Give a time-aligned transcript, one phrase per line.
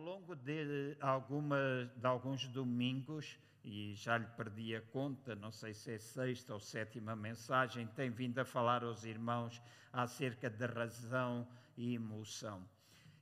[0.00, 5.74] Ao longo de, alguma, de alguns domingos, e já lhe perdi a conta, não sei
[5.74, 9.60] se é sexta ou sétima mensagem, tem vindo a falar aos irmãos
[9.92, 12.66] acerca da razão e emoção.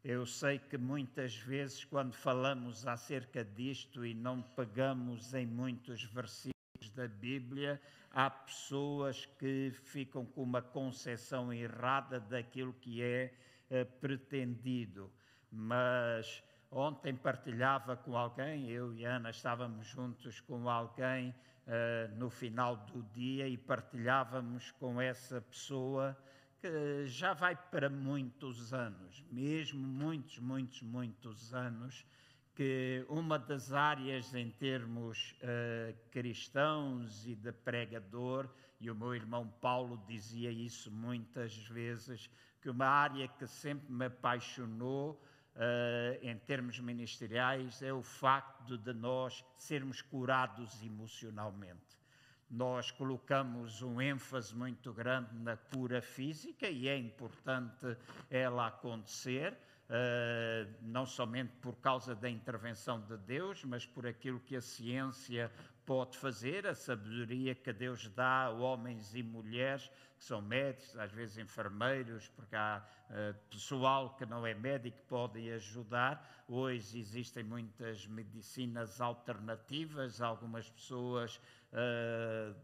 [0.04, 6.90] Eu sei que muitas vezes, quando falamos acerca disto e não pegamos em muitos versículos
[6.94, 7.82] da Bíblia,
[8.12, 13.34] há pessoas que ficam com uma concepção errada daquilo que é
[13.68, 15.10] uh, pretendido.
[15.50, 22.76] Mas ontem partilhava com alguém, eu e Ana estávamos juntos com alguém uh, no final
[22.76, 26.16] do dia e partilhávamos com essa pessoa
[26.60, 32.04] que já vai para muitos anos, mesmo muitos, muitos, muitos anos,
[32.54, 38.48] que uma das áreas em termos uh, cristãos e de pregador,
[38.80, 42.28] e o meu irmão Paulo dizia isso muitas vezes,
[42.60, 45.22] que uma área que sempre me apaixonou
[46.22, 51.98] em termos ministeriais é o facto de nós sermos curados emocionalmente.
[52.50, 57.94] Nós colocamos um ênfase muito grande na cura física e é importante
[58.30, 64.56] ela acontecer, uh, não somente por causa da intervenção de Deus, mas por aquilo que
[64.56, 65.52] a ciência
[65.88, 71.10] pode fazer, a sabedoria que Deus dá a homens e mulheres que são médicos, às
[71.10, 76.44] vezes enfermeiros, porque há uh, pessoal que não é médico pode ajudar.
[76.46, 81.40] Hoje existem muitas medicinas alternativas, algumas pessoas
[81.72, 82.54] uh,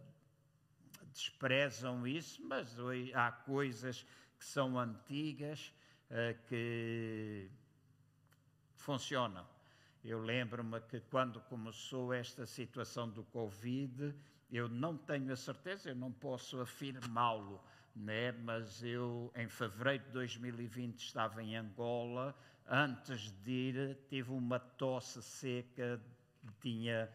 [1.11, 2.77] desprezam isso, mas
[3.15, 4.05] há coisas
[4.39, 5.73] que são antigas
[6.11, 7.51] uh, que
[8.75, 9.54] funcionam.
[10.05, 14.15] Eu lembro-me que quando começou esta situação do Covid,
[14.53, 17.59] eu não tenho a certeza, eu não posso afirmá-lo,
[17.97, 18.31] né?
[18.33, 22.37] mas eu, em fevereiro de 2020, estava em Angola.
[22.69, 25.99] Antes de ir, tive uma tosse seca,
[26.61, 27.11] tinha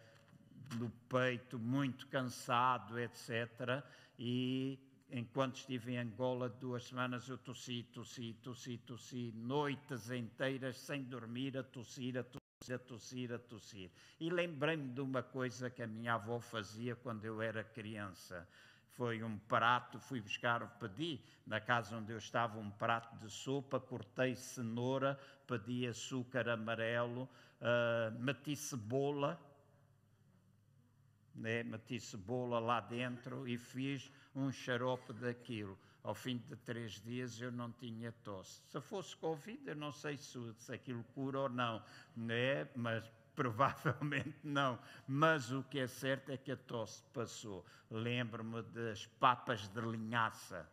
[0.75, 3.83] no peito, muito cansado, etc.
[4.17, 4.79] E
[5.11, 11.55] enquanto estive em Angola duas semanas, eu tossi, tossi, tossi, tossi, noites inteiras sem dormir,
[11.55, 12.38] a tossir, a tossir,
[12.69, 13.89] a tossir, a tossir.
[14.19, 18.45] E lembrei-me de uma coisa que a minha avó fazia quando eu era criança.
[18.91, 23.79] Foi um prato, fui buscar, pedi na casa onde eu estava um prato de sopa,
[23.79, 27.29] cortei cenoura, pedi açúcar amarelo,
[27.61, 29.39] uh, meti cebola,
[31.33, 31.63] né?
[31.63, 35.79] meti cebola lá dentro e fiz um xarope daquilo.
[36.09, 38.63] Ao fim de três dias eu não tinha tosse.
[38.65, 41.83] Se fosse Covid, eu não sei se, se aquilo cura ou não,
[42.15, 42.67] né?
[42.75, 43.03] mas
[43.37, 44.79] provavelmente não.
[45.07, 47.63] Mas o que é certo é que a tosse passou.
[47.91, 50.67] Lembro-me das papas de linhaça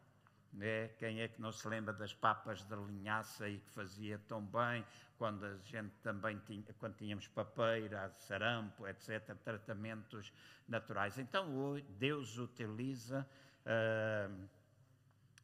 [0.55, 0.89] né?
[0.99, 4.83] Quem é que não se lembra das papas de linhaça e que fazia tão bem
[5.19, 10.33] quando a gente também tinha, quando tínhamos papeira, sarampo, etc., tratamentos
[10.67, 11.19] naturais.
[11.19, 13.29] Então Deus utiliza.
[13.67, 14.56] Uh,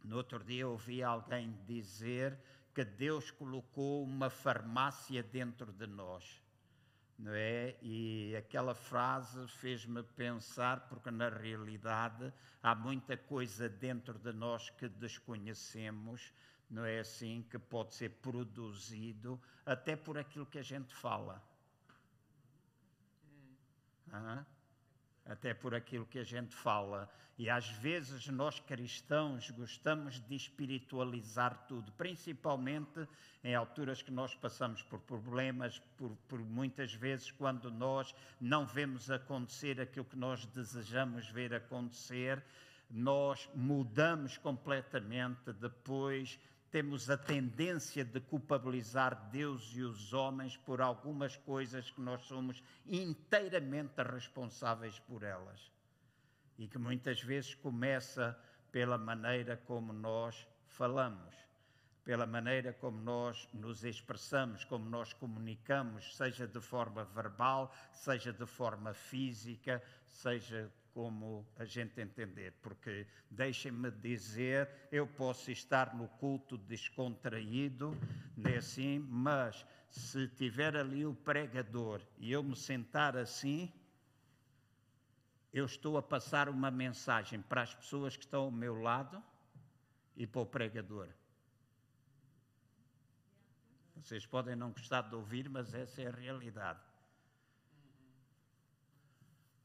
[0.04, 2.38] no outro dia ouvi alguém dizer
[2.74, 6.42] que Deus colocou uma farmácia dentro de nós
[7.22, 7.76] não é?
[7.80, 14.88] E aquela frase fez-me pensar, porque na realidade há muita coisa dentro de nós que
[14.88, 16.32] desconhecemos,
[16.68, 17.46] não é assim?
[17.48, 21.40] Que pode ser produzido até por aquilo que a gente fala.
[24.12, 24.51] Hum
[25.26, 27.10] até por aquilo que a gente fala.
[27.38, 33.08] E às vezes nós cristãos gostamos de espiritualizar tudo, principalmente
[33.42, 39.10] em alturas que nós passamos por problemas, por, por, muitas vezes quando nós não vemos
[39.10, 42.42] acontecer aquilo que nós desejamos ver acontecer,
[42.90, 46.38] nós mudamos completamente depois
[46.72, 52.62] temos a tendência de culpabilizar Deus e os homens por algumas coisas que nós somos
[52.86, 55.70] inteiramente responsáveis por elas.
[56.58, 58.38] E que muitas vezes começa
[58.72, 61.34] pela maneira como nós falamos,
[62.04, 68.46] pela maneira como nós nos expressamos, como nós comunicamos, seja de forma verbal, seja de
[68.46, 76.58] forma física, seja como a gente entender, porque deixem-me dizer, eu posso estar no culto
[76.58, 77.96] descontraído,
[78.36, 83.72] né, assim, mas se tiver ali o pregador e eu me sentar assim,
[85.52, 89.22] eu estou a passar uma mensagem para as pessoas que estão ao meu lado
[90.16, 91.08] e para o pregador.
[93.96, 96.80] Vocês podem não gostar de ouvir, mas essa é a realidade.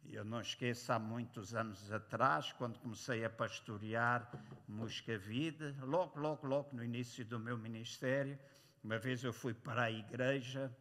[0.09, 4.29] Eu não esqueço, há muitos anos atrás, quando comecei a pastorear
[4.67, 8.39] Moscavide, logo, logo, logo no início do meu ministério,
[8.81, 10.71] uma vez eu fui para a igreja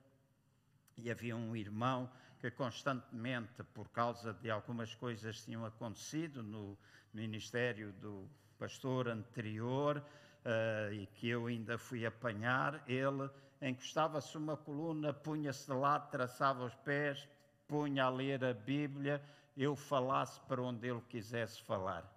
[0.97, 2.09] E havia um irmão
[2.41, 6.79] que constantemente, por causa de algumas coisas que tinham acontecido no
[7.13, 13.29] ministério do pastor anterior, uh, e que eu ainda fui apanhar, ele
[13.61, 17.29] encostava-se uma coluna, punha-se de lado, traçava os pés,
[17.67, 19.23] punha a ler a Bíblia,
[19.57, 22.13] eu falasse para onde ele quisesse falar.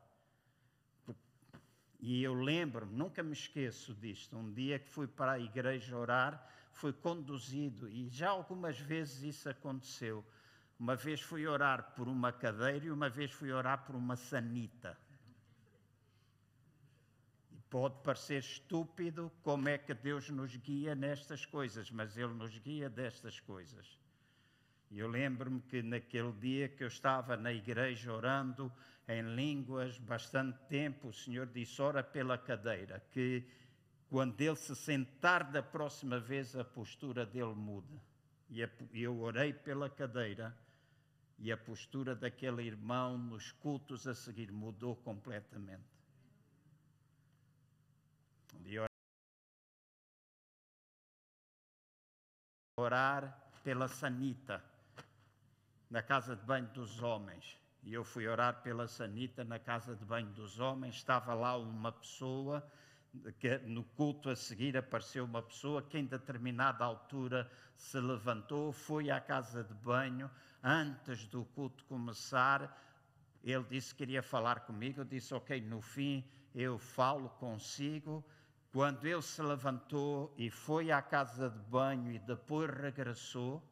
[2.00, 6.48] E eu lembro-me, nunca me esqueço disto, um dia que fui para a igreja orar,
[6.72, 10.24] fui conduzido, e já algumas vezes isso aconteceu.
[10.80, 14.98] Uma vez fui orar por uma cadeira e uma vez fui orar por uma sanita.
[17.52, 22.58] E pode parecer estúpido como é que Deus nos guia nestas coisas, mas Ele nos
[22.60, 24.00] guia destas coisas.
[24.92, 28.72] E eu lembro-me que naquele dia que eu estava na igreja orando
[29.08, 33.46] em línguas bastante tempo, o Senhor disse: ora pela cadeira, que
[34.10, 38.02] quando ele se sentar da próxima vez, a postura dele muda.
[38.50, 38.68] E
[39.04, 40.58] eu orei pela cadeira
[41.38, 45.84] e a postura daquele irmão nos cultos a seguir mudou completamente.
[48.62, 48.80] De
[52.76, 54.64] orar pela sanita
[55.90, 57.58] na casa de banho dos homens.
[57.84, 60.96] E eu fui orar pela sanita na casa de banho dos homens.
[60.96, 62.64] Estava lá uma pessoa,
[63.40, 69.10] que no culto a seguir apareceu uma pessoa que em determinada altura se levantou, foi
[69.10, 70.30] à casa de banho,
[70.64, 72.78] antes do culto começar.
[73.44, 75.02] Ele disse que queria falar comigo.
[75.02, 78.24] Eu disse, ok, no fim eu falo consigo.
[78.72, 83.64] Quando ele se levantou e foi à casa de banho e depois regressou,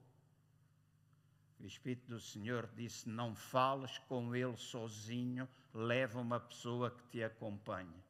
[1.60, 7.24] o Espírito do Senhor disse: Não fales com ele sozinho, leva uma pessoa que te
[7.24, 8.04] acompanhe.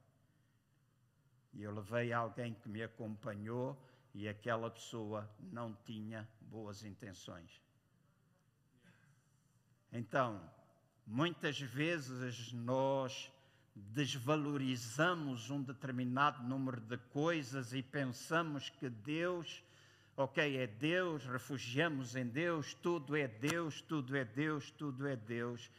[1.54, 3.78] E eu levei alguém que me acompanhou
[4.14, 7.62] e aquela pessoa não tinha boas intenções.
[9.92, 10.42] Então,
[11.06, 13.32] muitas vezes nós
[13.76, 19.64] desvalorizamos um determinado número de coisas e pensamos que Deus
[20.18, 25.70] ok, é Deus, refugiamos em Deus, tudo é Deus, tudo é Deus, tudo é Deus.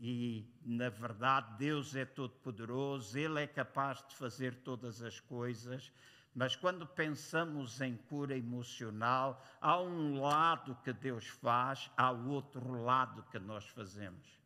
[0.00, 5.92] E, na verdade, Deus é todo-poderoso, Ele é capaz de fazer todas as coisas.
[6.32, 13.24] Mas quando pensamos em cura emocional, há um lado que Deus faz, há outro lado
[13.32, 14.39] que nós fazemos.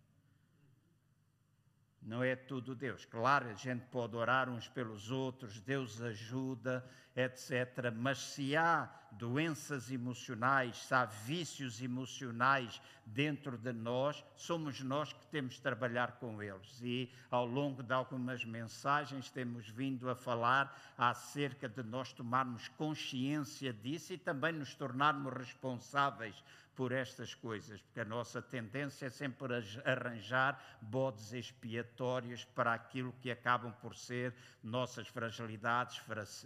[2.04, 3.06] Não é tudo Deus.
[3.06, 6.84] Claro, a gente pode orar uns pelos outros, Deus ajuda,
[7.16, 7.90] etc.
[7.96, 15.26] Mas se há doenças emocionais, se há vícios emocionais dentro de nós, somos nós que
[15.28, 16.78] temos de trabalhar com eles.
[16.82, 23.72] E ao longo de algumas mensagens temos vindo a falar acerca de nós tomarmos consciência
[23.72, 26.34] disso e também nos tornarmos responsáveis
[26.76, 29.54] por estas coisas, porque a nossa tendência é sempre
[29.84, 36.00] arranjar bodes expiatórios para aquilo que acabam por ser nossas fragilidades,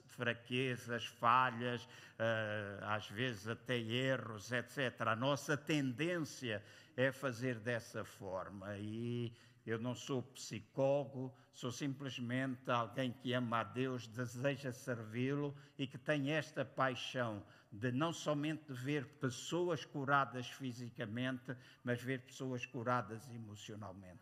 [0.09, 1.89] fraquezas, falhas,
[2.19, 5.01] eh, às vezes até erros, etc.
[5.07, 6.63] A nossa tendência
[6.97, 9.33] é fazer dessa forma e
[9.65, 15.99] eu não sou psicólogo, sou simplesmente alguém que ama a Deus, deseja servi-lo e que
[15.99, 24.21] tem esta paixão de não somente ver pessoas curadas fisicamente, mas ver pessoas curadas emocionalmente.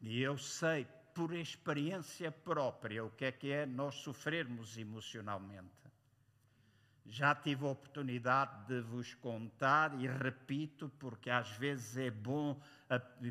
[0.00, 5.70] E eu sei por experiência própria o que é que é nós sofrermos emocionalmente.
[7.04, 12.60] Já tive a oportunidade de vos contar e repito, porque às vezes é bom,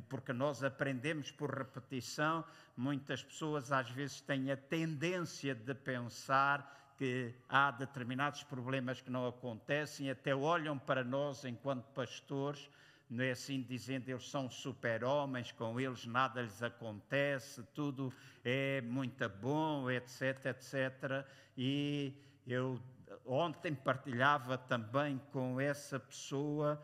[0.10, 2.46] porque nós aprendemos por repetição.
[2.76, 9.26] Muitas pessoas às vezes têm a tendência de pensar que há determinados problemas que não
[9.26, 12.70] acontecem, até olham para nós enquanto pastores,
[13.10, 18.14] não é assim dizendo eles são super-homens, com eles nada lhes acontece, tudo
[18.46, 21.26] é muito bom, etc, etc.
[21.58, 22.14] E
[22.46, 22.80] eu
[23.26, 26.80] ontem partilhava também com essa pessoa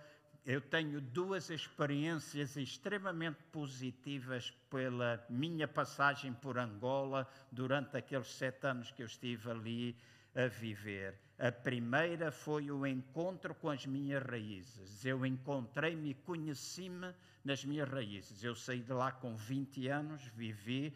[0.48, 8.89] eu tenho duas experiências extremamente positivas pela minha passagem por Angola durante aqueles sete anos
[8.89, 9.98] que eu estive ali
[10.34, 11.20] a viver.
[11.38, 15.04] A primeira foi o encontro com as minhas raízes.
[15.04, 17.13] Eu encontrei-me conheci-me
[17.44, 18.42] nas minhas raízes.
[18.42, 20.96] Eu saí de lá com 20 anos, vivi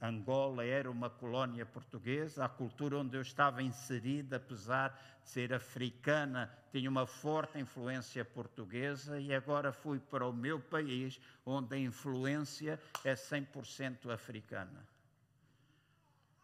[0.00, 4.90] Angola era uma colónia portuguesa, a cultura onde eu estava inserida, apesar
[5.22, 11.20] de ser africana, tinha uma forte influência portuguesa e agora fui para o meu país,
[11.44, 14.86] onde a influência é 100% africana.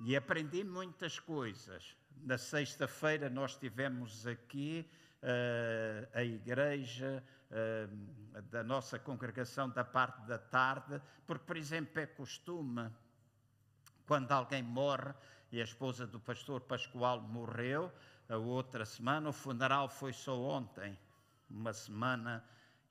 [0.00, 1.96] E aprendi muitas coisas.
[2.24, 4.88] Na sexta-feira nós tivemos aqui
[5.22, 12.06] uh, a igreja uh, da nossa congregação da parte da tarde, porque, por exemplo, é
[12.06, 12.90] costume,
[14.06, 15.12] quando alguém morre,
[15.50, 17.92] e a esposa do pastor Pascoal morreu
[18.28, 20.98] a outra semana, o funeral foi só ontem,
[21.50, 22.42] uma semana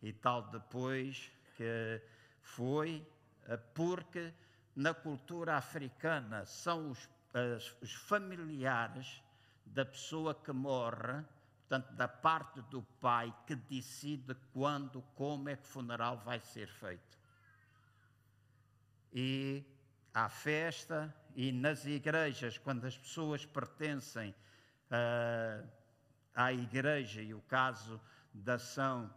[0.02, 2.02] e tal depois que
[2.42, 3.06] foi,
[3.74, 4.32] porque
[4.76, 7.10] na cultura africana são os,
[7.82, 9.22] os familiares
[9.66, 11.24] da pessoa que morre,
[11.68, 16.68] portanto, da parte do pai, que decide quando, como é que o funeral vai ser
[16.68, 17.20] feito.
[19.14, 19.64] E
[20.14, 24.36] há festa, e nas igrejas, quando as pessoas pertencem
[24.90, 25.68] uh,
[26.36, 28.00] à igreja, e o caso
[28.34, 29.14] da ação,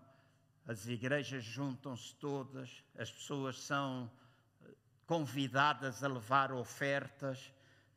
[0.66, 4.10] as igrejas juntam-se todas, as pessoas são
[5.06, 7.52] convidadas a levar ofertas,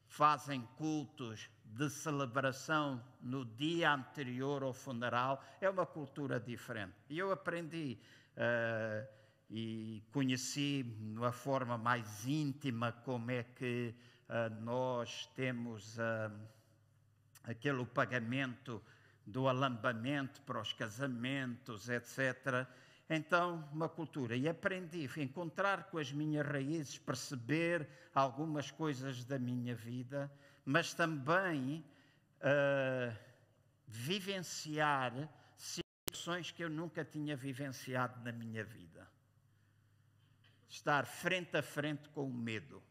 [0.08, 6.96] fazem cultos de celebração no dia anterior ao funeral, é uma cultura diferente.
[7.10, 7.98] E eu aprendi
[8.34, 9.08] uh,
[9.50, 13.96] e conheci uma forma mais íntima como é que
[14.27, 16.32] uh, nós temos uh,
[17.44, 18.82] aquele pagamento
[19.25, 22.68] do alambamento para os casamentos, etc.
[23.10, 24.36] Então, uma cultura.
[24.36, 30.32] E aprendi a encontrar com as minhas raízes, perceber algumas coisas da minha vida,
[30.66, 31.86] mas também
[32.42, 33.16] uh,
[33.88, 35.13] vivenciar
[35.56, 38.87] situações que eu nunca tinha vivenciado na minha vida.
[40.69, 42.83] Estar frente a frente com o medo.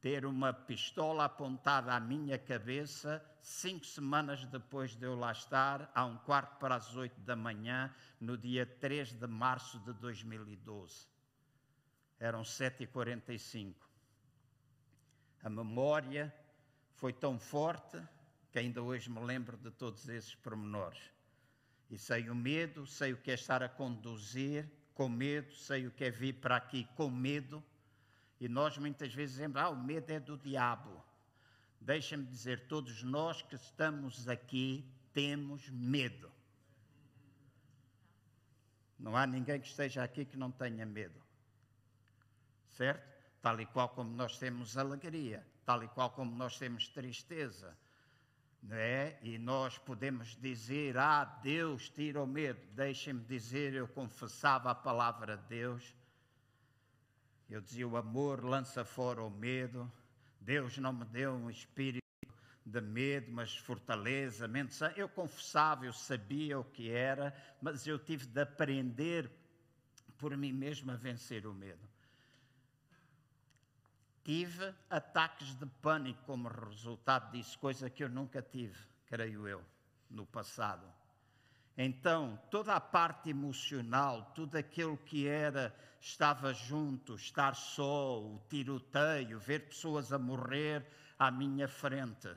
[0.00, 6.04] Ter uma pistola apontada à minha cabeça, cinco semanas depois de eu lá estar, a
[6.04, 11.08] um quarto para as oito da manhã, no dia 3 de março de 2012.
[12.20, 13.74] Eram 7h45.
[15.42, 16.32] A memória
[16.92, 18.00] foi tão forte
[18.52, 21.10] que ainda hoje me lembro de todos esses pormenores.
[21.90, 25.92] E sei o medo, sei o que é estar a conduzir com medo, sei o
[25.92, 27.62] que é vir para aqui com medo.
[28.40, 30.90] E nós muitas vezes dizemos: ah, o medo é do diabo.
[31.80, 36.28] Deixa-me dizer, todos nós que estamos aqui temos medo.
[38.98, 41.22] Não há ninguém que esteja aqui que não tenha medo.
[42.70, 43.06] Certo?
[43.40, 47.78] Tal e qual como nós temos alegria, tal e qual como nós temos tristeza.
[48.62, 49.18] Não é?
[49.22, 52.60] E nós podemos dizer: Ah, Deus tira o medo.
[52.72, 55.94] Deixem-me dizer, eu confessava a palavra de Deus.
[57.48, 59.90] Eu dizia: O amor lança fora o medo.
[60.40, 62.06] Deus não me deu um espírito
[62.64, 64.76] de medo, mas fortaleza, mente.
[64.96, 69.30] Eu confessava, eu sabia o que era, mas eu tive de aprender
[70.18, 71.88] por mim mesmo a vencer o medo.
[74.24, 79.64] Tive ataques de pânico como resultado disso, coisa que eu nunca tive, creio eu,
[80.10, 80.86] no passado.
[81.76, 89.38] Então, toda a parte emocional, tudo aquilo que era, estava junto, estar só, o tiroteio,
[89.38, 90.84] ver pessoas a morrer
[91.18, 92.28] à minha frente,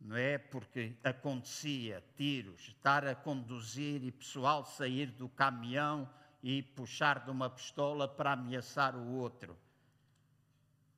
[0.00, 0.38] não é?
[0.38, 6.08] Porque acontecia tiros, estar a conduzir e pessoal sair do caminhão
[6.42, 9.56] e puxar de uma pistola para ameaçar o outro.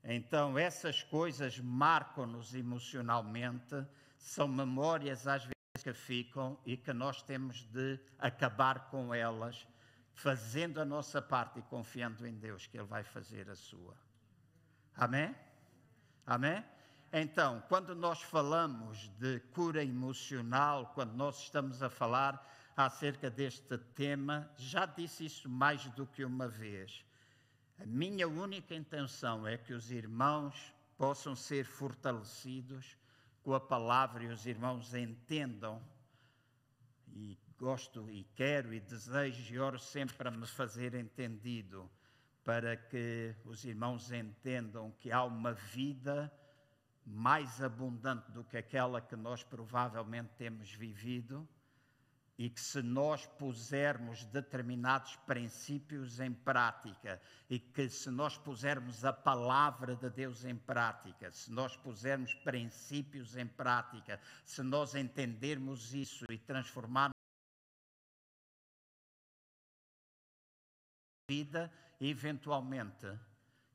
[0.03, 7.63] Então, essas coisas marcam-nos emocionalmente, são memórias às vezes que ficam e que nós temos
[7.67, 9.67] de acabar com elas,
[10.15, 13.95] fazendo a nossa parte e confiando em Deus que Ele vai fazer a sua.
[14.97, 15.35] Amém?
[16.27, 16.65] Amém?
[17.13, 24.51] Então, quando nós falamos de cura emocional, quando nós estamos a falar acerca deste tema,
[24.57, 27.05] já disse isso mais do que uma vez.
[27.81, 32.95] A minha única intenção é que os irmãos possam ser fortalecidos
[33.43, 35.83] com a palavra e os irmãos entendam.
[37.09, 41.91] E gosto e quero e desejo e oro sempre para me fazer entendido,
[42.45, 46.31] para que os irmãos entendam que há uma vida
[47.07, 51.49] mais abundante do que aquela que nós provavelmente temos vivido
[52.41, 57.21] e que se nós pusermos determinados princípios em prática
[57.51, 63.37] e que se nós pusermos a palavra de Deus em prática, se nós pusermos princípios
[63.37, 67.15] em prática, se nós entendermos isso e transformarmos
[71.29, 71.71] vida,
[72.01, 73.07] eventualmente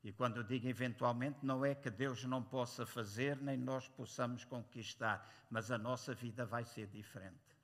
[0.02, 4.44] e quando eu digo eventualmente, não é que Deus não possa fazer, nem nós possamos
[4.44, 7.55] conquistar, mas a nossa vida vai ser diferente.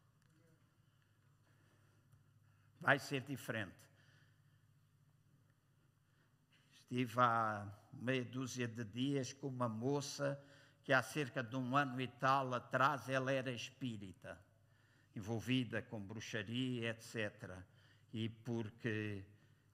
[2.82, 3.72] Vai ser diferente.
[6.68, 10.36] Estive há meia dúzia de dias com uma moça
[10.82, 14.36] que há cerca de um ano e tal atrás ela era espírita.
[15.14, 17.56] envolvida com bruxaria, etc.
[18.12, 19.22] E porque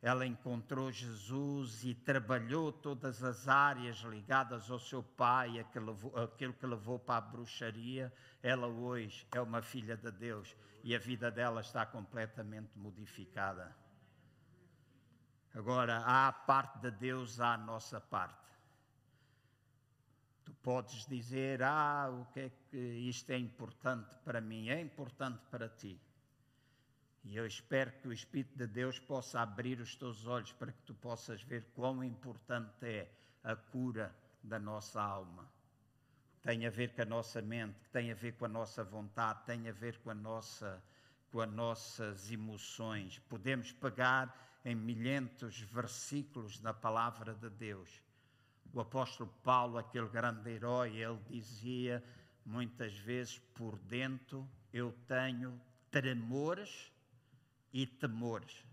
[0.01, 7.01] ela encontrou Jesus e trabalhou todas as áreas ligadas ao seu pai, aquilo que levou
[7.01, 8.13] para a bruxaria.
[8.41, 13.77] Ela hoje é uma filha de Deus e a vida dela está completamente modificada.
[15.53, 18.47] Agora, há a parte de Deus, há a nossa parte.
[20.45, 24.69] Tu podes dizer, ah, o que é que isto é importante para mim?
[24.69, 26.01] É importante para ti.
[27.29, 30.81] E eu espero que o Espírito de Deus possa abrir os teus olhos para que
[30.81, 33.07] tu possas ver quão importante é
[33.45, 35.47] a cura da nossa alma.
[36.43, 39.69] Tem a ver com a nossa mente, tem a ver com a nossa vontade, tem
[39.69, 40.83] a ver com a nossa
[41.31, 43.19] com as nossas emoções.
[43.29, 48.03] Podemos pegar em milhentos versículos da palavra de Deus.
[48.73, 52.03] O apóstolo Paulo, aquele grande herói, ele dizia
[52.43, 56.91] muitas vezes por dentro eu tenho tremores
[57.73, 58.65] e temores.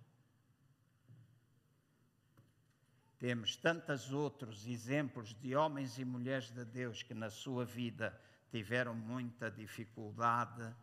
[3.18, 8.20] Temos tantos outros exemplos de homens e mulheres de Deus que na sua vida
[8.52, 10.74] tiveram muita dificuldade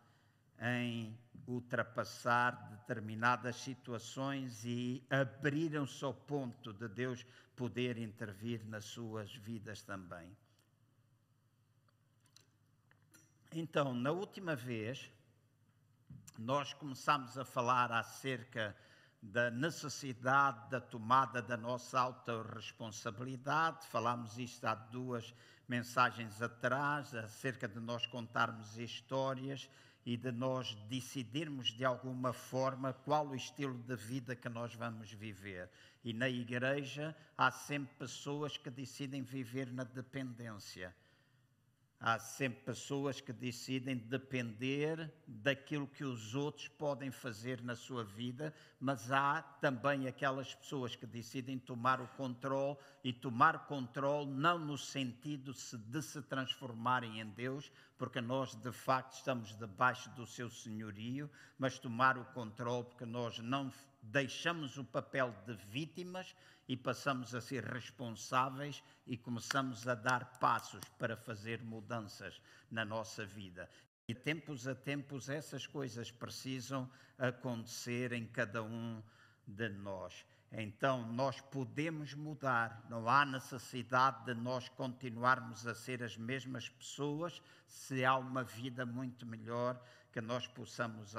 [0.59, 1.17] em
[1.47, 10.35] ultrapassar determinadas situações e abriram-se ao ponto de Deus poder intervir nas suas vidas também.
[13.51, 15.11] Então, na última vez,
[16.41, 18.75] nós começamos a falar acerca
[19.21, 23.87] da necessidade da tomada da nossa autorresponsabilidade.
[23.87, 25.33] Falámos isto há duas
[25.67, 29.69] mensagens atrás, acerca de nós contarmos histórias
[30.05, 35.11] e de nós decidirmos de alguma forma qual o estilo de vida que nós vamos
[35.13, 35.69] viver.
[36.03, 40.93] E na igreja há sempre pessoas que decidem viver na dependência
[42.05, 48.53] Há sempre pessoas que decidem depender daquilo que os outros podem fazer na sua vida,
[48.77, 52.75] mas há também aquelas pessoas que decidem tomar o controle
[53.05, 59.13] e tomar controle não no sentido de se transformarem em Deus, porque nós de facto
[59.13, 63.71] estamos debaixo do seu senhorio, mas tomar o controle porque nós não
[64.03, 66.35] deixamos o papel de vítimas
[66.67, 73.25] e passamos a ser responsáveis e começamos a dar passos para fazer mudanças na nossa
[73.25, 73.69] vida.
[74.07, 79.01] E tempos a tempos essas coisas precisam acontecer em cada um
[79.47, 80.25] de nós.
[80.51, 87.41] Então nós podemos mudar, não há necessidade de nós continuarmos a ser as mesmas pessoas
[87.65, 89.81] se há uma vida muito melhor
[90.13, 91.13] que nós possamos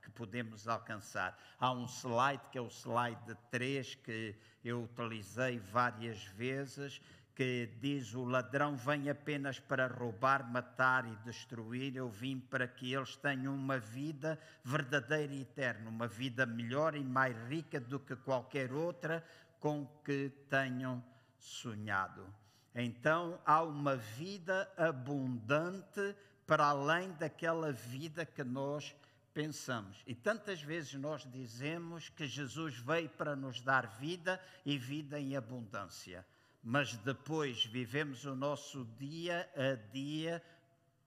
[0.00, 1.36] que podemos alcançar.
[1.58, 7.00] Há um slide que é o slide 3 que eu utilizei várias vezes
[7.36, 12.94] que diz o ladrão vem apenas para roubar, matar e destruir, eu vim para que
[12.94, 18.16] eles tenham uma vida verdadeira e eterna, uma vida melhor e mais rica do que
[18.16, 19.22] qualquer outra
[19.60, 21.04] com que tenham
[21.38, 22.26] sonhado.
[22.74, 28.94] Então há uma vida abundante para além daquela vida que nós
[29.34, 30.02] pensamos.
[30.06, 35.36] E tantas vezes nós dizemos que Jesus veio para nos dar vida e vida em
[35.36, 36.24] abundância.
[36.62, 40.42] Mas depois vivemos o nosso dia a dia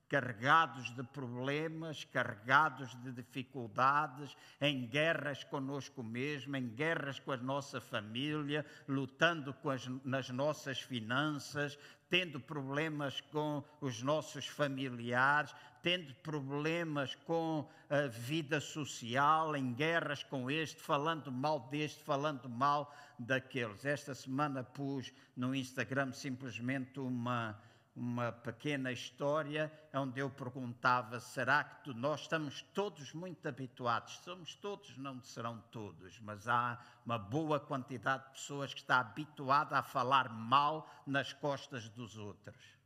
[0.10, 7.80] carregados de problemas, carregados de dificuldades, em guerras conosco mesmo, em guerras com a nossa
[7.80, 11.78] família, lutando as, nas nossas finanças,
[12.10, 20.50] tendo problemas com os nossos familiares, tendo problemas com a vida social, em guerras com
[20.50, 23.86] este, falando mal deste, falando mal daqueles.
[23.86, 27.58] Esta semana pus no Instagram simplesmente uma
[27.96, 34.18] uma pequena história onde eu perguntava: será que tu, nós estamos todos muito habituados?
[34.20, 39.78] Somos todos, não serão todos, mas há uma boa quantidade de pessoas que está habituada
[39.78, 42.80] a falar mal nas costas dos outros.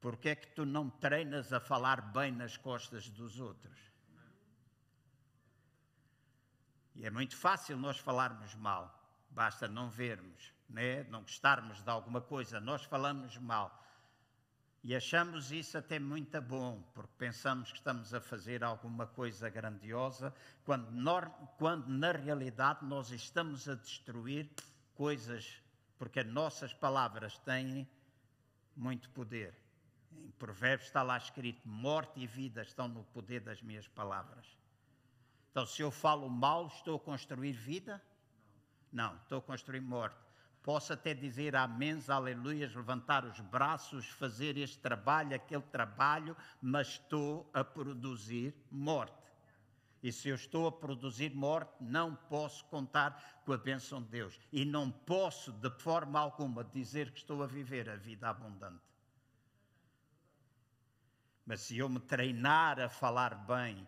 [0.00, 3.78] Por que é que tu não treinas a falar bem nas costas dos outros?
[6.94, 8.94] E é muito fácil nós falarmos mal,
[9.30, 11.04] basta não vermos né?
[11.04, 13.82] não gostarmos de alguma coisa, nós falamos mal.
[14.82, 20.32] E achamos isso até muito bom, porque pensamos que estamos a fazer alguma coisa grandiosa,
[20.64, 20.86] quando,
[21.58, 24.48] quando na realidade nós estamos a destruir
[24.94, 25.60] coisas,
[25.98, 27.88] porque as nossas palavras têm
[28.76, 29.58] muito poder.
[30.12, 34.46] Em Provérbios está lá escrito: morte e vida estão no poder das minhas palavras.
[35.50, 38.00] Então, se eu falo mal, estou a construir vida?
[38.92, 40.25] Não, estou a construir morte
[40.66, 47.48] posso até dizer amém, aleluias, levantar os braços, fazer este trabalho, aquele trabalho, mas estou
[47.54, 49.14] a produzir morte.
[50.02, 54.40] E se eu estou a produzir morte, não posso contar com a bênção de Deus.
[54.52, 58.82] E não posso, de forma alguma, dizer que estou a viver a vida abundante.
[61.46, 63.86] Mas se eu me treinar a falar bem,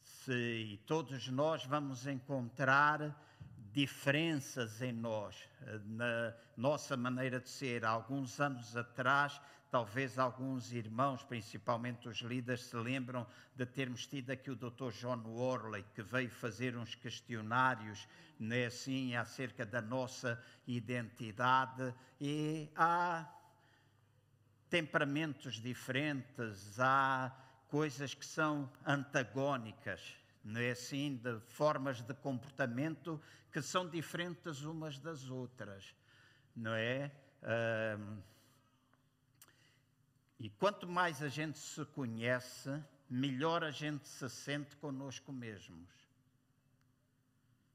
[0.00, 3.27] se todos nós vamos encontrar
[3.72, 5.48] diferenças em nós,
[5.84, 7.84] na nossa maneira de ser.
[7.84, 14.30] Há alguns anos atrás, talvez alguns irmãos, principalmente os líderes, se lembram de termos tido
[14.30, 14.90] aqui o Dr.
[14.92, 21.94] John Worley, que veio fazer uns questionários, né, assim, acerca da nossa identidade.
[22.20, 23.28] E há
[24.70, 27.32] temperamentos diferentes, há
[27.68, 30.16] coisas que são antagónicas,
[30.48, 33.20] não é assim, de formas de comportamento
[33.52, 35.94] que são diferentes umas das outras,
[36.56, 37.12] não é?
[40.38, 45.88] e quanto mais a gente se conhece, melhor a gente se sente conosco mesmos.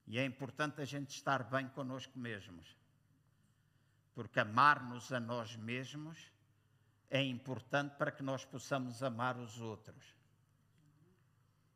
[0.08, 2.76] E é importante a gente estar bem conosco mesmos.
[4.14, 6.32] Porque amar-nos a nós mesmos
[7.10, 10.23] é importante para que nós possamos amar os outros.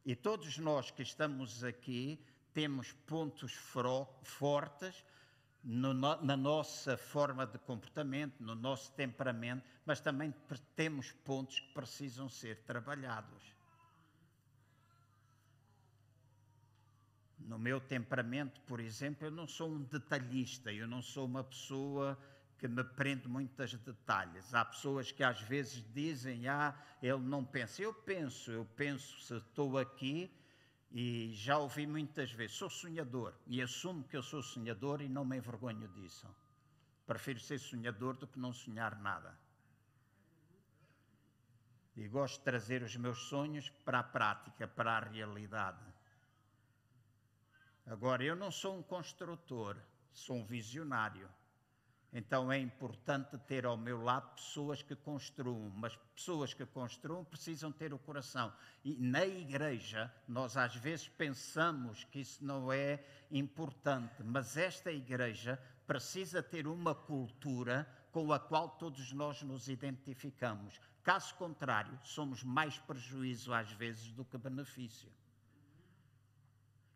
[0.08, 2.18] E todos nós que estamos aqui
[2.54, 3.52] temos pontos
[4.24, 5.04] fortes
[5.62, 10.34] no, na nossa forma de comportamento, no nosso temperamento, mas também
[10.78, 13.54] temos pontos que precisam ser trabalhados.
[17.38, 22.18] No meu temperamento, por exemplo, eu não sou um detalhista, eu não sou uma pessoa
[22.60, 24.54] que me prende muitos detalhes.
[24.54, 27.82] Há pessoas que às vezes dizem, ah, ele não pensa.
[27.82, 30.32] Eu penso, eu penso, se estou aqui,
[30.92, 35.26] e já ouvi muitas vezes, sou sonhador, e assumo que eu sou sonhador e não
[35.26, 36.28] me envergonho disso.
[37.06, 39.38] Prefiro ser sonhador do que não sonhar nada.
[41.96, 45.84] E gosto de trazer os meus sonhos para a prática, para a realidade.
[47.86, 49.78] Agora, eu não sou um construtor,
[50.12, 51.30] sou um visionário.
[52.14, 57.72] Então é importante ter ao meu lado pessoas que construam, mas pessoas que construam precisam
[57.72, 58.52] ter o coração.
[58.84, 65.60] E na igreja, nós às vezes pensamos que isso não é importante, mas esta igreja
[65.86, 70.80] precisa ter uma cultura com a qual todos nós nos identificamos.
[71.04, 75.10] Caso contrário, somos mais prejuízo às vezes do que benefício.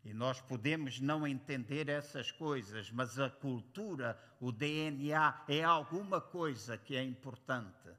[0.04, 6.78] E nós podemos não entender essas coisas, mas a cultura, o DNA, é alguma coisa
[6.78, 7.90] que é importante.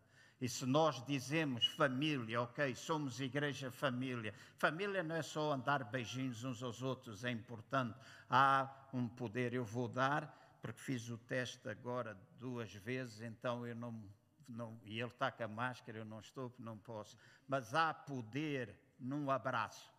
[0.41, 6.43] E se nós dizemos família, ok, somos igreja família, família não é só andar beijinhos
[6.43, 7.97] uns aos outros, é importante.
[8.29, 13.77] Há um poder, eu vou dar, porque fiz o teste agora duas vezes, então eu
[13.77, 14.03] não.
[14.49, 17.17] não e ele está com a máscara, eu não estou, não posso.
[17.47, 19.92] Mas há poder num abraço.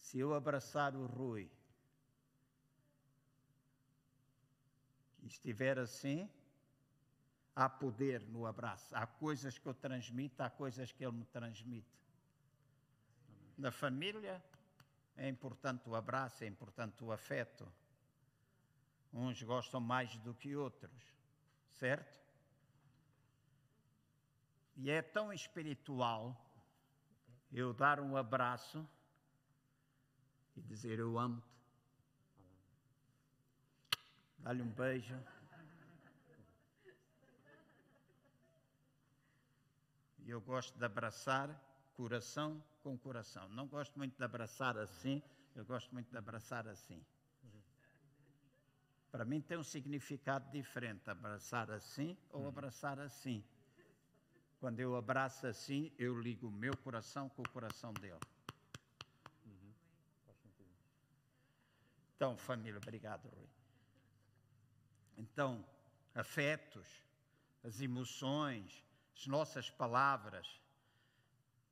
[0.00, 1.48] Se eu abraçar o Rui
[5.22, 6.28] e estiver assim,
[7.54, 8.96] há poder no abraço.
[8.96, 12.00] Há coisas que eu transmito, há coisas que ele me transmite.
[13.56, 14.42] Na família
[15.16, 17.70] é importante o abraço, é importante o afeto.
[19.12, 21.02] Uns gostam mais do que outros,
[21.68, 22.18] certo?
[24.76, 26.34] E é tão espiritual
[27.52, 28.88] eu dar um abraço
[30.60, 31.48] e dizer eu amo-te.
[34.38, 35.18] Dá-lhe um beijo.
[40.18, 41.48] E eu gosto de abraçar
[41.94, 43.48] coração com coração.
[43.48, 45.22] Não gosto muito de abraçar assim,
[45.54, 47.02] eu gosto muito de abraçar assim.
[49.10, 53.44] Para mim tem um significado diferente, abraçar assim ou abraçar assim.
[54.60, 58.20] Quando eu abraço assim, eu ligo o meu coração com o coração dele.
[62.20, 63.48] Então, família, obrigado, Rui.
[65.16, 65.66] Então,
[66.14, 66.86] afetos,
[67.64, 68.84] as emoções,
[69.16, 70.60] as nossas palavras.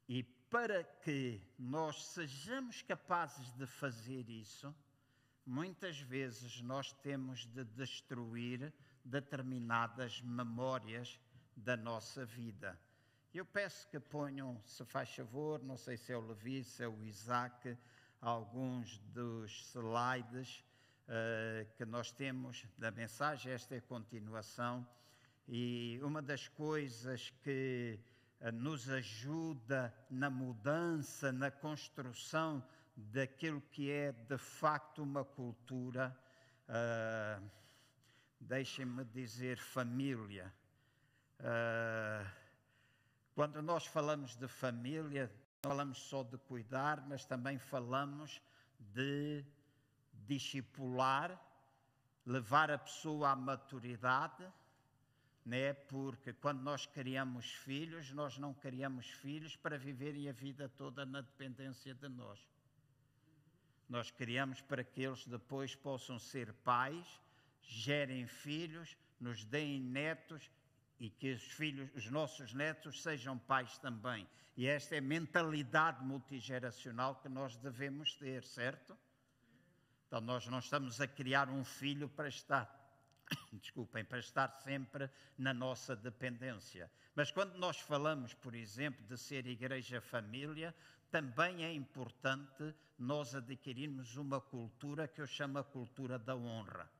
[0.09, 4.75] E para que nós sejamos capazes de fazer isso,
[5.45, 8.73] muitas vezes nós temos de destruir
[9.05, 11.21] determinadas memórias
[11.55, 12.81] da nossa vida.
[13.35, 16.89] Eu peço que ponham, se faz favor, não sei se é o Levi, se é
[16.89, 17.77] o Isaac,
[18.21, 20.65] alguns dos slides
[21.09, 23.53] uh, que nós temos da mensagem.
[23.53, 24.87] Esta é a continuação.
[25.47, 27.99] E uma das coisas que
[28.41, 32.63] uh, nos ajuda na mudança, na construção
[32.97, 36.17] daquilo que é de facto uma cultura,
[36.69, 37.43] uh,
[38.41, 40.53] deixem-me dizer família.
[41.41, 42.29] Uh,
[43.35, 45.31] quando nós falamos de família,
[45.69, 48.41] falamos só de cuidar, mas também falamos
[48.81, 49.45] de
[50.27, 51.39] discipular,
[52.25, 54.51] levar a pessoa à maturidade,
[55.45, 55.75] né?
[55.75, 61.21] porque quando nós criamos filhos, nós não criamos filhos para viverem a vida toda na
[61.21, 62.41] dependência de nós.
[63.87, 67.21] Nós criamos para que eles depois possam ser pais,
[67.61, 70.51] gerem filhos, nos deem netos
[70.99, 74.27] e que os filhos, os nossos netos sejam pais também.
[74.57, 78.97] E esta é a mentalidade multigeracional que nós devemos ter, certo?
[80.07, 82.79] Então nós não estamos a criar um filho para estar
[83.53, 86.91] desculpem, para estar sempre na nossa dependência.
[87.15, 90.75] Mas quando nós falamos, por exemplo, de ser igreja-família,
[91.11, 96.91] também é importante nós adquirirmos uma cultura que eu chamo a cultura da honra.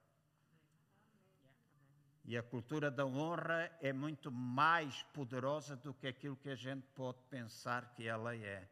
[2.25, 6.87] E a cultura da honra é muito mais poderosa do que aquilo que a gente
[6.95, 8.69] pode pensar que ela é.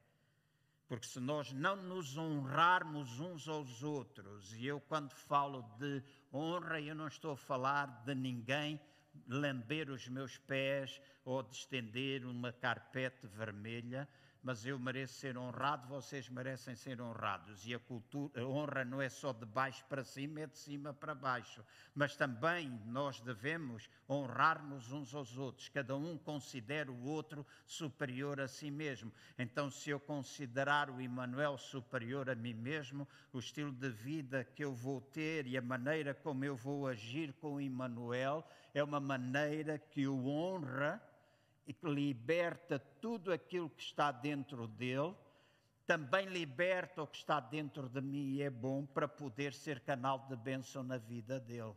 [0.89, 6.81] Porque se nós não nos honrarmos uns aos outros, e eu quando falo de honra,
[6.81, 8.81] eu não estou a falar de ninguém
[9.27, 14.09] lamber os meus pés ou de estender uma carpete vermelha,
[14.47, 17.67] mas eu mereço ser honrado, vocês merecem ser honrados.
[17.67, 20.95] E a, cultura, a honra não é só de baixo para cima, é de cima
[20.95, 21.65] para baixo.
[21.93, 25.69] Mas também nós devemos honrar-nos uns aos outros.
[25.69, 29.13] Cada um considera o outro superior a si mesmo.
[29.37, 34.65] Então, se eu considerar o Emmanuel superior a mim mesmo, o estilo de vida que
[34.65, 39.01] eu vou ter e a maneira como eu vou agir com o Emmanuel é uma
[39.01, 41.03] maneira que o honra
[41.67, 45.15] e que liberta tudo aquilo que está dentro dele,
[45.87, 50.27] também liberta o que está dentro de mim e é bom para poder ser canal
[50.29, 51.75] de bênção na vida dele.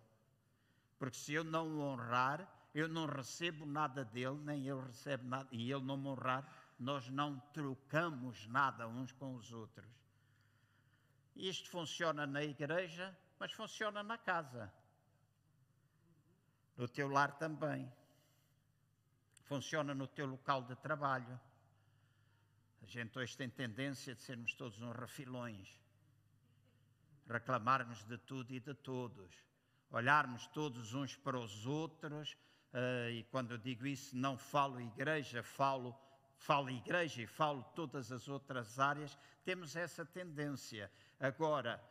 [0.98, 5.48] Porque se eu não o honrar, eu não recebo nada dele, nem ele recebe nada,
[5.52, 6.48] e ele não me honrar,
[6.78, 9.90] nós não trocamos nada uns com os outros.
[11.36, 14.72] Isto funciona na igreja, mas funciona na casa.
[16.76, 17.92] No teu lar também
[19.50, 21.40] funciona no teu local de trabalho.
[22.84, 25.82] A gente hoje tem tendência de sermos todos uns refilões,
[27.28, 29.44] reclamarmos de tudo e de todos,
[29.90, 32.38] olharmos todos uns para os outros,
[32.74, 35.98] uh, e quando eu digo isso, não falo igreja, falo,
[36.38, 40.92] falo igreja e falo todas as outras áreas, temos essa tendência.
[41.20, 41.84] Agora,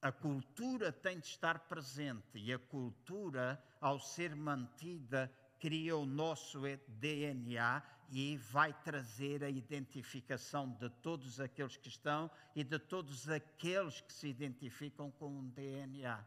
[0.00, 5.30] a cultura tem de estar presente e a cultura, ao ser mantida,
[5.64, 12.62] cria o nosso DNA e vai trazer a identificação de todos aqueles que estão e
[12.62, 16.22] de todos aqueles que se identificam com um DNA.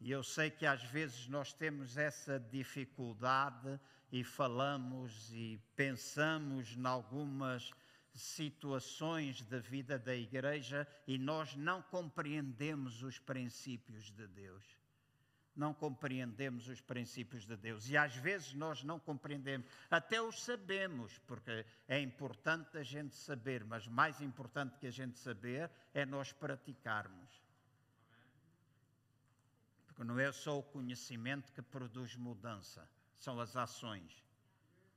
[0.00, 3.78] E eu sei que às vezes nós temos essa dificuldade
[4.10, 7.74] e falamos e pensamos em algumas
[8.14, 14.77] situações da vida da igreja e nós não compreendemos os princípios de Deus
[15.58, 17.88] não compreendemos os princípios de Deus.
[17.90, 23.64] E às vezes nós não compreendemos, até os sabemos, porque é importante a gente saber,
[23.64, 27.42] mas mais importante que a gente saber é nós praticarmos.
[29.86, 34.24] Porque não é só o conhecimento que produz mudança, são as ações.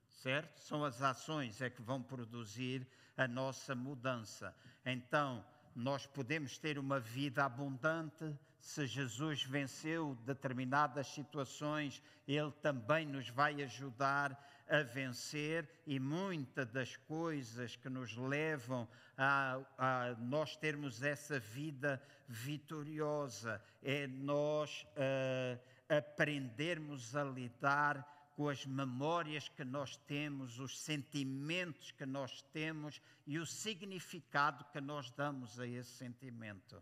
[0.08, 0.60] Certo?
[0.60, 4.56] São as ações é que vão produzir a nossa mudança.
[4.86, 5.44] Então,
[5.76, 8.36] nós podemos ter uma vida abundante.
[8.62, 16.96] Se Jesus venceu determinadas situações, Ele também nos vai ajudar a vencer e muitas das
[16.96, 27.16] coisas que nos levam a, a nós termos essa vida vitoriosa é nós uh, aprendermos
[27.16, 33.46] a lidar com as memórias que nós temos, os sentimentos que nós temos e o
[33.46, 36.82] significado que nós damos a esse sentimento.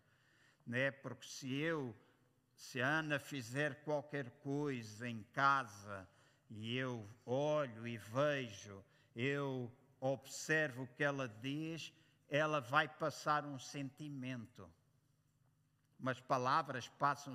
[0.70, 0.92] Né?
[0.92, 1.96] Porque se eu,
[2.56, 6.08] se a Ana fizer qualquer coisa em casa
[6.48, 11.92] e eu olho e vejo, eu observo o que ela diz,
[12.30, 14.70] ela vai passar um sentimento.
[16.00, 17.34] Mas palavras passam,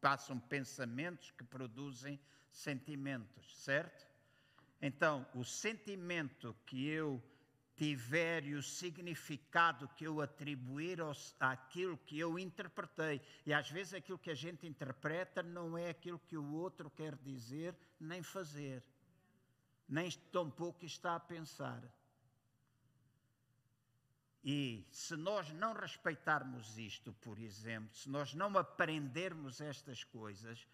[0.00, 2.20] passam pensamentos que produzem
[2.52, 4.06] sentimentos, certo?
[4.80, 7.20] Então, o sentimento que eu
[7.76, 13.20] tiver o significado que eu atribuir aos, àquilo que eu interpretei.
[13.44, 17.14] E às vezes aquilo que a gente interpreta não é aquilo que o outro quer
[17.16, 18.82] dizer nem fazer,
[19.88, 21.82] nem tampouco está a pensar.
[24.42, 30.66] E se nós não respeitarmos isto, por exemplo, se nós não aprendermos estas coisas,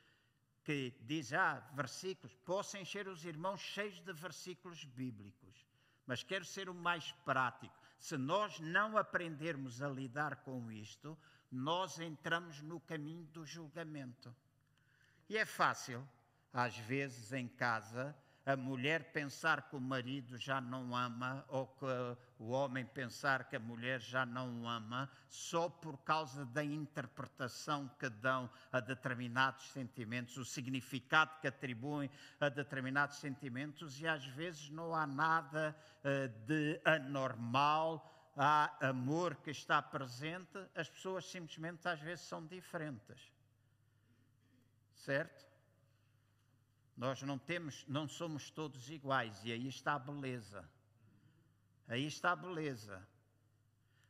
[0.63, 5.67] que diz, ah, versículos, posso encher os irmãos cheios de versículos bíblicos,
[6.13, 7.75] mas quero ser o mais prático.
[7.99, 11.17] Se nós não aprendermos a lidar com isto,
[11.51, 14.37] nós entramos no caminho do julgamento.
[15.27, 16.07] E é fácil,
[16.53, 21.87] às vezes em casa, a mulher pensar que o marido já não ama ou que
[22.43, 28.09] o homem pensar que a mulher já não ama só por causa da interpretação que
[28.09, 34.93] dão a determinados sentimentos, o significado que atribuem a determinados sentimentos e às vezes não
[34.93, 42.25] há nada uh, de anormal, há amor que está presente, as pessoas simplesmente às vezes
[42.25, 43.33] são diferentes.
[44.97, 45.47] Certo?
[46.97, 50.69] Nós não temos, não somos todos iguais e aí está a beleza.
[51.89, 53.07] Aí está a beleza.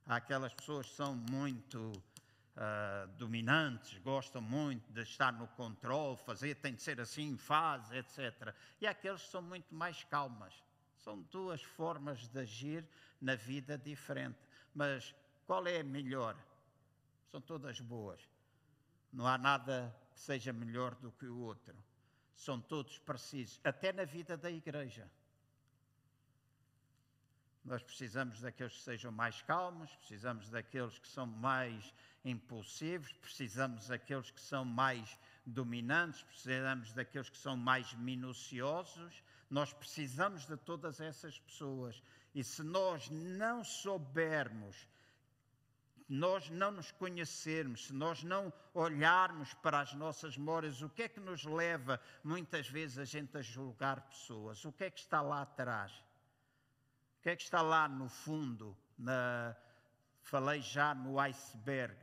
[0.06, 1.92] Aquelas pessoas são muito
[2.56, 8.54] uh, dominantes, gostam muito de estar no controle, fazer tem de ser assim, faz, etc.
[8.80, 10.54] E aqueles que são muito mais calmas.
[10.96, 12.86] São duas formas de agir
[13.20, 14.38] na vida diferente.
[14.74, 15.14] Mas
[15.46, 16.36] qual é a melhor?
[17.30, 18.20] São todas boas.
[19.12, 21.76] Não há nada que seja melhor do que o outro
[22.42, 25.08] são todos precisos, até na vida da igreja.
[27.64, 31.94] Nós precisamos daqueles que sejam mais calmos, precisamos daqueles que são mais
[32.24, 39.22] impulsivos, precisamos daqueles que são mais dominantes, precisamos daqueles que são mais minuciosos.
[39.48, 42.02] Nós precisamos de todas essas pessoas.
[42.34, 44.88] E se nós não soubermos
[46.12, 51.08] nós não nos conhecermos, se nós não olharmos para as nossas memórias, o que é
[51.08, 54.62] que nos leva muitas vezes a gente a julgar pessoas?
[54.66, 55.90] O que é que está lá atrás?
[57.22, 58.76] O que é que está lá no fundo?
[58.98, 59.54] Na,
[60.22, 61.96] falei já no iceberg.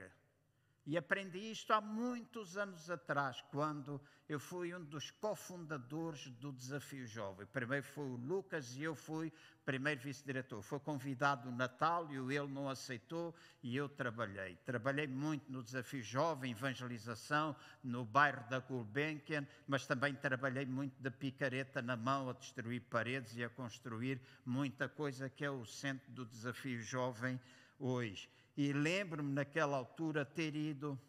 [0.90, 7.06] E aprendi isto há muitos anos atrás, quando eu fui um dos cofundadores do Desafio
[7.06, 7.46] Jovem.
[7.46, 9.32] Primeiro foi o Lucas e eu fui
[9.64, 10.64] primeiro vice-diretor.
[10.64, 14.56] Foi convidado no Natal e ele não aceitou e eu trabalhei.
[14.66, 21.12] Trabalhei muito no Desafio Jovem, evangelização, no bairro da Gulbenkian, mas também trabalhei muito de
[21.12, 26.12] picareta na mão a destruir paredes e a construir muita coisa que é o centro
[26.14, 27.40] do Desafio Jovem
[27.78, 28.28] hoje.
[28.62, 31.00] E lembro-me naquela altura ter ido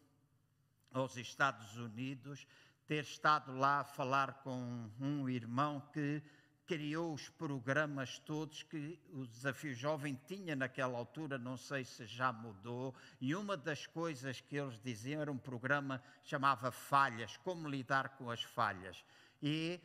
[0.93, 2.47] aos Estados Unidos,
[2.87, 6.23] ter estado lá a falar com um irmão que
[6.65, 12.33] criou os programas todos que o Desafio Jovem tinha naquela altura, não sei se já
[12.33, 18.11] mudou, e uma das coisas que eles diziam era um programa chamava Falhas, como lidar
[18.11, 19.05] com as falhas.
[19.43, 19.81] E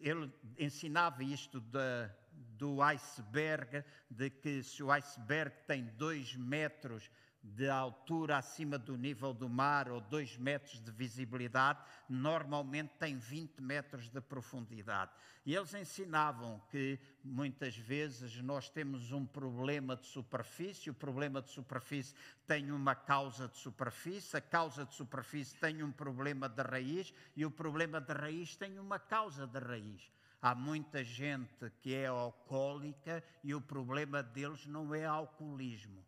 [0.00, 2.10] ele ensinava isto de,
[2.56, 7.10] do iceberg, de que se o iceberg tem dois metros
[7.42, 13.60] de altura acima do nível do mar ou dois metros de visibilidade, normalmente tem 20
[13.62, 15.10] metros de profundidade.
[15.46, 21.50] E eles ensinavam que muitas vezes nós temos um problema de superfície, o problema de
[21.50, 22.14] superfície
[22.46, 27.46] tem uma causa de superfície, a causa de superfície tem um problema de raiz e
[27.46, 30.10] o problema de raiz tem uma causa de raiz.
[30.42, 36.02] Há muita gente que é alcoólica e o problema deles não é alcoolismo.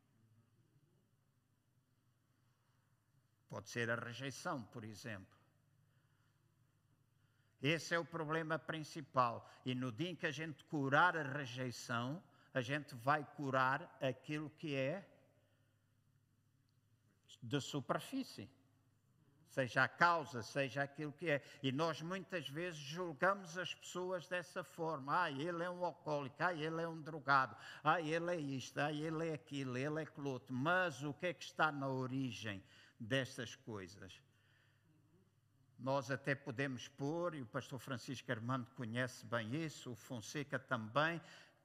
[3.48, 5.36] Pode ser a rejeição, por exemplo.
[7.60, 9.46] Esse é o problema principal.
[9.64, 12.22] E no dia em que a gente curar a rejeição,
[12.54, 15.06] a gente vai curar aquilo que é
[17.42, 18.48] de superfície
[19.52, 21.42] seja a causa, seja aquilo que é.
[21.62, 25.22] E nós muitas vezes julgamos as pessoas dessa forma.
[25.22, 28.92] Ah, ele é um alcoólico, ah, ele é um drogado, ah, ele é isto, ah,
[28.92, 30.54] ele é aquilo, ele é outro.
[30.54, 32.62] Mas o que é que está na origem
[32.98, 34.20] destas coisas?
[35.78, 41.20] Nós até podemos pôr, e o pastor Francisco Armando conhece bem isso, o Fonseca também,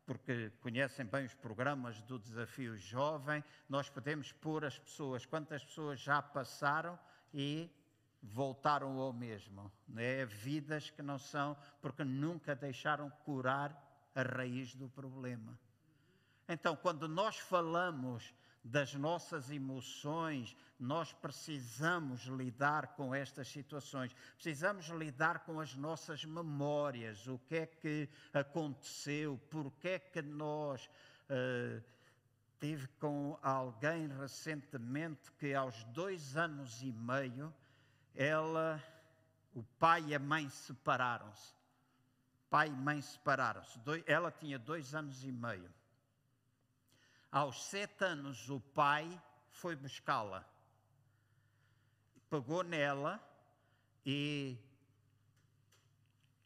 [0.05, 5.99] porque conhecem bem os programas do Desafio Jovem, nós podemos pôr as pessoas, quantas pessoas
[5.99, 6.97] já passaram
[7.33, 7.69] e
[8.21, 9.71] voltaram ao mesmo.
[9.95, 13.75] É vidas que não são, porque nunca deixaram curar
[14.15, 15.57] a raiz do problema.
[16.49, 25.39] Então, quando nós falamos das nossas emoções, nós precisamos lidar com estas situações, precisamos lidar
[25.39, 30.89] com as nossas memórias, o que é que aconteceu, porque é que nós.
[31.29, 31.81] Uh,
[32.59, 37.53] tive com alguém recentemente que aos dois anos e meio
[38.17, 38.83] ela,
[39.53, 41.55] o pai e a mãe separaram-se.
[42.49, 43.79] Pai e mãe separaram-se.
[44.05, 45.73] Ela tinha dois anos e meio.
[47.31, 50.45] Aos sete anos, o pai foi buscá-la.
[52.29, 53.21] Pegou nela
[54.05, 54.57] e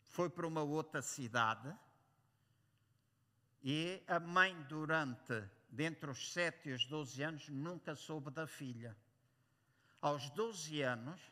[0.03, 1.75] foi para uma outra cidade
[3.63, 8.97] e a mãe, durante, dentre os 7 e os 12 anos, nunca soube da filha.
[10.01, 11.30] Aos 12 anos,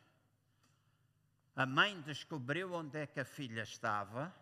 [1.59, 4.33] a mãe descobriu onde é que a filha estava,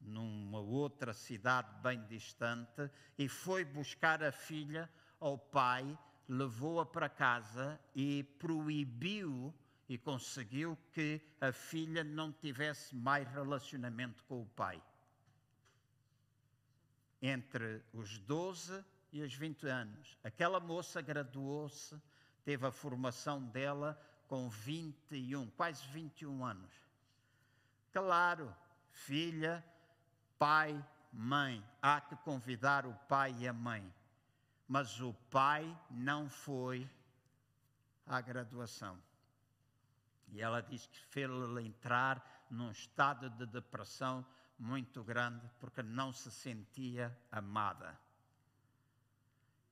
[0.00, 5.98] numa outra cidade bem distante, e foi buscar a filha ao pai,
[6.28, 9.52] levou-a para casa e proibiu
[9.88, 14.80] e conseguiu que a filha não tivesse mais relacionamento com o pai
[17.20, 20.16] entre os 12 e os 20 anos.
[20.22, 22.00] Aquela moça graduou-se,
[22.44, 24.00] teve a formação dela
[24.30, 26.72] com 21, quase 21 anos.
[27.92, 28.54] Claro,
[28.92, 29.62] filha,
[30.38, 30.72] pai,
[31.12, 33.92] mãe, há que convidar o pai e a mãe.
[34.68, 36.88] Mas o pai não foi
[38.06, 38.96] à graduação.
[40.28, 44.24] E ela diz que fez-lhe entrar num estado de depressão
[44.56, 47.98] muito grande porque não se sentia amada.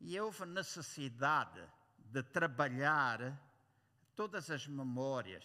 [0.00, 1.62] E houve necessidade
[1.96, 3.38] de trabalhar
[4.18, 5.44] todas as memórias,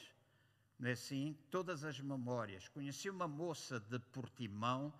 [0.80, 1.38] não é assim?
[1.52, 2.68] Todas as memórias.
[2.70, 4.92] Conheci uma moça de Portimão,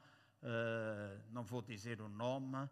[0.44, 2.70] uh, não vou dizer o nome,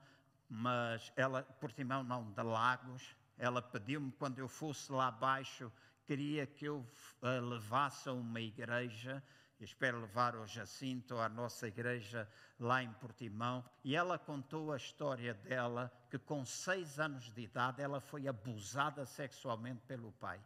[0.48, 5.72] mas ela, Portimão não, de Lagos, ela pediu-me quando eu fosse lá abaixo,
[6.06, 6.86] queria que eu
[7.24, 9.24] uh, levasse a uma igreja
[9.60, 12.28] espero levar o Jacinto à nossa igreja
[12.60, 17.80] lá em Portimão, e ela contou a história dela, que com seis anos de idade
[17.80, 20.42] ela foi abusada sexualmente pelo pai.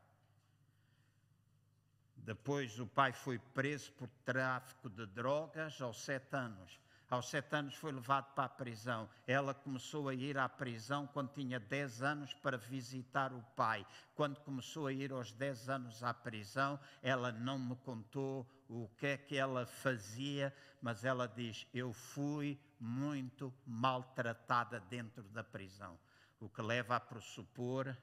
[2.26, 6.80] Depois o pai foi preso por tráfico de drogas aos sete anos.
[7.08, 9.08] Aos sete anos foi levado para a prisão.
[9.28, 13.86] Ela começou a ir à prisão quando tinha dez anos para visitar o pai.
[14.16, 19.06] Quando começou a ir aos dez anos à prisão, ela não me contou o que
[19.06, 20.52] é que ela fazia,
[20.82, 25.96] mas ela diz: Eu fui muito maltratada dentro da prisão.
[26.40, 27.96] O que leva a pressupor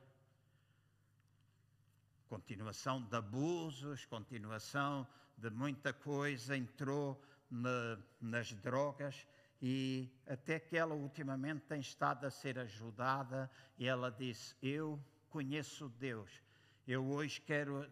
[2.33, 5.07] continuação de abusos, continuação
[5.37, 9.27] de muita coisa, entrou na, nas drogas
[9.61, 15.91] e até que ela ultimamente tem estado a ser ajudada e ela disse: Eu conheço
[15.91, 16.31] Deus,
[16.89, 17.87] eu hoje quero,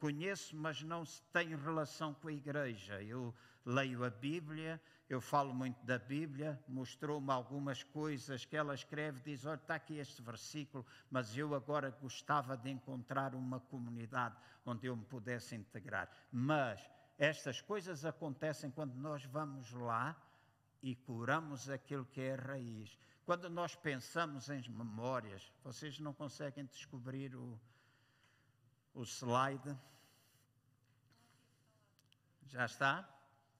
[0.00, 3.02] conheço, mas não tenho relação com a igreja.
[3.02, 4.80] Eu leio a Bíblia,
[5.12, 9.98] eu falo muito da Bíblia, mostrou-me algumas coisas que ela escreve, diz: Olha, está aqui
[9.98, 14.34] este versículo, mas eu agora gostava de encontrar uma comunidade
[14.64, 16.10] onde eu me pudesse integrar.
[16.30, 16.80] Mas
[17.18, 20.16] estas coisas acontecem quando nós vamos lá
[20.82, 22.98] e curamos aquilo que é raiz.
[23.26, 27.60] Quando nós pensamos em memórias, vocês não conseguem descobrir o,
[28.94, 29.76] o slide?
[32.46, 33.06] Já está?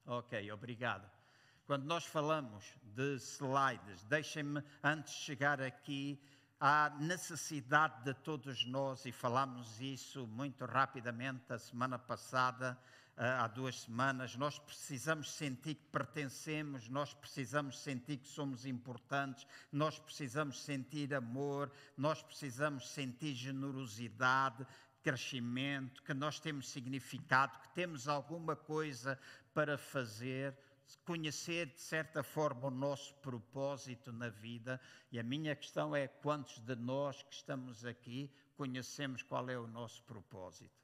[0.06, 1.21] Ok, obrigado.
[1.66, 6.20] Quando nós falamos de slides, deixem-me, antes chegar aqui,
[6.58, 12.76] há necessidade de todos nós, e falámos isso muito rapidamente a semana passada,
[13.16, 19.98] há duas semanas, nós precisamos sentir que pertencemos, nós precisamos sentir que somos importantes, nós
[19.98, 24.66] precisamos sentir amor, nós precisamos sentir generosidade,
[25.02, 29.18] crescimento, que nós temos significado, que temos alguma coisa
[29.52, 30.56] para fazer,
[31.04, 34.80] conhecer de certa forma o nosso propósito na vida.
[35.10, 39.66] E a minha questão é: quantos de nós que estamos aqui conhecemos qual é o
[39.66, 40.82] nosso propósito?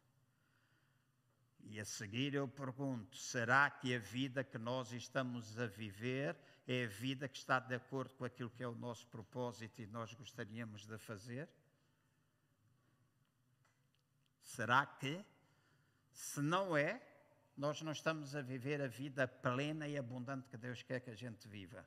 [1.65, 6.37] E a seguir eu pergunto: será que a vida que nós estamos a viver
[6.67, 9.87] é a vida que está de acordo com aquilo que é o nosso propósito e
[9.87, 11.49] nós gostaríamos de fazer?
[14.43, 15.25] Será que,
[16.11, 17.03] se não é,
[17.59, 21.15] nós não estamos a viver a vida plena e abundante que Deus quer que a
[21.15, 21.85] gente viva?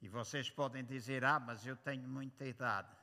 [0.00, 2.94] E vocês podem dizer: Ah, mas eu tenho muita idade.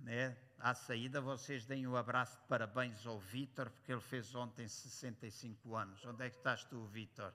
[0.00, 0.36] Né?
[0.58, 4.66] à saída, vocês deem o um abraço de parabéns ao Vítor, porque ele fez ontem
[4.66, 6.04] 65 anos.
[6.04, 7.32] Onde é que estás tu, Vítor?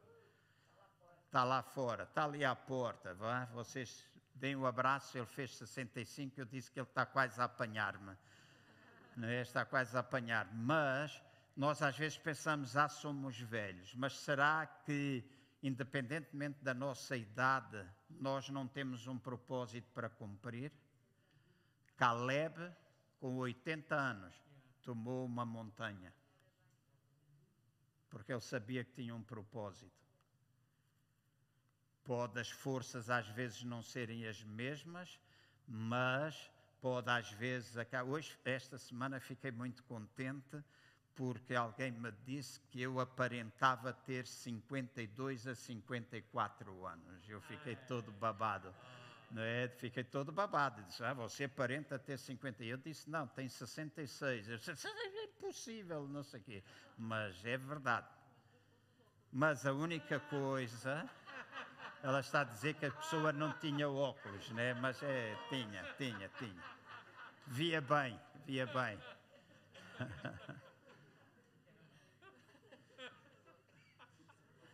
[1.26, 3.14] Está lá fora, está ali à porta.
[3.14, 3.46] Vá?
[3.54, 7.46] Vocês deem o um abraço, ele fez 65, eu disse que ele está quase a
[7.46, 8.18] apanhar-me.
[9.24, 9.42] É?
[9.42, 10.54] Está quase a apanhar-me.
[10.54, 11.22] Mas
[11.62, 13.94] nós às vezes pensamos, ah, somos velhos.
[13.94, 15.24] Mas será que,
[15.62, 20.72] independentemente da nossa idade, nós não temos um propósito para cumprir?
[21.96, 22.56] Caleb
[23.20, 24.34] com 80 anos,
[24.82, 26.12] tomou uma montanha.
[28.10, 30.02] Porque ele sabia que tinha um propósito.
[32.04, 35.20] Pode as forças às vezes não serem as mesmas,
[35.68, 36.52] mas
[36.82, 37.76] pode às vezes.
[38.08, 40.60] Hoje, esta semana, fiquei muito contente
[41.16, 47.30] porque alguém me disse que eu aparentava ter 52 a 54 anos.
[47.30, 48.74] Eu fiquei todo babado.
[49.30, 49.68] Não é?
[49.68, 50.84] Fiquei todo babado.
[50.84, 52.64] Disse, ah, você aparenta ter 50.
[52.64, 54.50] Eu disse, não, tem 66.
[54.50, 56.64] Eu disse, é impossível, não sei o quê.
[56.98, 58.08] Mas é verdade.
[59.32, 61.10] Mas a única coisa,
[62.04, 64.74] ela está a dizer que a pessoa não tinha óculos, né?
[64.74, 66.64] mas é, tinha, tinha, tinha.
[67.48, 69.00] Via bem, via bem.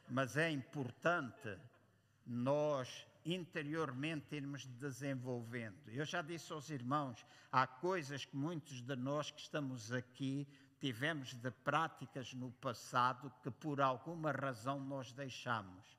[0.09, 1.57] mas é importante
[2.25, 5.89] nós interiormente irmos desenvolvendo.
[5.89, 10.47] Eu já disse aos irmãos, há coisas que muitos de nós que estamos aqui
[10.79, 15.97] tivemos de práticas no passado que por alguma razão nós deixamos.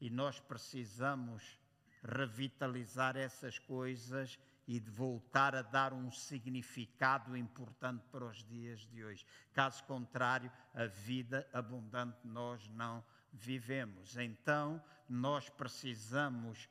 [0.00, 1.58] E nós precisamos
[2.02, 9.04] revitalizar essas coisas e de voltar a dar um significado importante para os dias de
[9.04, 9.26] hoje.
[9.52, 14.16] Caso contrário, a vida abundante nós não vivemos.
[14.16, 16.68] Então, nós precisamos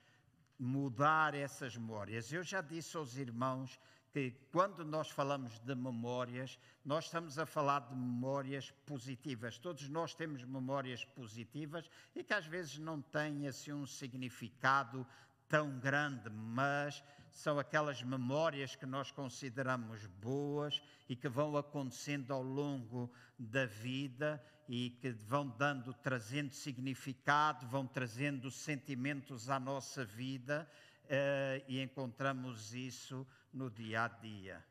[0.58, 2.32] mudar essas memórias.
[2.32, 3.80] Eu já disse aos irmãos
[4.12, 9.58] que quando nós falamos de memórias, nós estamos a falar de memórias positivas.
[9.58, 15.06] Todos nós temos memórias positivas e que às vezes não têm assim um significado
[15.48, 22.44] tão grande, mas são aquelas memórias que nós consideramos boas e que vão acontecendo ao
[22.44, 30.70] longo da vida e que vão dando, trazendo significado, vão trazendo sentimentos à nossa vida
[31.06, 34.64] uh, e encontramos isso no dia a dia.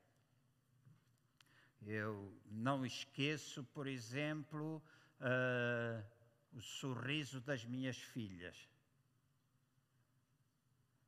[1.84, 4.80] Eu não esqueço, por exemplo,
[5.20, 6.04] uh,
[6.52, 8.68] o sorriso das minhas filhas.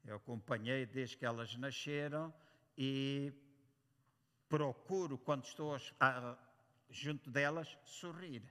[0.05, 2.35] Eu acompanhei desde que elas nasceram
[2.77, 3.33] e
[4.49, 6.37] procuro, quando estou a,
[6.91, 8.43] junto delas, sorrir.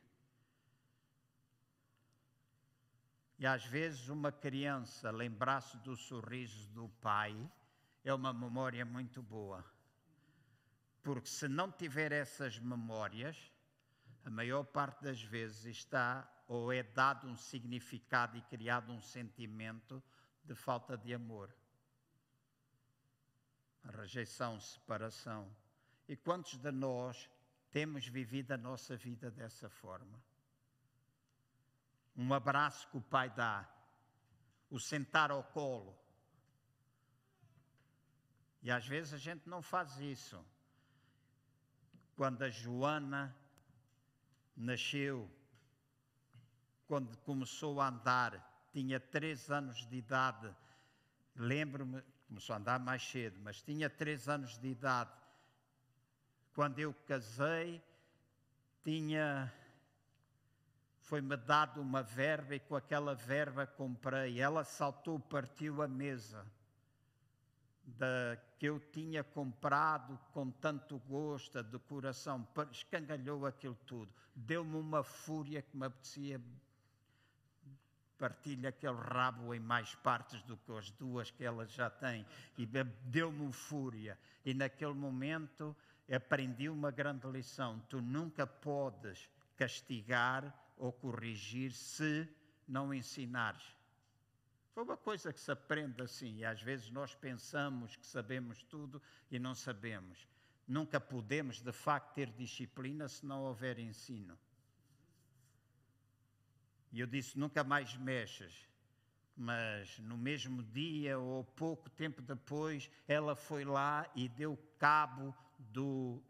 [3.40, 7.34] E às vezes uma criança lembrar-se do sorriso do pai
[8.04, 9.64] é uma memória muito boa.
[11.02, 13.50] Porque se não tiver essas memórias,
[14.26, 20.04] a maior parte das vezes está ou é dado um significado e criado um sentimento
[20.44, 21.56] de falta de amor.
[23.86, 25.50] A rejeição, separação.
[26.10, 27.30] E quantos de nós
[27.72, 30.22] temos vivido a nossa vida dessa forma?
[32.22, 33.66] Um abraço que o pai dá,
[34.70, 35.98] o sentar ao colo.
[38.62, 40.46] E às vezes a gente não faz isso.
[42.18, 43.34] Quando a Joana
[44.54, 45.32] nasceu,
[46.88, 50.54] quando começou a andar, tinha três anos de idade.
[51.38, 55.14] Lembro-me, começou a andar mais cedo, mas tinha três anos de idade.
[56.54, 57.82] Quando eu casei,
[58.84, 59.54] tinha
[61.10, 64.40] foi-me dado uma verba e com aquela verba comprei.
[64.40, 66.46] Ela saltou, partiu a mesa
[67.84, 74.14] da, que eu tinha comprado com tanto gosto, a decoração, escangalhou aquilo tudo.
[74.36, 76.40] Deu-me uma fúria que me apetecia
[78.20, 82.24] partilhe aquele rabo em mais partes do que as duas que ela já tem.
[82.56, 82.68] E
[83.06, 84.16] deu-me fúria.
[84.46, 85.76] E naquele momento
[86.12, 92.28] aprendi uma grande lição: tu nunca podes castigar ou corrigir se
[92.68, 93.76] não ensinares.
[94.74, 99.02] Foi uma coisa que se aprende assim, e às vezes nós pensamos que sabemos tudo
[99.30, 100.26] e não sabemos.
[100.66, 104.40] Nunca podemos, de facto, ter disciplina se não houver ensino.
[106.92, 108.68] E eu disse: nunca mais mexas.
[109.36, 116.22] Mas no mesmo dia ou pouco tempo depois, ela foi lá e deu cabo do.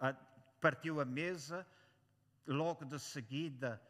[0.61, 1.67] Partiu a mesa,
[2.47, 3.81] logo de seguida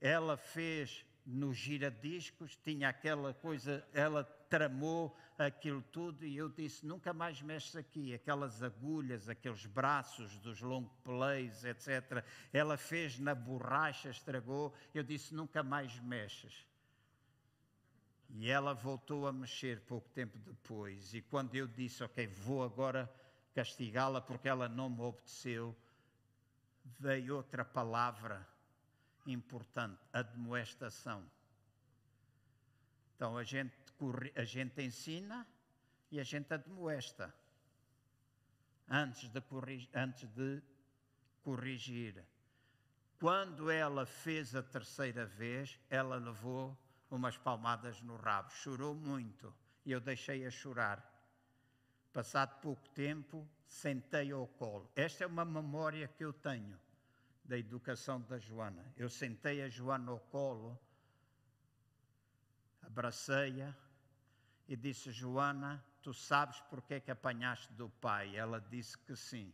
[0.00, 7.12] ela fez nos giradiscos, tinha aquela coisa, ela tramou aquilo tudo e eu disse: nunca
[7.12, 12.24] mais mexes aqui, aquelas agulhas, aqueles braços dos long plays, etc.
[12.52, 14.74] Ela fez na borracha, estragou.
[14.94, 16.66] Eu disse: nunca mais mexes.
[18.30, 21.14] E ela voltou a mexer pouco tempo depois.
[21.14, 23.10] E quando eu disse: Ok, vou agora
[23.54, 25.76] castigá-la porque ela não me obedeceu,
[26.98, 28.46] veio outra palavra
[29.32, 31.24] importante, a demoestação.
[33.14, 33.74] Então a gente,
[34.34, 35.46] a gente ensina
[36.10, 37.34] e a gente admoesta
[38.88, 40.62] antes de, corrigir, antes de
[41.42, 42.24] corrigir.
[43.18, 46.76] Quando ela fez a terceira vez, ela levou
[47.10, 49.54] umas palmadas no rabo, chorou muito
[49.84, 51.06] e eu deixei-a chorar.
[52.12, 54.90] Passado pouco tempo, sentei ao colo.
[54.96, 56.78] Esta é uma memória que eu tenho
[57.50, 58.94] da educação da Joana.
[58.96, 60.78] Eu sentei a Joana ao colo,
[62.80, 63.74] abracei-a
[64.68, 68.36] e disse: Joana, tu sabes porque é que apanhaste do pai?
[68.36, 69.52] Ela disse que sim.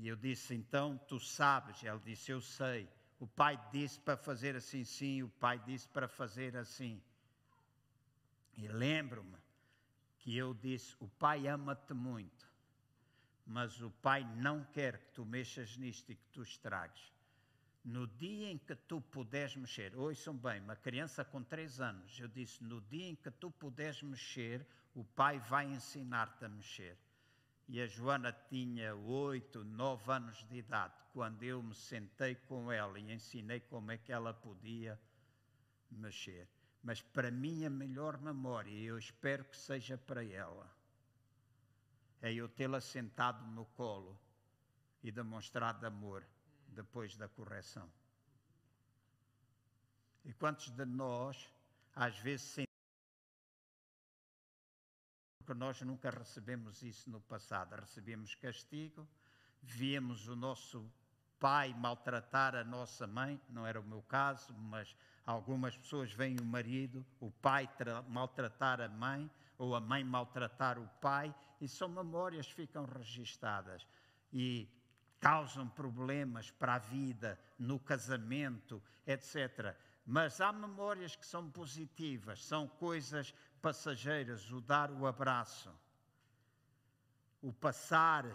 [0.00, 1.84] E eu disse: então tu sabes?
[1.84, 2.90] Ela disse: eu sei.
[3.20, 5.22] O pai disse para fazer assim, sim.
[5.22, 7.00] O pai disse para fazer assim.
[8.56, 9.38] E lembro-me
[10.18, 12.51] que eu disse: o pai ama-te muito,
[13.52, 17.12] mas o pai não quer que tu mexas nisto e que tu estragues.
[17.84, 22.28] No dia em que tu puderes mexer, ouçam bem, uma criança com três anos, eu
[22.28, 26.96] disse: no dia em que tu puderes mexer, o pai vai ensinar-te a mexer.
[27.68, 32.98] E a Joana tinha oito, nove anos de idade, quando eu me sentei com ela
[32.98, 34.98] e ensinei como é que ela podia
[35.90, 36.48] mexer.
[36.82, 40.70] Mas para mim a melhor memória, e eu espero que seja para ela,
[42.22, 44.16] é eu tê-la sentado no colo
[45.02, 46.24] e demonstrado amor
[46.68, 47.90] depois da correção.
[50.24, 51.52] E quantos de nós,
[51.94, 52.64] às vezes,
[55.38, 57.74] porque nós nunca recebemos isso no passado.
[57.74, 59.06] Recebemos castigo,
[59.60, 60.88] víamos o nosso
[61.40, 64.96] pai maltratar a nossa mãe, não era o meu caso, mas
[65.26, 67.68] algumas pessoas veem o marido, o pai
[68.06, 73.86] maltratar a mãe, ou a mãe maltratar o pai, e são memórias que ficam registadas
[74.32, 74.68] e
[75.20, 79.76] causam problemas para a vida, no casamento, etc.
[80.04, 85.72] Mas há memórias que são positivas, são coisas passageiras, o dar o abraço,
[87.40, 88.26] o passar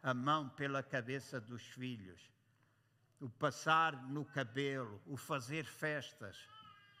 [0.00, 2.30] a mão pela cabeça dos filhos,
[3.20, 6.36] o passar no cabelo, o fazer festas.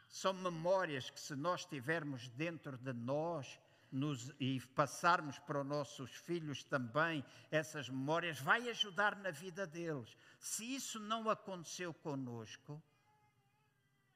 [0.08, 3.60] São memórias que, se nós tivermos dentro de nós
[3.96, 10.16] nos, e passarmos para os nossos filhos também essas memórias, vai ajudar na vida deles.
[10.38, 12.82] Se isso não aconteceu conosco,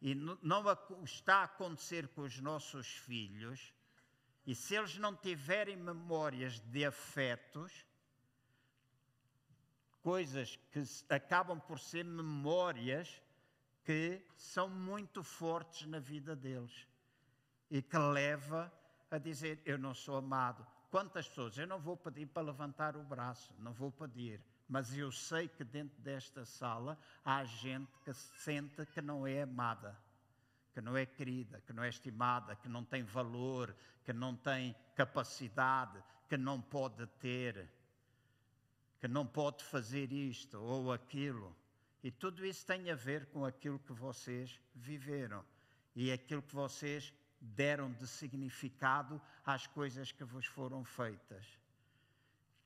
[0.03, 0.64] e não
[1.05, 3.72] está a acontecer com os nossos filhos,
[4.47, 7.85] e se eles não tiverem memórias de afetos,
[10.03, 13.22] coisas que acabam por ser memórias
[13.85, 16.87] que são muito fortes na vida deles
[17.70, 18.72] e que leva
[19.11, 20.66] a dizer eu não sou amado.
[20.90, 21.56] Quantas pessoas?
[21.56, 25.64] Eu não vou pedir para levantar o braço, não vou pedir, mas eu sei que
[25.64, 29.96] dentro desta sala há gente que sente que não é amada,
[30.72, 34.74] que não é querida, que não é estimada, que não tem valor, que não tem
[34.94, 37.68] capacidade, que não pode ter,
[39.00, 41.56] que não pode fazer isto ou aquilo.
[42.02, 45.44] E tudo isso tem a ver com aquilo que vocês viveram
[45.94, 51.61] e aquilo que vocês deram de significado às coisas que vos foram feitas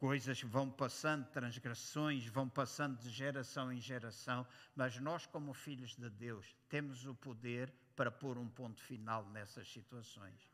[0.04, 4.46] coisas vão passando, transgressões vão passando de geração em geração,
[4.76, 9.66] mas nós, como filhos de Deus, temos o poder para pôr um ponto final nessas
[9.72, 10.52] situações.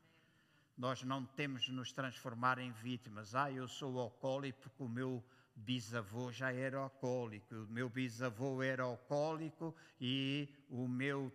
[0.77, 3.35] Nós não temos de nos transformar em vítimas.
[3.35, 5.21] Ah, eu sou alcoólico porque o meu
[5.55, 11.31] bisavô já era alcoólico, o meu bisavô era alcoólico e o meu,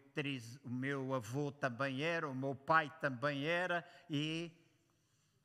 [0.65, 4.51] o meu avô também era, o meu pai também era e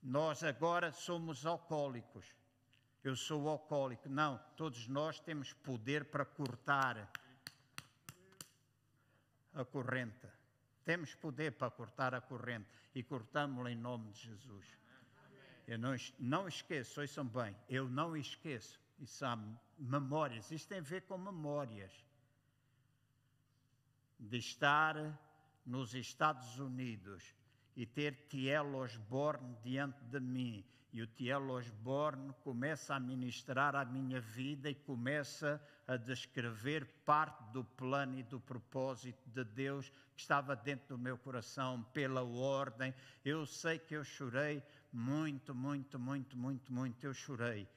[0.01, 2.25] nós agora somos alcoólicos
[3.03, 4.07] eu sou alcoólico.
[4.07, 7.11] Não, todos nós temos poder para cortar
[9.53, 10.27] a corrente.
[10.85, 14.80] Temos poder para cortar a corrente e cortamos-la em nome de Jesus.
[15.67, 18.79] Eu não, não esqueço, ouçam bem, eu não esqueço.
[18.99, 19.37] Isso há
[19.77, 21.91] memórias, isto tem a ver com memórias.
[24.19, 24.95] De estar
[25.65, 27.33] nos Estados Unidos
[27.75, 28.75] e ter T.L.
[28.75, 31.51] Osborne diante de mim e o T.L.
[31.51, 38.23] Osborne começa a ministrar a minha vida e começa a descrever parte do plano e
[38.23, 42.93] do propósito de Deus que estava dentro do meu coração, pela ordem.
[43.23, 44.61] Eu sei que eu chorei
[44.91, 47.05] muito, muito, muito, muito, muito.
[47.05, 47.67] Eu chorei.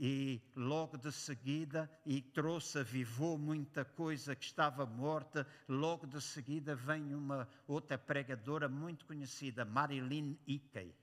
[0.00, 5.46] E logo de seguida, e trouxe, avivou muita coisa que estava morta.
[5.68, 10.94] Logo de seguida, vem uma outra pregadora muito conhecida, Marilyn Hickey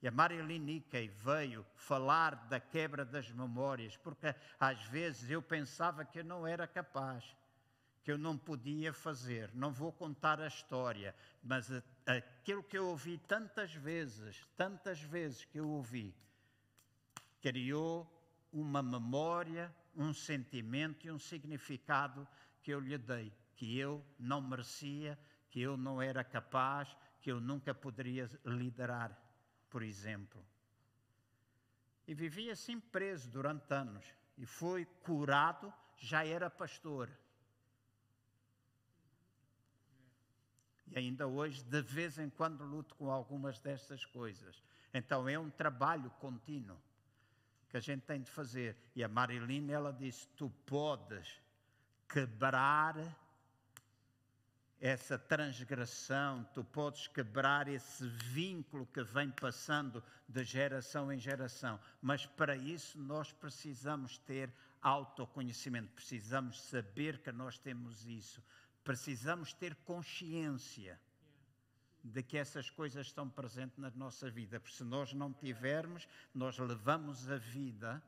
[0.00, 6.04] e a Marilyn Nikkei veio falar da quebra das memórias, porque às vezes eu pensava
[6.04, 7.24] que eu não era capaz,
[8.08, 9.50] que eu não podia fazer.
[9.52, 11.70] Não vou contar a história, mas
[12.06, 16.16] aquilo que eu ouvi tantas vezes, tantas vezes que eu ouvi,
[17.42, 18.10] criou
[18.50, 22.26] uma memória, um sentimento e um significado
[22.62, 25.18] que eu lhe dei, que eu não merecia,
[25.50, 29.14] que eu não era capaz, que eu nunca poderia liderar
[29.68, 30.42] por exemplo.
[32.06, 34.06] E vivi assim preso durante anos.
[34.38, 37.10] E foi curado já era pastor.
[40.92, 44.62] E ainda hoje, de vez em quando, luto com algumas destas coisas.
[44.92, 46.76] Então é um trabalho contínuo
[47.68, 48.76] que a gente tem de fazer.
[48.94, 51.40] E a Marilene, ela disse: Tu podes
[52.08, 52.96] quebrar
[54.80, 61.80] essa transgressão, tu podes quebrar esse vínculo que vem passando de geração em geração.
[62.00, 68.40] Mas para isso nós precisamos ter autoconhecimento, precisamos saber que nós temos isso,
[68.88, 70.98] precisamos ter consciência
[72.02, 76.58] de que essas coisas estão presentes na nossa vida, porque se nós não tivermos, nós
[76.58, 78.02] levamos a vida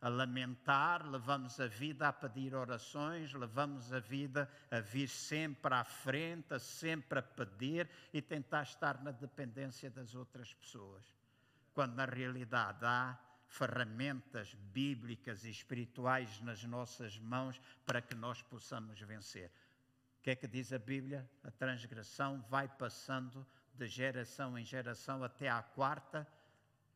[0.00, 5.84] a lamentar, levamos a vida a pedir orações, levamos a vida a vir sempre à
[5.84, 11.04] frente, a sempre a pedir e tentar estar na dependência das outras pessoas.
[11.72, 13.16] Quando na realidade há
[13.46, 19.48] ferramentas bíblicas e espirituais nas nossas mãos para que nós possamos vencer.
[20.18, 21.28] O que é que diz a Bíblia?
[21.42, 26.26] A transgressão vai passando de geração em geração até à quarta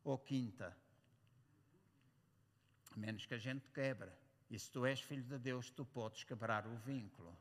[0.05, 0.77] ou quinta
[2.95, 4.17] a menos que a gente quebra.
[4.51, 7.37] E se tu és filho de Deus, tu podes quebrar o vínculo.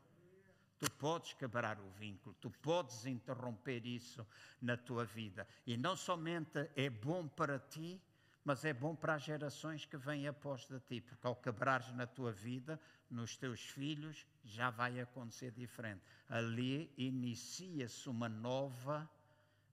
[0.78, 4.26] Tu podes quebrar o vínculo, tu podes interromper isso
[4.60, 5.46] na tua vida.
[5.64, 8.02] E não somente é bom para ti,
[8.42, 12.04] mas é bom para as gerações que vêm após de ti, porque ao quebrares na
[12.04, 12.80] tua vida,
[13.12, 16.02] nos teus filhos, já vai acontecer diferente.
[16.28, 19.08] Ali inicia-se uma nova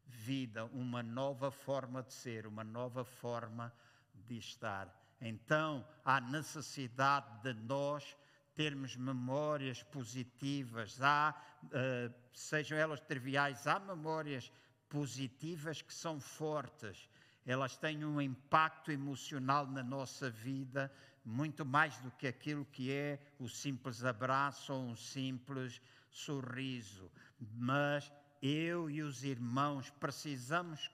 [0.06, 3.74] vida, uma nova forma de ser, uma nova forma
[4.14, 4.94] de estar.
[5.22, 8.18] Então, há necessidade de nós
[8.56, 11.34] termos memórias positivas, há,
[11.64, 14.52] uh, sejam elas triviais, há memórias
[14.90, 17.10] positivas que são fortes.
[17.46, 20.92] Elas têm um impacto emocional na nossa vida
[21.24, 27.12] muito mais do que aquilo que é o simples abraço ou um simples sorriso.
[27.40, 28.12] Mas
[28.42, 30.90] eu e os irmãos precisamos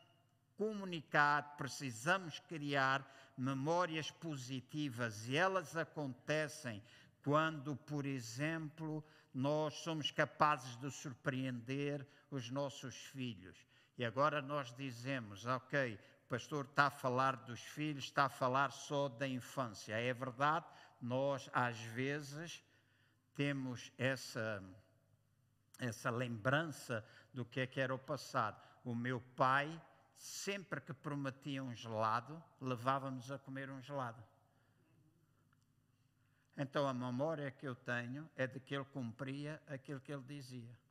[0.58, 3.06] comunicar, precisamos criar
[3.38, 6.82] memórias positivas e elas acontecem
[7.24, 9.04] quando, por exemplo,
[9.34, 13.58] nós somos capazes de surpreender os nossos filhos.
[13.98, 15.98] E agora nós dizemos, ok,
[16.30, 19.94] pastor está a falar dos filhos, está a falar só da infância.
[19.94, 20.66] É verdade,
[21.02, 22.64] nós às vezes
[23.34, 24.64] temos essa,
[25.80, 28.60] essa lembrança do que é que era o passado.
[28.84, 29.82] O meu pai
[30.18, 34.24] sempre que prometia um gelado, levava-nos a comer um gelado.
[36.58, 40.85] Então a memória que eu tenho é de que ele cumpria aquilo que ele dizia.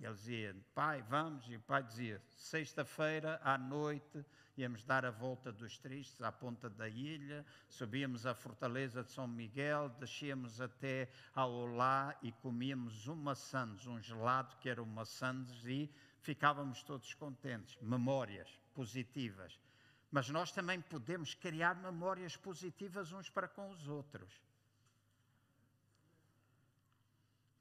[0.00, 4.24] Ele dizia, pai, vamos, e o pai dizia, sexta-feira à noite
[4.56, 9.26] íamos dar a volta dos tristes à ponta da ilha, subíamos à fortaleza de São
[9.26, 15.64] Miguel, descíamos até ao Olá e comíamos um maçãs, um gelado que era um maçãs
[15.64, 15.90] e
[16.20, 17.76] ficávamos todos contentes.
[17.80, 19.58] Memórias positivas.
[20.10, 24.43] Mas nós também podemos criar memórias positivas uns para com os outros.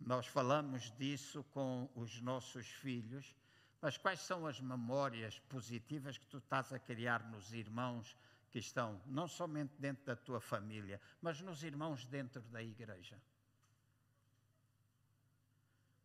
[0.06, 3.36] Nós falamos disso com os nossos filhos,
[3.82, 8.16] mas quais são as memórias positivas que tu estás a criar nos irmãos
[8.52, 13.20] que estão não somente dentro da tua família, mas nos irmãos dentro da igreja?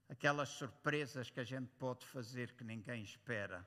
[0.08, 3.66] aquelas surpresas que a gente pode fazer que ninguém espera.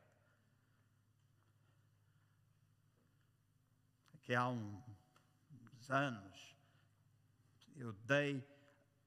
[4.24, 6.56] Que há uns anos
[7.76, 8.44] eu dei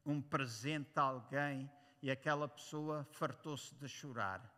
[0.04, 1.70] um presente a alguém
[2.02, 4.52] e aquela pessoa fartou-se de chorar.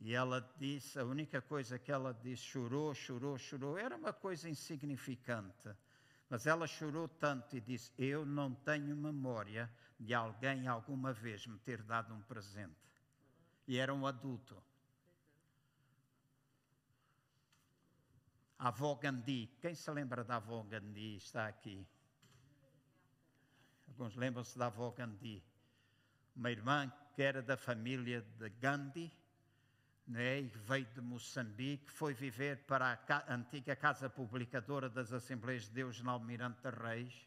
[0.00, 4.48] E ela disse, a única coisa que ela disse, chorou, chorou, chorou, era uma coisa
[4.48, 5.70] insignificante.
[6.28, 11.58] Mas ela chorou tanto e disse: Eu não tenho memória de alguém alguma vez me
[11.58, 12.74] ter dado um presente.
[13.66, 14.60] E era um adulto.
[18.58, 21.16] A avó Gandhi, quem se lembra da avó Gandhi?
[21.16, 21.86] Está aqui.
[23.96, 25.42] Alguns lembram-se da avó Gandhi.
[26.34, 29.10] Uma irmã que era da família de Gandhi,
[30.06, 35.70] né, e veio de Moçambique, foi viver para a antiga Casa Publicadora das Assembleias de
[35.70, 37.26] Deus na Almirante de Reis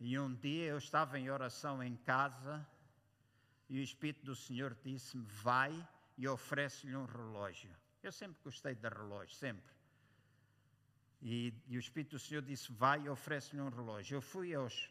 [0.00, 2.66] e um dia eu estava em oração em casa
[3.68, 5.72] e o Espírito do Senhor disse-me: Vai
[6.18, 7.74] e oferece-lhe um relógio.
[8.02, 9.72] Eu sempre gostei de relógio, sempre.
[11.22, 14.16] E, e, o Espírito do Senhor disse: Vai e oferece-lhe um relógio.
[14.16, 14.90] Eu fui aos,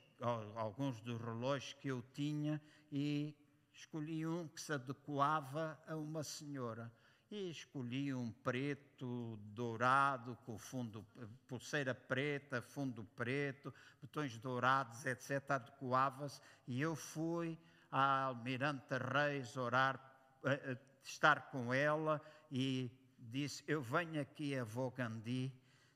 [0.56, 2.62] alguns dos relógios que eu tinha
[2.92, 3.36] e
[3.74, 6.92] escolhi um que se adequava a uma senhora.
[7.32, 11.04] e escolhi um preto dourado com fundo,
[11.48, 15.50] pulseira preta, fundo preto, botões dourados, etc.
[15.50, 17.58] Adequava-se e eu fui
[17.92, 19.96] a Almirante Reis orar,
[20.44, 25.52] uh, estar com ela e disse: Eu venho aqui a Vogandi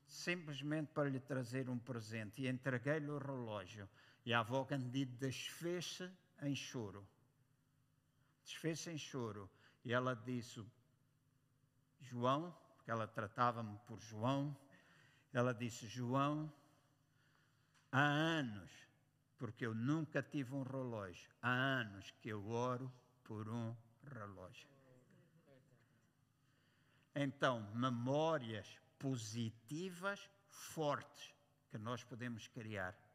[0.07, 2.41] simplesmente para lhe trazer um presente.
[2.41, 3.87] E entreguei-lhe o relógio.
[4.27, 6.11] E a avó Gandhi desfez-se
[6.41, 7.07] em choro.
[8.43, 9.49] Desfez-se em choro.
[9.85, 10.61] E ela disse:
[12.01, 14.53] João, porque ela tratava-me por João,
[15.31, 16.51] ela disse: João,
[17.89, 18.69] há anos,
[19.37, 22.91] porque eu nunca tive um relógio, há anos que eu oro
[23.23, 23.73] por um
[24.13, 24.67] relógio.
[27.15, 31.33] Então, memórias positivas, fortes,
[31.69, 33.06] que nós podemos criar.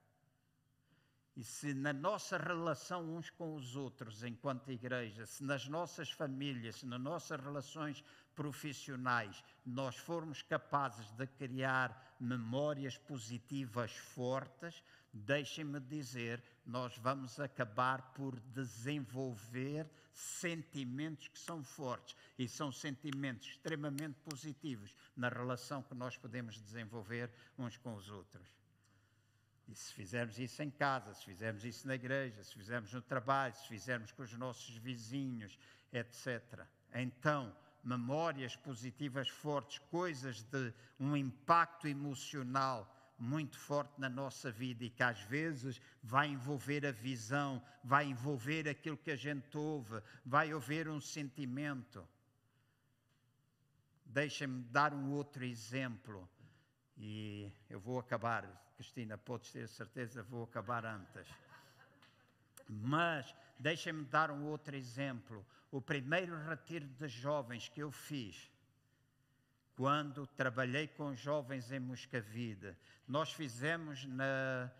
[1.35, 6.77] E se na nossa relação uns com os outros, enquanto igreja, se nas nossas famílias,
[6.77, 8.05] se nas nossas relações
[8.35, 18.39] profissionais, nós formos capazes de criar memórias positivas fortes, deixem-me dizer, nós vamos acabar por
[18.39, 26.61] desenvolver sentimentos que são fortes e são sentimentos extremamente positivos na relação que nós podemos
[26.61, 28.62] desenvolver uns com os outros.
[29.73, 33.55] E se fizermos isso em casa, se fizermos isso na igreja, se fizermos no trabalho,
[33.55, 35.59] se fizermos com os nossos vizinhos,
[35.91, 36.67] etc.
[36.93, 42.87] Então, memórias positivas fortes, coisas de um impacto emocional
[43.19, 48.69] muito forte na nossa vida e que às vezes vai envolver a visão, vai envolver
[48.69, 52.07] aquilo que a gente ouve, vai haver um sentimento.
[54.05, 56.29] Deixem-me dar um outro exemplo
[56.97, 58.45] e eu vou acabar,
[58.77, 61.27] Cristina, podes ter certeza, vou acabar antes.
[62.69, 65.45] Mas deixem-me dar um outro exemplo.
[65.71, 68.51] O primeiro retiro de jovens que eu fiz,
[69.77, 72.77] quando trabalhei com jovens em Moscavide,
[73.09, 74.71] nós fizemos na,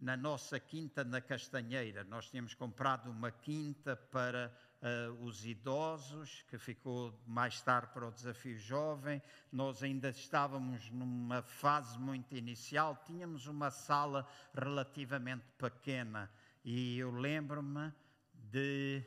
[0.00, 2.02] na nossa quinta na Castanheira.
[2.04, 8.12] Nós tínhamos comprado uma quinta para uh, os idosos, que ficou mais tarde para o
[8.12, 9.22] desafio jovem.
[9.50, 16.30] Nós ainda estávamos numa fase muito inicial, tínhamos uma sala relativamente pequena
[16.64, 17.92] e eu lembro-me
[18.34, 19.04] de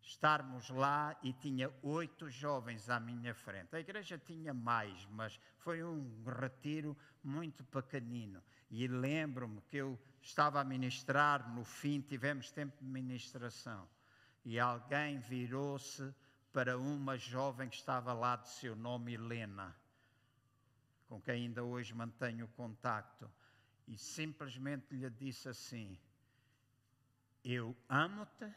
[0.00, 3.76] estarmos lá e tinha oito jovens à minha frente.
[3.76, 8.42] A igreja tinha mais, mas foi um retiro muito pequenino.
[8.70, 13.88] E lembro-me que eu estava a ministrar, no fim tivemos tempo de ministração,
[14.44, 16.14] e alguém virou-se
[16.52, 19.76] para uma jovem que estava lá de seu nome Helena,
[21.08, 23.30] com quem ainda hoje mantenho contacto,
[23.86, 25.98] e simplesmente lhe disse assim:
[27.44, 28.52] Eu amo-te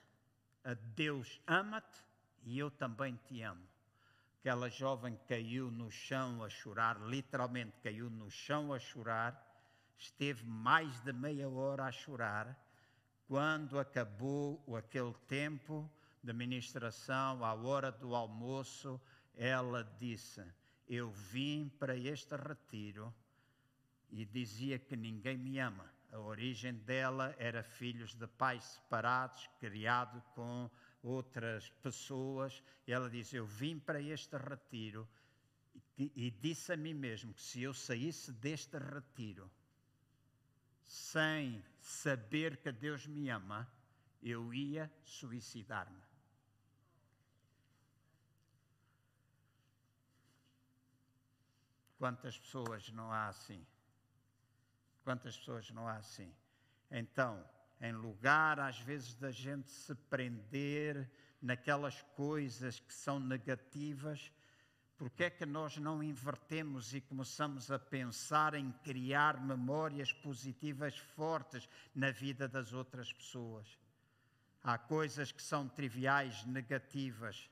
[0.63, 2.01] a Deus ama-te
[2.43, 3.67] e eu também te amo.
[4.39, 9.41] Aquela jovem caiu no chão a chorar, literalmente caiu no chão a chorar,
[9.97, 12.57] esteve mais de meia hora a chorar.
[13.33, 15.89] Quando acabou aquele tempo
[16.23, 19.01] de ministração, à hora do almoço,
[19.33, 20.45] ela disse:
[20.87, 23.11] Eu vim para este retiro
[24.11, 30.21] e dizia que ninguém me ama a origem dela era filhos de pais separados, criado
[30.35, 30.69] com
[31.01, 32.61] outras pessoas.
[32.85, 35.09] E ela diz: Eu vim para este retiro
[35.97, 39.49] e, disse a mim mesmo que se eu saísse deste retiro
[40.83, 43.69] sem saber que Deus me ama,
[44.21, 46.01] eu ia suicidar-me.
[51.97, 53.65] Quantas pessoas não há assim?
[55.03, 56.33] Quantas pessoas não há assim?
[56.89, 57.45] Então,
[57.81, 61.09] em lugar às vezes da gente se prender
[61.41, 64.31] naquelas coisas que são negativas,
[64.97, 71.67] porque é que nós não invertemos e começamos a pensar em criar memórias positivas fortes
[71.93, 73.79] na vida das outras pessoas?
[74.63, 77.49] Há coisas que são triviais, negativas.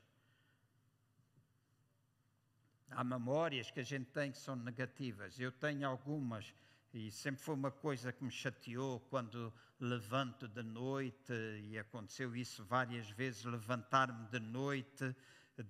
[2.90, 5.38] Há memórias que a gente tem que são negativas.
[5.38, 6.54] Eu tenho algumas
[6.94, 11.32] e sempre foi uma coisa que me chateou quando levanto de noite,
[11.64, 15.14] e aconteceu isso várias vezes: levantar-me de noite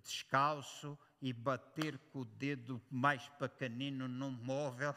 [0.02, 4.94] descalço e bater com o dedo mais pequenino num móvel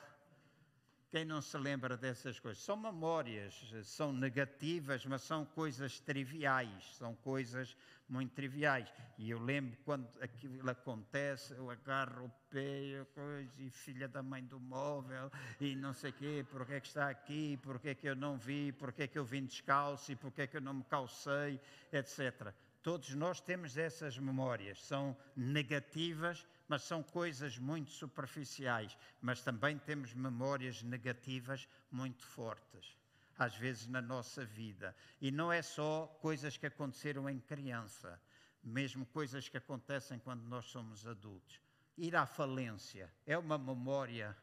[1.15, 2.61] quem não se lembra dessas coisas?
[2.61, 7.73] São memórias, são negativas, mas são coisas triviais, são coisas
[8.09, 8.91] muito triviais.
[9.17, 14.43] E eu lembro quando aquilo acontece, eu agarro o pé coisa, e filha da mãe
[14.43, 18.09] do móvel, e não sei o quê, porque é que está aqui, porque é que
[18.09, 20.73] eu não vi, porque é que eu vim descalço, e porque é que eu não
[20.73, 21.61] me calcei,
[21.93, 22.53] etc.
[22.85, 28.95] Todos nós temos essas memórias, são negativas, mas são coisas muito superficiais.
[29.19, 32.95] Mas também temos memórias negativas muito fortes,
[33.39, 34.95] às vezes na nossa vida.
[35.19, 38.21] E não é só coisas que aconteceram em criança,
[38.63, 41.59] mesmo coisas que acontecem quando nós somos adultos.
[41.97, 44.37] Ir à falência é uma memória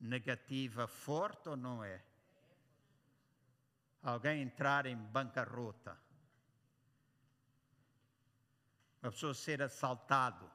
[0.00, 2.02] negativa forte ou não é?
[4.02, 6.04] Alguém entrar em bancarrota
[9.06, 10.50] uma pessoa ser assaltado,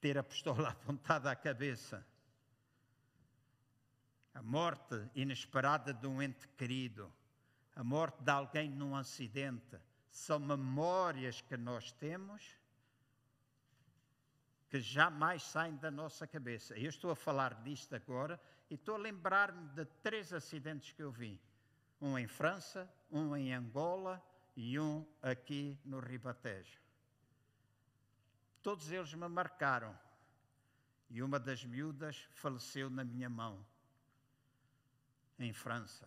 [0.00, 2.06] ter a pistola apontada à cabeça,
[4.32, 7.12] a morte inesperada de um ente querido,
[7.76, 9.78] a morte de alguém num acidente,
[10.10, 12.58] são memórias que nós temos
[14.70, 16.74] que jamais saem da nossa cabeça.
[16.78, 21.12] Eu estou a falar disto agora e estou a lembrar-me de três acidentes que eu
[21.12, 21.38] vi:
[22.00, 24.24] um em França, um em Angola
[24.60, 26.78] e um aqui no Ribatejo.
[28.62, 29.98] Todos eles me marcaram
[31.08, 33.64] e uma das miúdas faleceu na minha mão,
[35.38, 36.06] em França.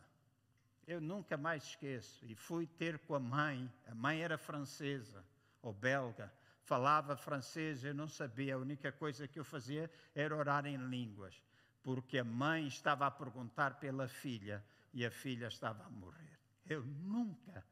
[0.85, 2.23] Eu nunca mais esqueço.
[2.27, 5.25] E fui ter com a mãe, a mãe era francesa
[5.59, 6.31] ou belga,
[6.61, 11.41] falava francês, eu não sabia, a única coisa que eu fazia era orar em línguas,
[11.81, 16.39] porque a mãe estava a perguntar pela filha e a filha estava a morrer.
[16.67, 17.65] Eu nunca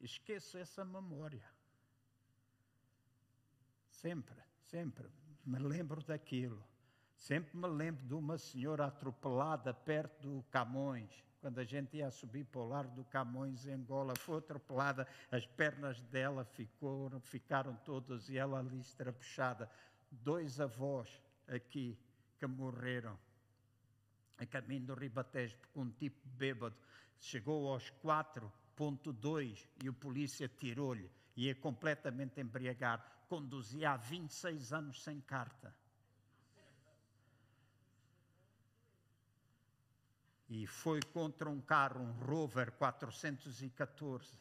[0.00, 1.44] esqueço essa memória.
[3.88, 5.08] Sempre, sempre
[5.44, 6.62] me lembro daquilo.
[7.16, 12.44] Sempre me lembro de uma senhora atropelada perto do Camões, quando a gente ia subir
[12.44, 18.28] para o largo do Camões em Angola, foi atropelada, as pernas dela ficaram, ficaram todas
[18.28, 19.70] e ela ali estrapuchada.
[20.10, 21.08] Dois avós
[21.46, 21.98] aqui
[22.38, 23.18] que morreram
[24.38, 26.76] a caminho do Ribatejo, porque um tipo bêbado
[27.18, 28.50] chegou aos quatro
[28.88, 33.04] 2 e o polícia tirou-lhe e é completamente embriagado.
[33.28, 35.74] Conduzia há 26 anos sem carta.
[40.48, 44.32] E foi contra um carro, um Rover 414.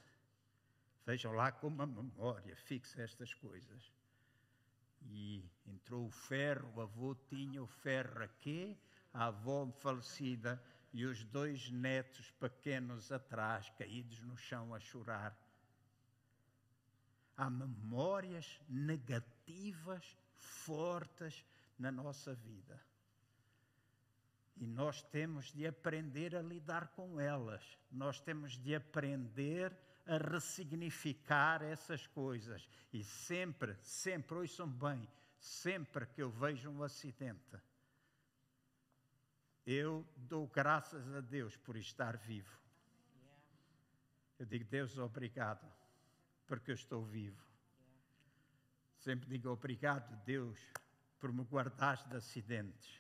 [1.05, 3.93] Vejam lá como a memória fixa estas coisas.
[5.03, 8.77] E entrou o ferro, o avô tinha o ferro aqui,
[9.13, 10.61] a avó falecida
[10.91, 15.37] e os dois netos pequenos atrás, caídos no chão a chorar.
[17.37, 21.45] Há memórias negativas fortes
[21.77, 22.79] na nossa vida.
[24.57, 27.63] E nós temos de aprender a lidar com elas.
[27.89, 29.73] Nós temos de aprender
[30.05, 32.67] a ressignificar essas coisas.
[32.91, 35.07] E sempre, sempre, ouçam bem,
[35.39, 37.57] sempre que eu vejo um acidente,
[39.71, 42.57] eu dou graças a Deus por estar vivo.
[44.39, 45.63] Eu digo, Deus, obrigado,
[46.47, 47.43] porque eu estou vivo.
[48.97, 50.59] Sempre digo, obrigado, Deus,
[51.19, 52.99] por me guardar de acidentes.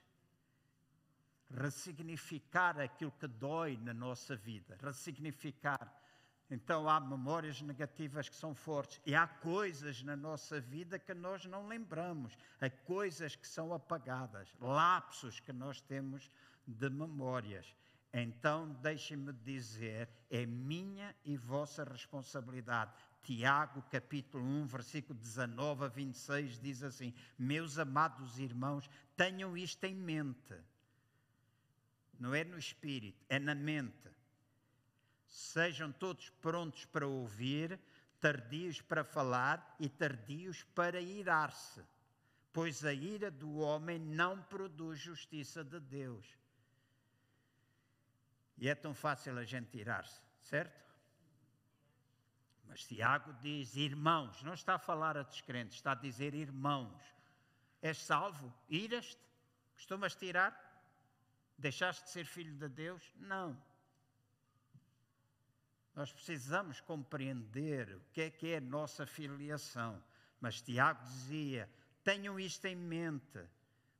[1.49, 5.91] Ressignificar aquilo que dói na nossa vida, ressignificar.
[6.51, 11.45] Então há memórias negativas que são fortes e há coisas na nossa vida que nós
[11.45, 16.29] não lembramos, há coisas que são apagadas, lapsos que nós temos
[16.69, 17.75] de memórias.
[18.11, 22.91] Então, deixem-me dizer, é minha e vossa responsabilidade.
[23.21, 29.93] Tiago, capítulo 1, versículo 19 a 26, diz assim: Meus amados irmãos, tenham isto em
[29.93, 30.55] mente.
[32.19, 34.09] Não é no espírito, é na mente.
[35.27, 37.79] Sejam todos prontos para ouvir,
[38.19, 41.81] tardios para falar e tardios para irar-se,
[42.51, 46.38] pois a ira do homem não produz justiça de Deus.
[48.59, 50.77] E é tão fácil a gente tirar-se, certo?
[52.65, 57.01] Mas Tiago diz irmãos, não está a falar a descrentes, está a dizer irmãos.
[57.81, 58.53] És salvo?
[58.67, 59.21] Iras-te?
[59.73, 60.53] Costumas tirar?
[61.57, 63.01] Deixaste de ser filho de Deus?
[63.15, 63.57] Não.
[65.95, 70.03] Nós precisamos compreender o que é que é a nossa filiação.
[70.39, 71.69] Mas Tiago dizia:
[72.03, 73.39] tenham isto em mente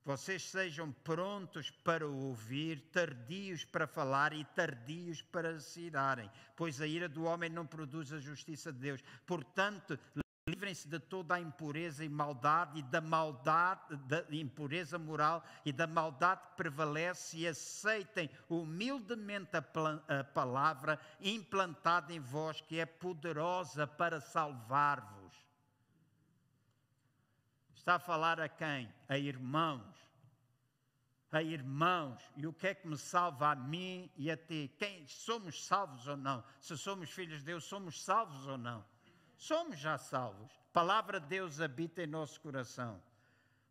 [0.09, 6.87] vocês sejam prontos para ouvir, tardios para falar e tardios para se irarem, pois a
[6.87, 9.03] ira do homem não produz a justiça de Deus.
[9.27, 9.99] Portanto,
[10.47, 15.85] livrem-se de toda a impureza e maldade e da maldade, da impureza moral e da
[15.85, 19.63] maldade que prevalece e aceitem humildemente a,
[20.21, 25.37] a palavra implantada em vós, que é poderosa para salvar-vos.
[27.75, 28.91] Está a falar a quem?
[29.07, 29.98] A irmãos
[31.31, 34.71] a irmãos, e o que é que me salva a mim e a ti?
[34.77, 36.43] Quem somos salvos ou não?
[36.59, 38.83] Se somos filhos de Deus, somos salvos ou não?
[39.37, 40.51] Somos já salvos.
[40.51, 43.01] A palavra de Deus habita em nosso coração.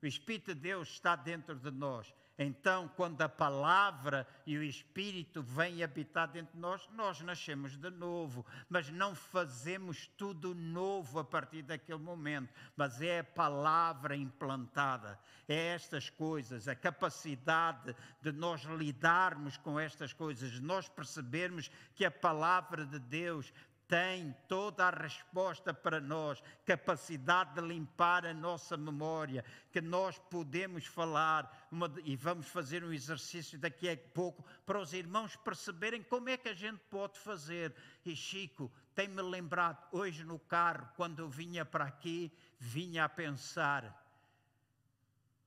[0.00, 2.14] O Espírito de Deus está dentro de nós.
[2.38, 7.90] Então, quando a palavra e o Espírito vêm habitar dentro de nós, nós nascemos de
[7.90, 15.18] novo, mas não fazemos tudo novo a partir daquele momento, mas é a palavra implantada,
[15.48, 22.04] é estas coisas, a capacidade de nós lidarmos com estas coisas, de nós percebermos que
[22.04, 23.52] a palavra de Deus
[23.88, 30.84] tem toda a resposta para nós, capacidade de limpar a nossa memória, que nós podemos
[30.84, 36.28] falar, uma, e vamos fazer um exercício daqui a pouco, para os irmãos perceberem como
[36.28, 37.74] é que a gente pode fazer.
[38.04, 44.04] E Chico, tem-me lembrado, hoje no carro, quando eu vinha para aqui, vinha a pensar,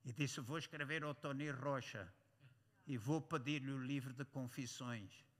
[0.04, 2.12] e disse: Vou escrever ao Tony Rocha
[2.88, 5.31] e vou pedir-lhe o livro de confissões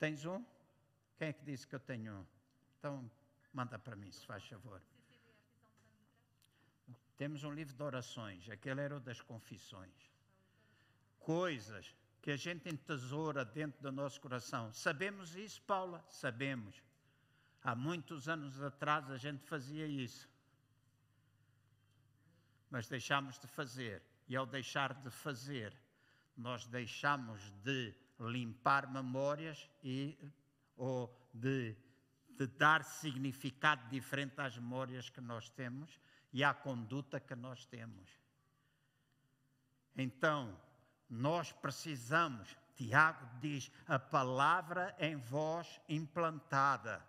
[0.00, 0.42] Tens um?
[1.18, 2.26] Quem é que disse que eu tenho um?
[2.78, 3.10] Então,
[3.52, 4.80] manda para mim, se faz favor.
[7.18, 10.10] Temos um livro de orações, aquele era o das confissões.
[11.18, 14.72] Coisas que a gente entesoura dentro do nosso coração.
[14.72, 16.02] Sabemos isso, Paula?
[16.08, 16.82] Sabemos.
[17.62, 20.26] Há muitos anos atrás a gente fazia isso.
[22.70, 24.02] Mas deixámos de fazer.
[24.26, 25.76] E ao deixar de fazer,
[26.34, 30.16] nós deixamos de limpar memórias e
[30.76, 31.76] ou de,
[32.28, 35.98] de dar significado diferente às memórias que nós temos
[36.32, 38.10] e à conduta que nós temos.
[39.96, 40.58] Então,
[41.08, 47.04] nós precisamos, Tiago diz, a palavra em vós implantada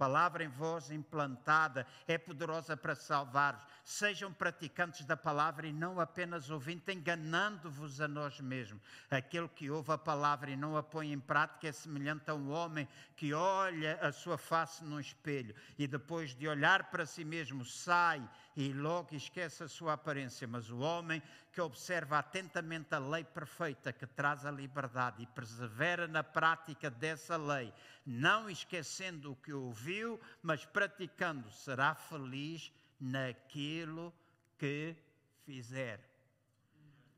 [0.00, 3.62] palavra em vós implantada é poderosa para salvar-vos.
[3.84, 8.80] Sejam praticantes da palavra e não apenas ouvintes, enganando-vos a nós mesmos.
[9.10, 12.50] Aquele que ouve a palavra e não a põe em prática é semelhante a um
[12.50, 17.62] homem que olha a sua face num espelho e depois de olhar para si mesmo
[17.62, 18.26] sai
[18.56, 20.46] e logo esquece a sua aparência.
[20.46, 21.22] Mas o homem
[21.52, 27.36] que observa atentamente a lei perfeita que traz a liberdade e persevera na prática dessa
[27.36, 27.72] lei,
[28.04, 34.12] não esquecendo o que ouviu, mas praticando, será feliz naquilo
[34.58, 34.96] que
[35.44, 36.00] fizer.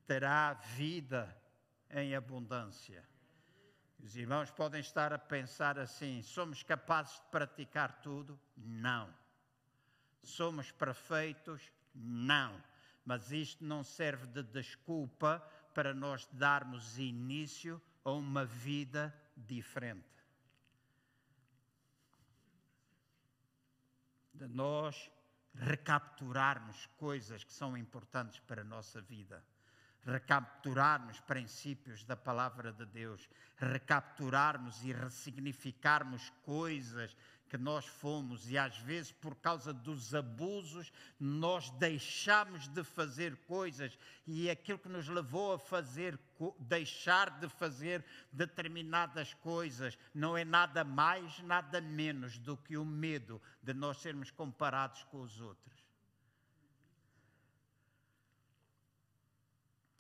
[0.06, 1.34] Terá vida
[1.90, 3.04] em abundância.
[4.02, 8.38] Os irmãos podem estar a pensar assim: somos capazes de praticar tudo?
[8.56, 9.21] Não.
[10.22, 11.60] Somos perfeitos?
[11.94, 12.62] Não.
[13.04, 15.40] Mas isto não serve de desculpa
[15.74, 20.06] para nós darmos início a uma vida diferente.
[24.32, 25.10] De nós
[25.54, 29.44] recapturarmos coisas que são importantes para a nossa vida
[30.04, 37.16] recapturarmos princípios da palavra de Deus, recapturarmos e ressignificarmos coisas
[37.52, 40.90] que nós fomos e às vezes por causa dos abusos
[41.20, 46.18] nós deixamos de fazer coisas e aquilo que nos levou a fazer
[46.58, 53.38] deixar de fazer determinadas coisas não é nada mais, nada menos do que o medo
[53.62, 55.76] de nós sermos comparados com os outros.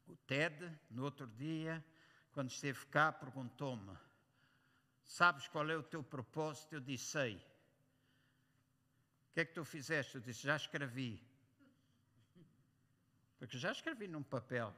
[0.06, 1.84] O Ted, no outro dia,
[2.32, 3.94] quando esteve cá, perguntou-me:
[5.04, 6.74] Sabes qual é o teu propósito?
[6.74, 7.36] Eu disse: Sei.
[7.36, 10.16] O que é que tu fizeste?
[10.16, 11.22] Eu disse: Já escrevi.
[13.38, 14.74] Porque já escrevi num papel.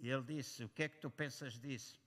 [0.00, 2.00] E ele disse: O que é que tu pensas disso?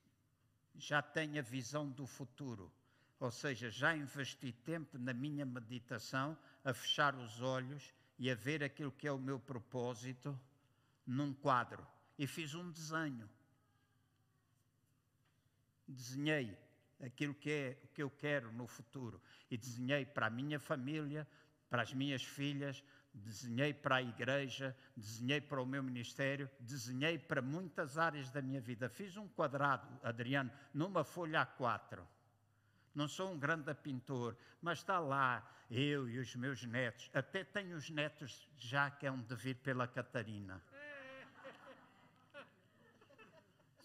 [0.76, 2.72] Já tenho a visão do futuro.
[3.19, 8.64] Ou seja, já investi tempo na minha meditação a fechar os olhos e a ver
[8.64, 10.39] aquilo que é o meu propósito
[11.06, 11.85] num quadro
[12.19, 13.30] e fiz um desenho.
[15.91, 16.57] Desenhei
[17.03, 21.27] aquilo que é o que eu quero no futuro e desenhei para a minha família,
[21.69, 22.83] para as minhas filhas,
[23.13, 28.61] desenhei para a igreja, desenhei para o meu ministério, desenhei para muitas áreas da minha
[28.61, 28.89] vida.
[28.89, 32.05] Fiz um quadrado, Adriano, numa folha A4.
[32.93, 37.09] Não sou um grande pintor, mas está lá eu e os meus netos.
[37.13, 40.61] Até tenho os netos já que hão de vir pela Catarina.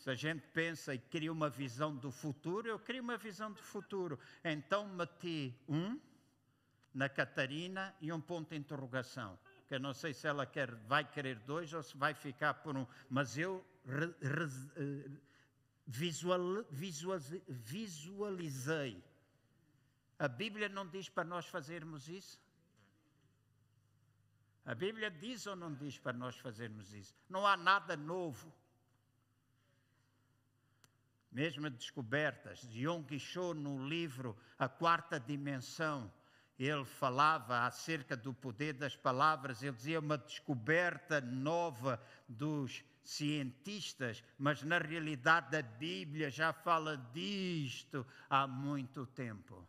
[0.04, 3.62] Se a gente pensa e cria uma visão do futuro, eu crio uma visão do
[3.62, 4.20] futuro.
[4.44, 5.98] Então meti um
[6.92, 9.38] na Catarina e um ponto de interrogação.
[9.66, 12.76] Que eu não sei se ela quer, vai querer dois ou se vai ficar por
[12.76, 12.86] um.
[13.08, 14.44] Mas eu re, re,
[14.76, 15.10] eh,
[15.86, 17.18] visual, visual,
[17.48, 19.02] visualizei.
[20.18, 22.38] A Bíblia não diz para nós fazermos isso?
[24.66, 27.14] A Bíblia diz ou não diz para nós fazermos isso?
[27.26, 28.52] Não há nada novo.
[31.34, 32.60] Mesmo descobertas.
[32.70, 36.08] Jung Cho, no livro A Quarta Dimensão,
[36.56, 44.62] ele falava acerca do poder das palavras, ele dizia uma descoberta nova dos cientistas, mas
[44.62, 49.66] na realidade a Bíblia já fala disto há muito tempo.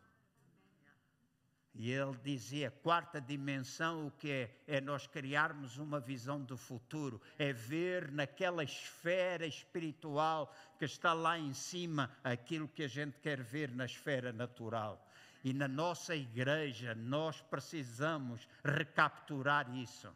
[1.78, 4.50] E ele dizia: quarta dimensão, o que é?
[4.66, 11.38] É nós criarmos uma visão do futuro, é ver naquela esfera espiritual que está lá
[11.38, 15.06] em cima aquilo que a gente quer ver na esfera natural.
[15.44, 20.10] E na nossa igreja nós precisamos recapturar isso.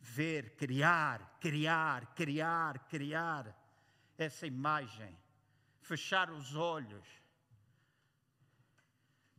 [0.00, 3.54] Ver, criar, criar, criar, criar
[4.16, 5.16] essa imagem.
[5.82, 7.23] Fechar os olhos.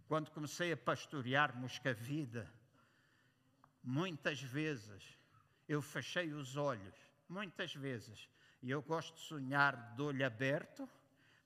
[0.08, 2.52] Quando comecei a pastorear Moscavida,
[3.84, 5.18] muitas vezes
[5.68, 6.96] eu fechei os olhos,
[7.28, 8.30] muitas vezes.
[8.62, 10.88] E eu gosto de sonhar de olho aberto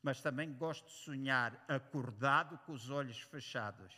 [0.01, 3.93] mas também gosto de sonhar acordado com os olhos fechados.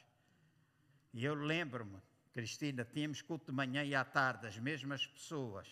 [1.13, 1.97] E eu lembro-me,
[2.33, 5.67] Cristina, tínhamos culto de manhã e à tarde, as mesmas pessoas.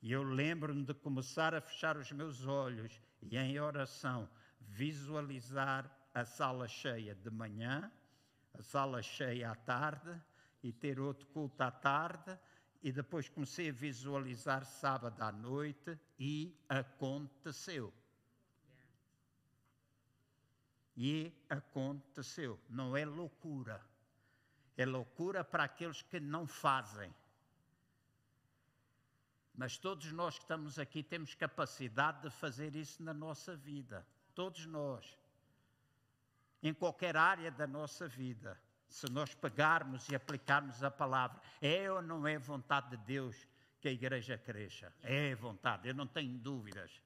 [0.00, 4.28] E eu lembro-me de começar a fechar os meus olhos e em oração
[4.60, 7.90] visualizar a sala cheia de manhã,
[8.54, 10.20] a sala cheia à tarde
[10.62, 12.38] e ter outro culto à tarde.
[12.82, 17.92] E depois comecei a visualizar sábado à noite e aconteceu.
[20.96, 22.60] E aconteceu.
[22.68, 23.82] Não é loucura.
[24.76, 27.12] É loucura para aqueles que não fazem.
[29.54, 34.06] Mas todos nós que estamos aqui temos capacidade de fazer isso na nossa vida.
[34.34, 35.16] Todos nós.
[36.64, 38.58] Em qualquer área da nossa vida.
[38.88, 43.46] Se nós pegarmos e aplicarmos a palavra, é ou não é vontade de Deus
[43.80, 44.90] que a igreja cresça?
[45.02, 47.02] É vontade, eu não tenho dúvidas.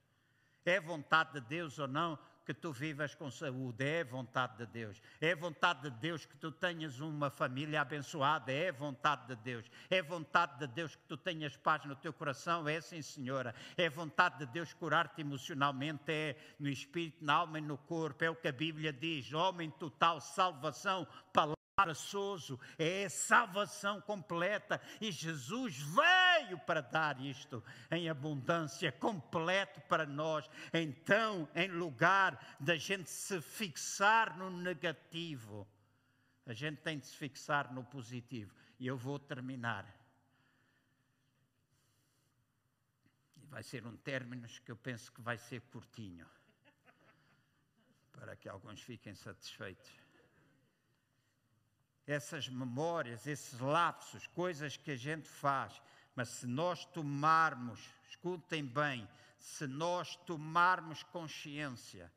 [0.65, 2.17] É vontade de Deus ou não
[2.49, 5.03] que tu vivas com saúde, é vontade de Deus.
[5.21, 9.71] É vontade de Deus que tu tenhas uma família abençoada, é vontade de Deus.
[9.91, 13.55] É vontade de Deus que tu tenhas paz no teu coração, é sim, Senhora.
[13.77, 18.25] É vontade de Deus curar-te emocionalmente, é no espírito, na alma e no corpo.
[18.25, 25.13] É o que a Bíblia diz: homem total, salvação, palavra embaraçoso, é salvação completa e
[25.13, 30.51] Jesus veio para dar isto em abundância, completo para nós.
[30.73, 35.67] Então, em lugar da gente se fixar no negativo,
[36.45, 38.53] a gente tem de se fixar no positivo.
[38.81, 39.87] E eu vou terminar.
[43.45, 46.27] Vai ser um término que eu penso que vai ser curtinho,
[48.13, 50.08] para que alguns fiquem satisfeitos
[52.09, 55.81] essas memórias, esses lapsos, coisas que a gente faz,
[56.17, 59.07] mas se nós tomarmos, escutem bem,
[59.39, 62.11] se nós tomarmos consciência,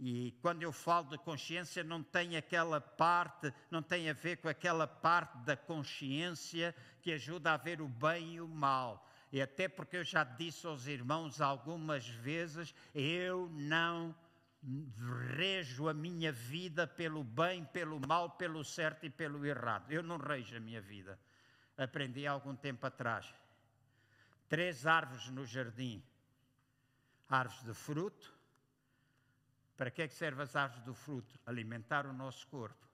[0.00, 4.48] e quando eu falo de consciência, não tem aquela parte, não tem a ver com
[4.48, 9.06] aquela parte da consciência que ajuda a ver o bem e o mal.
[9.32, 14.14] E até porque eu já disse aos irmãos algumas vezes, eu não
[15.36, 19.90] rejo a minha vida pelo bem, pelo mal, pelo certo e pelo errado.
[19.90, 21.18] Eu não rejo a minha vida.
[21.76, 23.32] Aprendi há algum tempo atrás.
[24.48, 26.02] Três árvores no jardim.
[27.28, 28.34] Árvores de fruto.
[29.76, 31.38] Para que é que servem as árvores do fruto?
[31.44, 32.86] Alimentar o nosso corpo.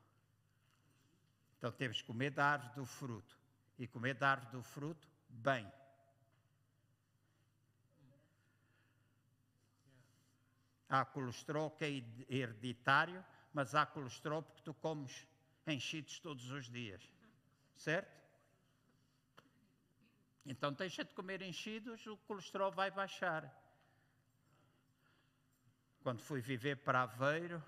[1.56, 3.38] Então temos que comer da árvore do fruto.
[3.78, 5.70] E comer da árvore do fruto, bem.
[10.92, 11.88] Há colesterol que é
[12.28, 15.26] hereditário, mas há colesterol porque tu comes
[15.66, 17.02] enchidos todos os dias.
[17.74, 18.20] Certo?
[20.44, 23.50] Então deixa de comer enchidos, o colesterol vai baixar.
[26.02, 27.64] Quando fui viver para Aveiro,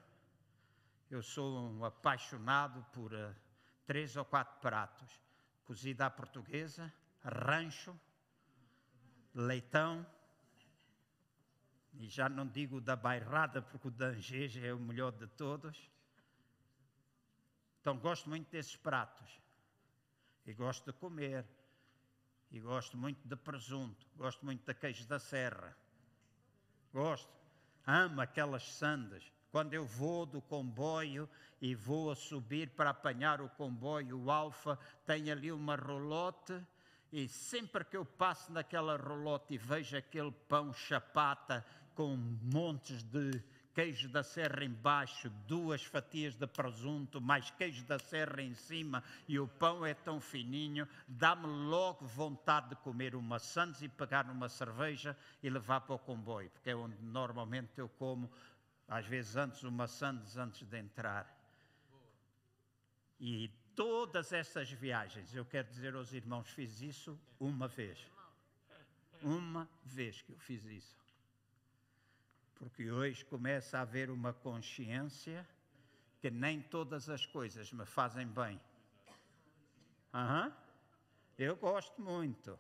[1.11, 3.35] eu sou um apaixonado por uh,
[3.87, 5.19] três ou quatro pratos:
[5.65, 6.93] cozida à portuguesa,
[7.23, 7.99] rancho,
[9.35, 10.07] leitão,
[11.99, 15.91] e já não digo da bairrada, porque o da Angeja é o melhor de todos.
[17.81, 19.41] Então gosto muito desses pratos.
[20.47, 21.45] E gosto de comer.
[22.51, 24.07] E gosto muito de presunto.
[24.17, 25.77] Gosto muito de queijo da serra.
[26.93, 27.33] Gosto.
[27.87, 29.31] Amo aquelas sandas.
[29.51, 31.29] Quando eu vou do comboio
[31.61, 36.61] e vou a subir para apanhar o comboio, o Alfa tem ali uma rolote
[37.13, 41.65] e sempre que eu passo naquela rolote e vejo aquele pão chapata
[41.95, 43.43] com montes de
[43.75, 49.39] queijo da serra embaixo, duas fatias de presunto, mais queijo da serra em cima e
[49.39, 54.49] o pão é tão fininho, dá-me logo vontade de comer uma Santos e pegar numa
[54.49, 58.31] cerveja e levar para o comboio, porque é onde normalmente eu como,
[58.87, 61.29] às vezes antes uma Santos antes de entrar.
[63.19, 67.99] E todas essas viagens, eu quero dizer aos irmãos, fiz isso uma vez.
[69.21, 71.04] Uma vez que eu fiz isso
[72.55, 75.47] porque hoje começa a haver uma consciência
[76.21, 78.61] que nem todas as coisas me fazem bem.
[80.15, 80.53] Uhum.
[81.39, 82.59] Eu gosto muito.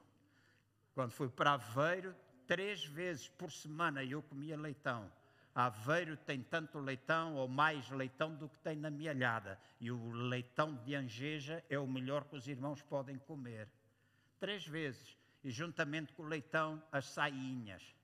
[0.94, 2.14] Quando fui para Aveiro,
[2.46, 5.10] três vezes por semana eu comia leitão.
[5.54, 9.58] Aveiro tem tanto leitão ou mais leitão do que tem na Mialhada.
[9.80, 13.68] E o leitão de Angeja é o melhor que os irmãos podem comer.
[14.40, 15.16] Três vezes.
[15.44, 17.94] E juntamente com o leitão, as sainhas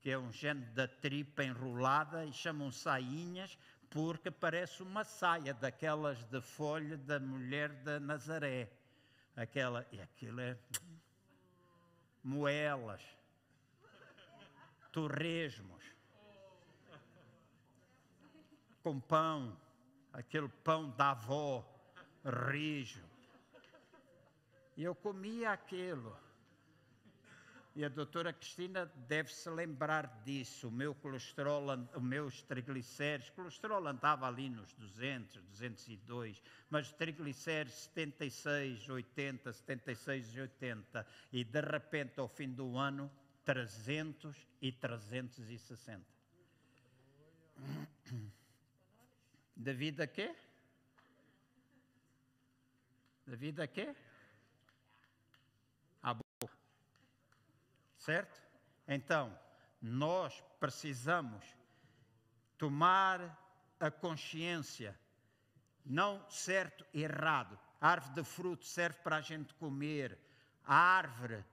[0.00, 3.58] que é um género da tripa enrolada e chamam sainhas
[3.90, 8.70] porque parece uma saia daquelas de folha da mulher da Nazaré.
[9.36, 10.56] Aquela, e aquilo é
[12.22, 13.02] moelas,
[14.92, 15.82] torresmos,
[18.82, 19.56] com pão,
[20.12, 21.66] aquele pão da avó,
[22.48, 23.04] rijo.
[24.76, 26.16] E eu comia aquilo.
[27.74, 30.68] E a doutora Cristina deve se lembrar disso.
[30.68, 31.64] O meu colesterol,
[31.94, 40.40] os meus triglicéridos, colesterol andava ali nos 200, 202, mas triglicéridos 76, 80, 76 e
[40.40, 41.06] 80.
[41.32, 43.08] E de repente, ao fim do ano,
[43.44, 46.04] 300 e 360.
[49.54, 50.34] Devido a quê?
[53.26, 53.94] Devido a quê?
[58.00, 58.40] Certo?
[58.88, 59.38] Então,
[59.80, 61.44] nós precisamos
[62.56, 63.38] tomar
[63.78, 64.98] a consciência,
[65.84, 67.58] não certo e errado.
[67.78, 70.18] A árvore de fruto serve para a gente comer,
[70.64, 71.44] a árvore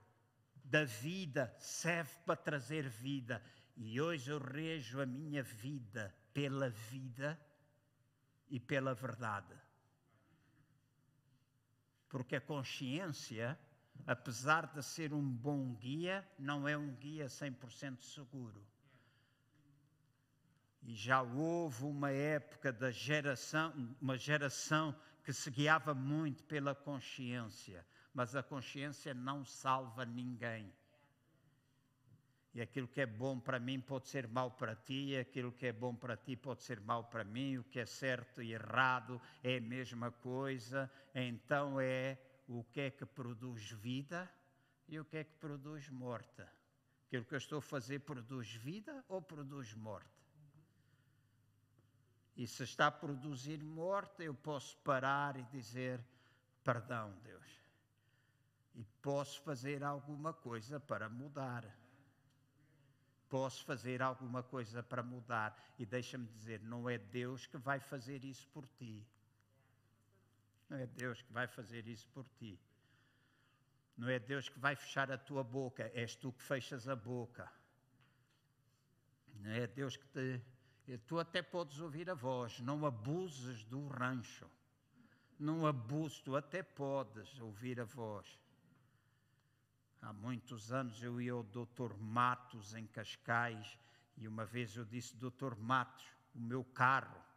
[0.64, 3.42] da vida serve para trazer vida.
[3.76, 7.38] E hoje eu rejo a minha vida pela vida
[8.48, 9.54] e pela verdade.
[12.08, 13.58] Porque a consciência
[14.06, 18.66] apesar de ser um bom guia, não é um guia 100% seguro.
[20.82, 27.84] E já houve uma época da geração, uma geração que se guiava muito pela consciência,
[28.14, 30.72] mas a consciência não salva ninguém.
[32.54, 35.72] E aquilo que é bom para mim pode ser mal para ti, aquilo que é
[35.72, 39.58] bom para ti pode ser mal para mim, o que é certo e errado é
[39.58, 42.18] a mesma coisa, então é
[42.48, 44.28] o que é que produz vida
[44.88, 46.42] e o que é que produz morte.
[47.06, 50.18] Aquilo que eu estou a fazer produz vida ou produz morte?
[52.36, 56.00] E se está a produzir morte, eu posso parar e dizer:
[56.62, 57.48] Perdão, Deus.
[58.74, 61.64] E posso fazer alguma coisa para mudar.
[63.28, 65.58] Posso fazer alguma coisa para mudar.
[65.78, 69.04] E deixa-me dizer: não é Deus que vai fazer isso por ti.
[70.68, 72.60] Não é Deus que vai fazer isso por ti.
[73.96, 77.50] Não é Deus que vai fechar a tua boca, és tu que fechas a boca.
[79.34, 80.40] Não é Deus que te.
[81.06, 84.50] Tu até podes ouvir a voz, não abuses do rancho.
[85.38, 88.26] Não abuses, tu até podes ouvir a voz.
[90.00, 91.94] Há muitos anos eu ia ao Dr.
[91.98, 93.78] Matos em Cascais
[94.16, 95.56] e uma vez eu disse: Dr.
[95.56, 97.27] Matos, o meu carro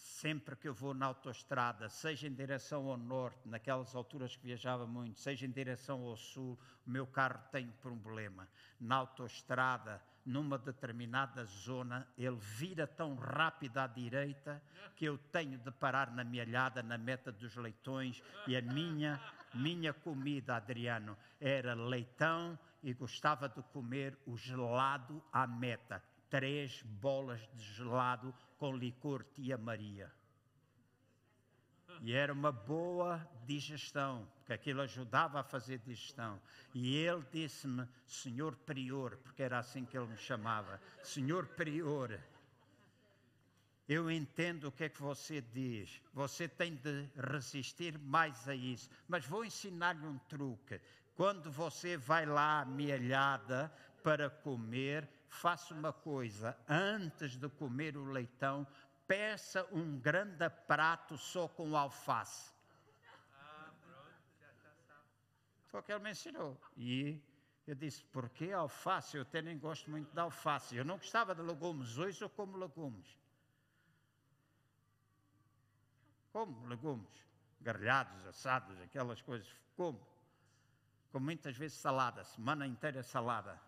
[0.00, 4.86] sempre que eu vou na autoestrada, seja em direção ao norte, naquelas alturas que viajava
[4.86, 8.48] muito, seja em direção ao sul, o meu carro tem um problema.
[8.80, 14.62] Na autoestrada, numa determinada zona, ele vira tão rápido à direita
[14.96, 19.20] que eu tenho de parar na alhada, na meta dos leitões, e a minha,
[19.52, 26.02] minha comida, Adriano, era leitão e gostava de comer o gelado à meta.
[26.30, 30.10] Três bolas de gelado com licor Tia Maria.
[32.02, 36.40] E era uma boa digestão, porque aquilo ajudava a fazer digestão.
[36.72, 42.18] E ele disse-me, Senhor Prior, porque era assim que ele me chamava, Senhor Prior,
[43.88, 48.88] eu entendo o que é que você diz, você tem de resistir mais a isso,
[49.08, 50.80] mas vou ensinar-lhe um truque.
[51.16, 53.70] Quando você vai lá amealhada
[54.02, 58.66] para comer, faça uma coisa: antes de comer o leitão,
[59.06, 62.52] peça um grande prato só com alface.
[65.68, 66.60] Foi o que ele me ensinou.
[66.76, 67.22] E
[67.66, 69.16] Eu disse, porquê alface?
[69.16, 70.76] Eu até nem gosto muito de alface.
[70.76, 73.16] Eu não gostava de legumes, hoje eu como legumes.
[76.32, 77.24] Como legumes,
[77.60, 80.04] grelhados, assados, aquelas coisas, como.
[81.12, 83.60] Com muitas vezes salada, semana inteira salada.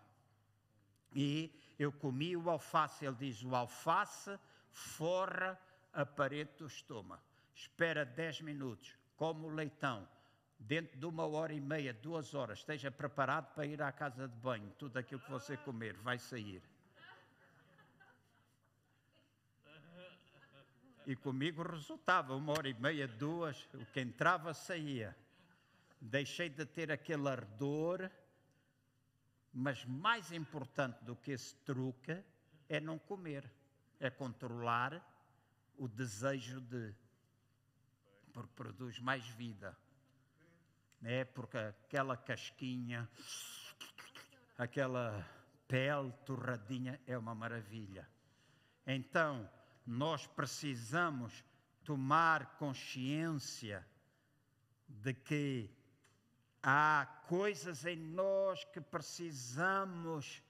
[1.15, 4.37] E eu comi o alface, ele diz, o alface
[4.71, 5.59] forra
[5.93, 7.21] a parede do estômago.
[7.55, 10.07] Espera 10 minutos, come o leitão,
[10.59, 14.35] dentro de uma hora e meia, duas horas, esteja preparado para ir à casa de
[14.35, 14.71] banho.
[14.77, 16.61] Tudo aquilo que você comer vai sair.
[21.05, 25.15] E comigo resultava uma hora e meia, duas, o que entrava saía.
[25.99, 28.09] Deixei de ter aquele ardor,
[29.53, 32.23] mas mais importante do que esse truque
[32.67, 33.49] é não comer,
[33.99, 35.01] é controlar
[35.77, 36.93] o desejo de,
[38.31, 39.77] porque produz mais vida
[41.03, 41.25] né?
[41.25, 43.07] porque aquela casquinha,
[44.57, 45.23] aquela
[45.67, 48.09] pele torradinha é uma maravilha.
[48.87, 49.49] Então,
[49.85, 51.43] nós precisamos
[51.83, 53.85] tomar consciência
[54.87, 55.69] de que
[56.63, 60.41] há coisas em nós que precisamos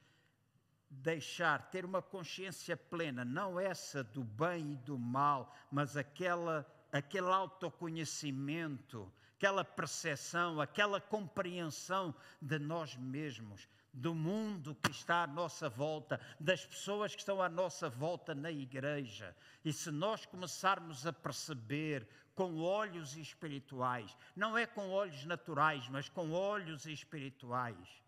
[0.89, 7.27] deixar, ter uma consciência plena, não essa do bem e do mal, mas aquela, aquele
[7.27, 9.11] autoconhecimento
[9.43, 16.65] aquela percepção, aquela compreensão de nós mesmos, do mundo que está à nossa volta, das
[16.65, 19.35] pessoas que estão à nossa volta na igreja.
[19.65, 26.09] E se nós começarmos a perceber com olhos espirituais, não é com olhos naturais, mas
[26.09, 28.03] com olhos espirituais,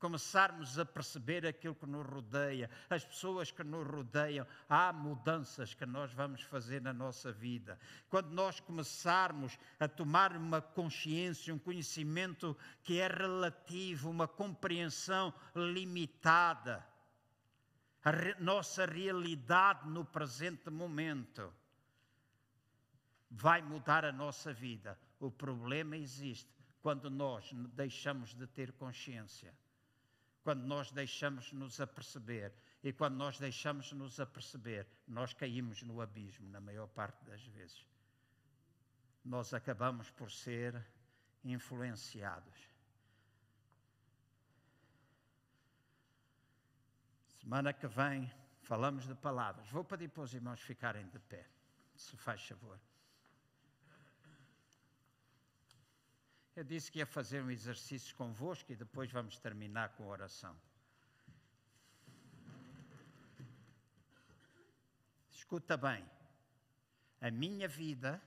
[0.00, 5.84] começarmos a perceber aquilo que nos rodeia, as pessoas que nos rodeiam, há mudanças que
[5.84, 7.78] nós vamos fazer na nossa vida.
[8.08, 16.84] Quando nós começarmos a tomar uma consciência, um conhecimento que é relativo, uma compreensão limitada,
[18.02, 21.52] a nossa realidade no presente momento,
[23.30, 24.98] vai mudar a nossa vida.
[25.18, 26.50] O problema existe
[26.82, 29.54] quando nós deixamos de ter consciência
[30.42, 32.52] quando nós deixamos nos aperceber.
[32.82, 37.86] E quando nós deixamos nos aperceber, nós caímos no abismo, na maior parte das vezes.
[39.22, 40.82] Nós acabamos por ser
[41.44, 42.58] influenciados.
[47.38, 48.30] Semana que vem
[48.62, 49.68] falamos de palavras.
[49.68, 51.46] Vou pedir para os irmãos ficarem de pé,
[51.94, 52.80] se faz favor.
[56.56, 60.56] Eu disse que ia fazer um exercício convosco e depois vamos terminar com a oração.
[65.30, 66.04] Escuta bem,
[67.20, 68.20] a minha vida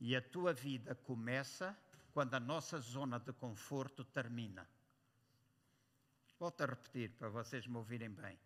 [0.00, 1.76] e a tua vida começa
[2.12, 4.68] quando a nossa zona de conforto termina.
[6.38, 8.38] Volto a repetir para vocês me ouvirem bem.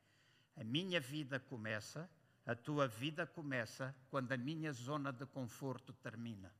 [0.57, 2.09] A minha vida começa,
[2.45, 6.53] a tua vida começa quando a minha zona de conforto termina.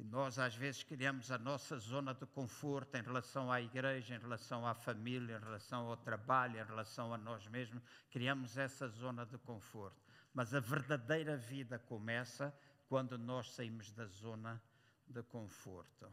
[0.00, 4.18] E nós, às vezes, criamos a nossa zona de conforto em relação à igreja, em
[4.18, 7.82] relação à família, em relação ao trabalho, em relação a nós mesmos.
[8.10, 10.00] Criamos essa zona de conforto.
[10.32, 12.50] Mas a verdadeira vida começa
[12.88, 14.58] quando nós saímos da zona
[15.06, 16.10] de conforto.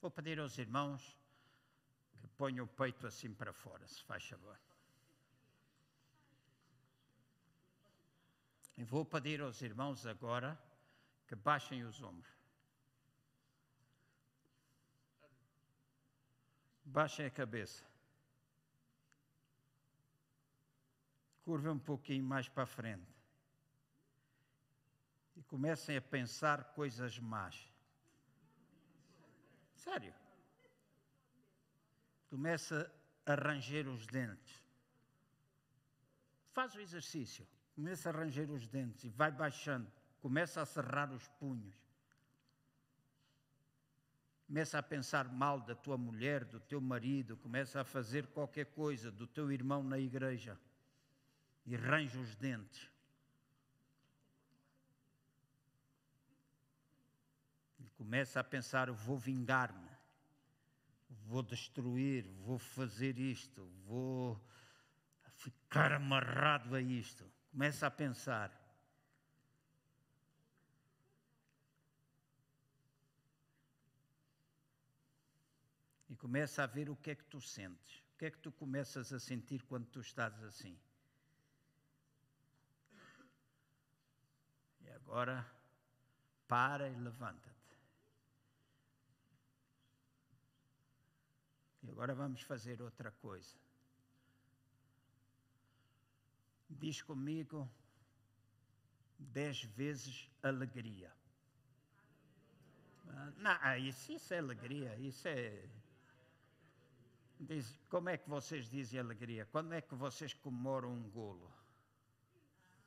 [0.00, 1.16] Vou pedir aos irmãos
[2.20, 4.58] que ponham o peito assim para fora, se faz favor.
[8.76, 10.58] E vou pedir aos irmãos agora
[11.26, 12.32] que baixem os ombros.
[16.84, 17.84] Baixem a cabeça.
[21.44, 23.12] Curvem um pouquinho mais para a frente.
[25.36, 27.70] E comecem a pensar coisas más.
[29.74, 30.14] Sério.
[32.28, 32.90] Começa
[33.26, 34.62] a ranger os dentes.
[36.52, 37.46] Faz o exercício.
[37.74, 39.90] Começa a ranger os dentes e vai baixando.
[40.20, 41.74] Começa a cerrar os punhos.
[44.46, 49.10] Começa a pensar mal da tua mulher, do teu marido, começa a fazer qualquer coisa
[49.10, 50.58] do teu irmão na igreja
[51.66, 52.90] e range os dentes.
[57.80, 59.90] E começa a pensar: vou vingar-me,
[61.26, 64.38] vou destruir, vou fazer isto, vou
[65.36, 67.33] ficar amarrado a isto.
[67.54, 68.50] Começa a pensar.
[76.08, 78.02] E começa a ver o que é que tu sentes.
[78.12, 80.76] O que é que tu começas a sentir quando tu estás assim?
[84.96, 85.48] agora
[86.48, 87.78] para e levanta-te.
[91.84, 93.56] E agora vamos fazer outra coisa.
[96.78, 97.68] Diz comigo
[99.18, 101.12] dez vezes alegria.
[103.08, 105.64] Ah, não, ah, isso, isso é alegria, isso é.
[107.40, 109.46] Diz, como é que vocês dizem alegria?
[109.50, 111.52] Quando é que vocês comemoram um golo?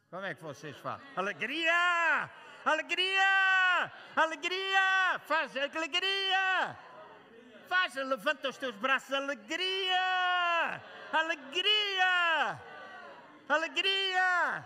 [0.09, 1.05] Como é que vocês falam?
[1.15, 2.29] Alegria!
[2.65, 3.91] Alegria!
[4.15, 5.19] Alegria!
[5.19, 6.77] Faz alegria!
[7.67, 10.81] Faz, levanta os teus braços, alegria!
[11.11, 12.76] Alegria!
[13.49, 14.65] Alegria!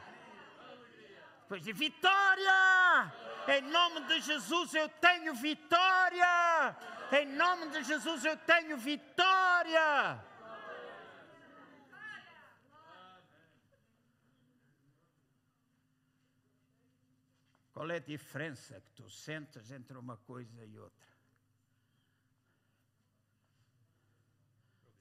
[1.41, 3.13] Depois de vitória!
[3.47, 6.75] Em nome de Jesus eu tenho vitória!
[7.11, 10.23] Em nome de Jesus eu tenho vitória!
[17.73, 21.07] Qual é a diferença que tu sentes entre uma coisa e outra?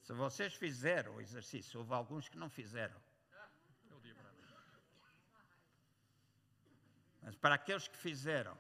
[0.03, 3.01] Se vocês fizeram o exercício, houve alguns que não fizeram.
[7.31, 8.59] Mas para aqueles que fizeram,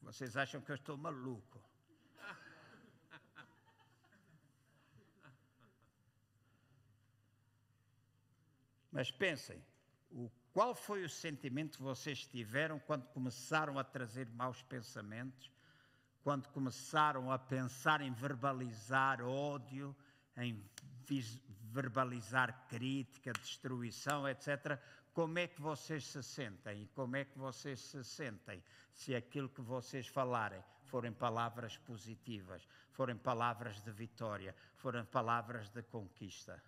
[0.00, 1.62] vocês acham que eu estou maluco.
[8.90, 9.62] Mas pensem,
[10.10, 15.52] o, qual foi o sentimento que vocês tiveram quando começaram a trazer maus pensamentos,
[16.22, 19.94] quando começaram a pensar em verbalizar ódio,
[20.38, 20.64] em
[21.70, 24.80] verbalizar crítica, destruição, etc.
[25.14, 26.82] Como é que vocês se sentem?
[26.82, 28.62] E como é que vocês se sentem
[28.92, 35.84] se aquilo que vocês falarem forem palavras positivas, forem palavras de vitória, forem palavras de
[35.84, 36.60] conquista?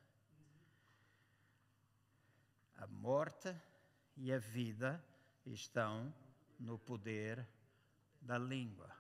[2.77, 3.53] A morte
[4.17, 5.05] e a vida
[5.45, 6.15] estão
[6.61, 7.45] no poder
[8.21, 8.95] da língua.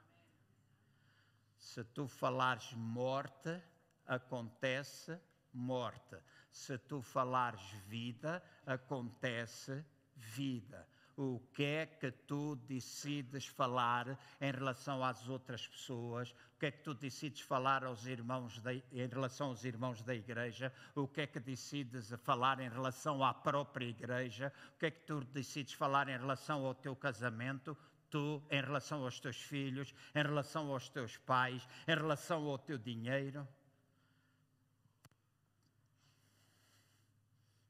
[1.57, 3.63] Se tu falares morte,
[4.07, 5.17] acontece
[5.53, 6.17] morte.
[6.57, 9.85] Se tu falares vida, acontece
[10.15, 10.89] vida.
[11.15, 16.31] O que é que tu decides falar em relação às outras pessoas?
[16.31, 18.61] O que é que tu decides falar aos irmãos
[18.91, 20.73] em relação aos irmãos da igreja?
[20.95, 24.51] O que é que decides falar em relação à própria igreja?
[24.75, 27.77] O que é que tu decides falar em relação ao teu casamento?
[28.09, 32.79] Tu, em relação aos teus filhos, em relação aos teus pais, em relação ao teu
[32.79, 33.47] dinheiro?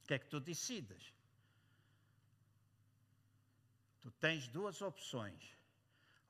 [0.06, 1.12] O que é que tu decides?
[4.00, 5.58] Tu tens duas opções.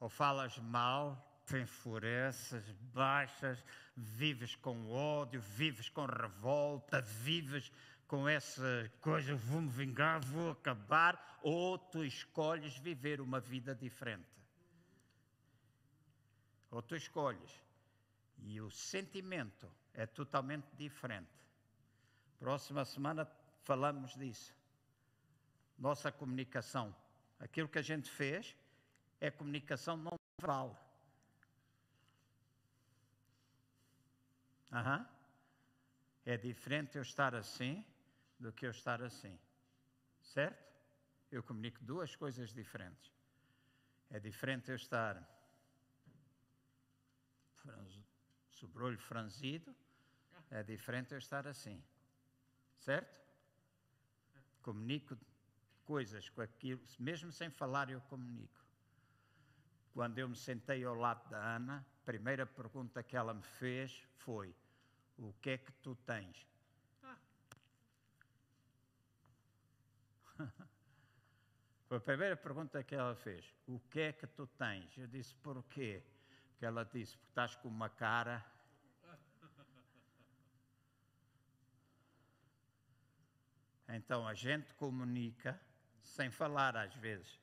[0.00, 3.62] Ou falas mal, te enfureces, baixas,
[3.94, 7.70] vives com ódio, vives com revolta, vives
[8.08, 14.40] com essa coisa, vou-me vingar, vou acabar, ou tu escolhes viver uma vida diferente.
[16.70, 17.62] Ou tu escolhes.
[18.38, 21.28] E o sentimento é totalmente diferente.
[22.38, 23.30] Próxima semana
[23.66, 24.54] falamos disso.
[25.76, 26.94] Nossa comunicação.
[27.40, 28.56] Aquilo que a gente fez
[29.20, 30.68] é comunicação não verbal.
[34.72, 35.06] Uhum.
[36.24, 37.84] É diferente eu estar assim
[38.38, 39.36] do que eu estar assim.
[40.22, 40.64] Certo?
[41.30, 43.12] Eu comunico duas coisas diferentes.
[44.10, 45.14] É diferente eu estar
[48.52, 49.74] sobrolho franzido,
[50.50, 51.82] é diferente eu estar assim.
[52.78, 53.25] Certo?
[54.66, 55.16] Comunico
[55.84, 58.66] coisas com aquilo, mesmo sem falar, eu comunico.
[59.94, 64.04] Quando eu me sentei ao lado da Ana, a primeira pergunta que ela me fez
[64.16, 64.52] foi:
[65.16, 66.44] O que é que tu tens?
[71.88, 74.98] Foi a primeira pergunta que ela fez: O que é que tu tens?
[74.98, 76.02] Eu disse: Porquê?
[76.58, 78.44] Que ela disse: Porque estás com uma cara
[83.88, 85.60] Então a gente comunica
[86.00, 87.40] sem falar às vezes.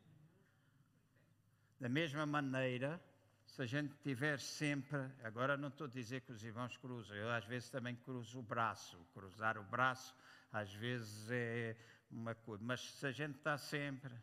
[1.80, 3.02] Da mesma maneira,
[3.46, 7.30] se a gente tiver sempre, agora não estou a dizer que os irmãos cruzam, eu
[7.30, 8.98] às vezes também cruzo o braço.
[9.14, 10.16] Cruzar o braço
[10.52, 11.76] às vezes é
[12.10, 14.14] uma coisa, mas se a gente está sempre.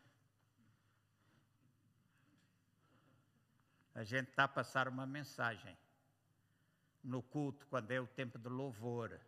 [3.94, 5.76] A gente está a passar uma mensagem
[7.02, 9.20] no culto, quando é o tempo de louvor.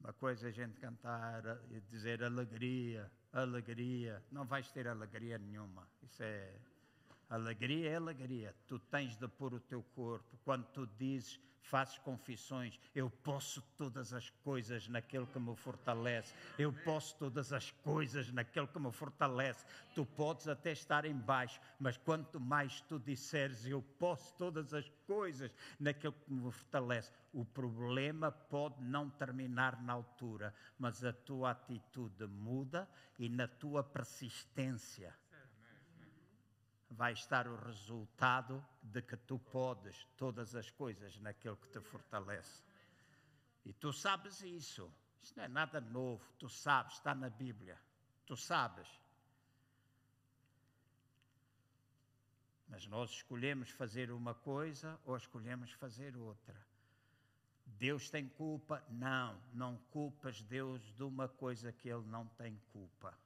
[0.00, 4.22] Uma coisa é a gente cantar e dizer alegria, alegria.
[4.30, 5.86] Não vais ter alegria nenhuma.
[6.02, 6.54] Isso é.
[7.28, 8.54] Alegria é alegria.
[8.68, 10.38] Tu tens de pôr o teu corpo.
[10.44, 16.32] Quando tu dizes, fazes confissões, eu posso todas as coisas naquele que me fortalece.
[16.58, 19.64] Eu posso todas as coisas naquele que me fortalece.
[19.94, 24.88] Tu podes até estar em baixo, mas quanto mais tu disseres, eu posso todas as
[25.06, 31.50] coisas naquele que me fortalece, o problema pode não terminar na altura, mas a tua
[31.50, 32.88] atitude muda
[33.18, 35.14] e na tua persistência
[36.90, 42.62] vai estar o resultado de que tu podes todas as coisas naquele que te fortalece.
[43.64, 44.90] E tu sabes isso.
[45.22, 46.24] Isto não é nada novo.
[46.38, 47.78] Tu sabes, está na Bíblia.
[48.24, 48.88] Tu sabes.
[52.68, 56.56] Mas nós escolhemos fazer uma coisa ou escolhemos fazer outra.
[57.64, 58.82] Deus tem culpa?
[58.88, 63.16] Não, não culpas Deus de uma coisa que Ele não tem culpa.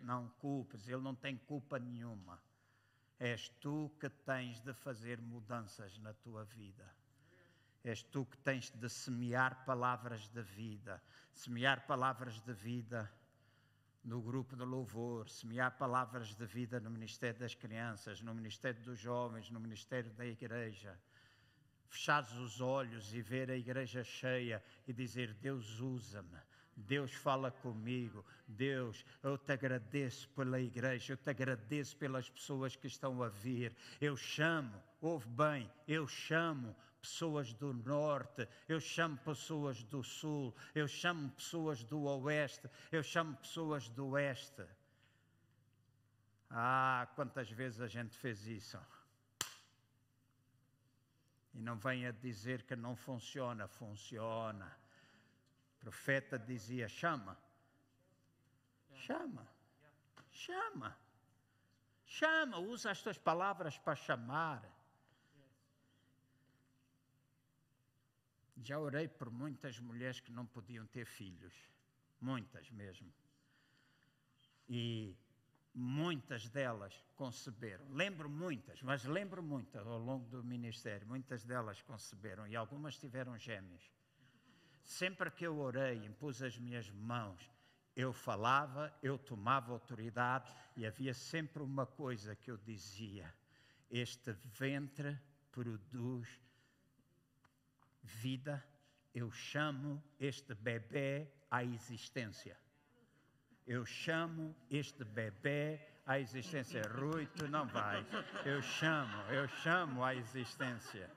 [0.00, 2.40] Não culpas, Ele não tem culpa nenhuma.
[3.24, 6.88] És tu que tens de fazer mudanças na tua vida.
[7.82, 11.00] És tu que tens de semear palavras de vida.
[11.32, 13.10] Semear palavras de vida
[14.04, 18.98] no grupo de louvor, semear palavras de vida no Ministério das Crianças, no Ministério dos
[18.98, 20.98] Jovens, no Ministério da Igreja.
[21.88, 26.40] Fechares os olhos e ver a igreja cheia e dizer: Deus usa-me,
[26.76, 28.24] Deus fala comigo.
[28.46, 33.74] Deus, eu te agradeço pela igreja, eu te agradeço pelas pessoas que estão a vir.
[34.00, 40.88] Eu chamo, ouve bem, eu chamo pessoas do norte, eu chamo pessoas do sul, eu
[40.88, 44.64] chamo pessoas do oeste, eu chamo pessoas do oeste.
[46.50, 48.78] Ah, quantas vezes a gente fez isso?
[51.52, 54.83] E não venha dizer que não funciona, funciona
[55.84, 57.36] profeta dizia: chama,
[58.94, 59.46] chama,
[60.32, 60.98] chama,
[62.06, 64.62] chama, usa as tuas palavras para chamar.
[68.56, 71.54] Já orei por muitas mulheres que não podiam ter filhos,
[72.18, 73.12] muitas mesmo.
[74.66, 75.14] E
[75.74, 77.86] muitas delas conceberam.
[77.90, 81.06] Lembro muitas, mas lembro muitas ao longo do ministério.
[81.06, 83.82] Muitas delas conceberam e algumas tiveram gêmeos.
[84.84, 87.50] Sempre que eu orei, impus as minhas mãos,
[87.96, 93.32] eu falava, eu tomava autoridade e havia sempre uma coisa que eu dizia:
[93.90, 95.18] este ventre
[95.50, 96.28] produz
[98.02, 98.62] vida,
[99.14, 102.58] eu chamo este bebê à existência.
[103.66, 106.82] Eu chamo este bebê à existência.
[106.82, 108.06] Rui, tu não vais.
[108.44, 111.10] Eu chamo, eu chamo à existência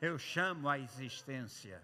[0.00, 1.82] eu chamo à existência.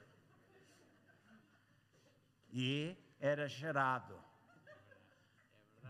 [2.52, 4.14] E era gerado.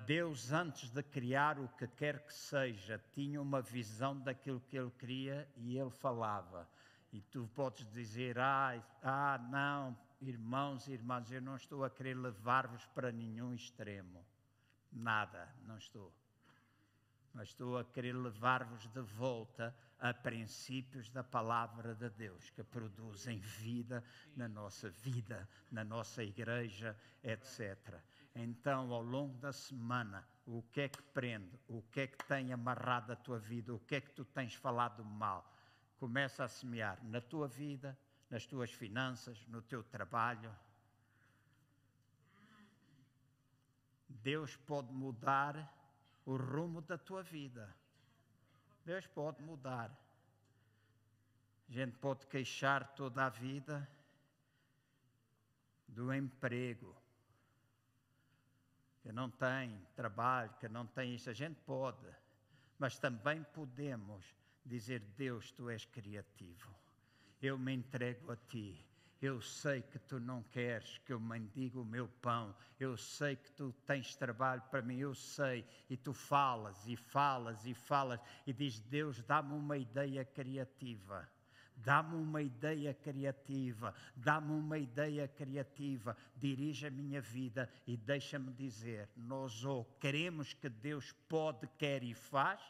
[0.06, 4.90] Deus, antes de criar o que quer que seja, tinha uma visão daquilo que ele
[4.92, 6.68] queria e ele falava.
[7.12, 12.16] E tu podes dizer: ah, ah, não, irmãos e irmãs, eu não estou a querer
[12.16, 14.24] levar-vos para nenhum extremo.
[14.90, 16.12] Nada, não estou.
[17.34, 23.38] Mas estou a querer levar-vos de volta a princípios da palavra de Deus que produzem
[23.38, 24.02] vida
[24.34, 28.00] na nossa vida, na nossa igreja, etc.
[28.34, 32.52] Então, ao longo da semana, o que é que prende, o que é que tem
[32.52, 35.48] amarrado a tua vida, o que é que tu tens falado mal,
[35.98, 37.96] começa a semear na tua vida,
[38.28, 40.52] nas tuas finanças, no teu trabalho.
[44.08, 45.72] Deus pode mudar
[46.26, 47.72] o rumo da tua vida.
[48.84, 49.90] Deus pode mudar.
[51.68, 53.88] A gente pode queixar toda a vida
[55.88, 56.94] do emprego,
[59.00, 61.30] que não tem trabalho, que não tem isso.
[61.30, 62.06] A gente pode,
[62.78, 64.24] mas também podemos
[64.64, 66.74] dizer: Deus, tu és criativo.
[67.40, 68.84] Eu me entrego a ti.
[69.22, 72.52] Eu sei que tu não queres que eu mendigue o meu pão.
[72.80, 74.98] Eu sei que tu tens trabalho para mim.
[74.98, 75.64] Eu sei.
[75.88, 81.30] E tu falas e falas e falas e diz: Deus, dá-me uma ideia criativa.
[81.76, 89.08] Dá-me uma ideia criativa, dá-me uma ideia criativa, dirige a minha vida e deixa-me dizer:
[89.16, 92.60] nós ou queremos que Deus pode, quer e faz,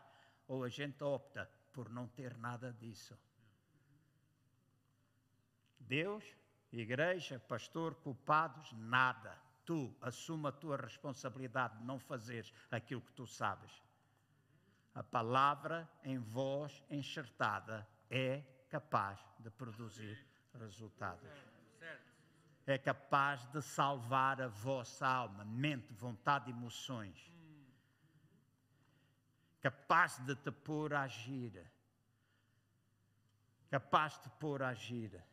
[0.46, 3.18] ou a gente opta por não ter nada disso.
[5.80, 6.24] Deus
[6.80, 9.36] igreja, pastor, culpados, nada.
[9.64, 13.70] Tu assuma a tua responsabilidade de não fazeres aquilo que tu sabes.
[14.94, 20.26] A palavra em voz enxertada é capaz de produzir
[20.58, 21.30] resultados.
[22.66, 27.32] É capaz de salvar a vossa alma, mente, vontade emoções.
[29.62, 31.64] capaz de te pôr a agir,
[33.70, 35.24] capaz de te pôr a agir.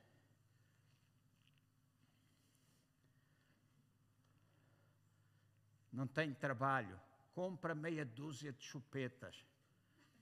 [5.99, 6.97] Não tem trabalho,
[7.35, 9.45] compra meia dúzia de chupetas,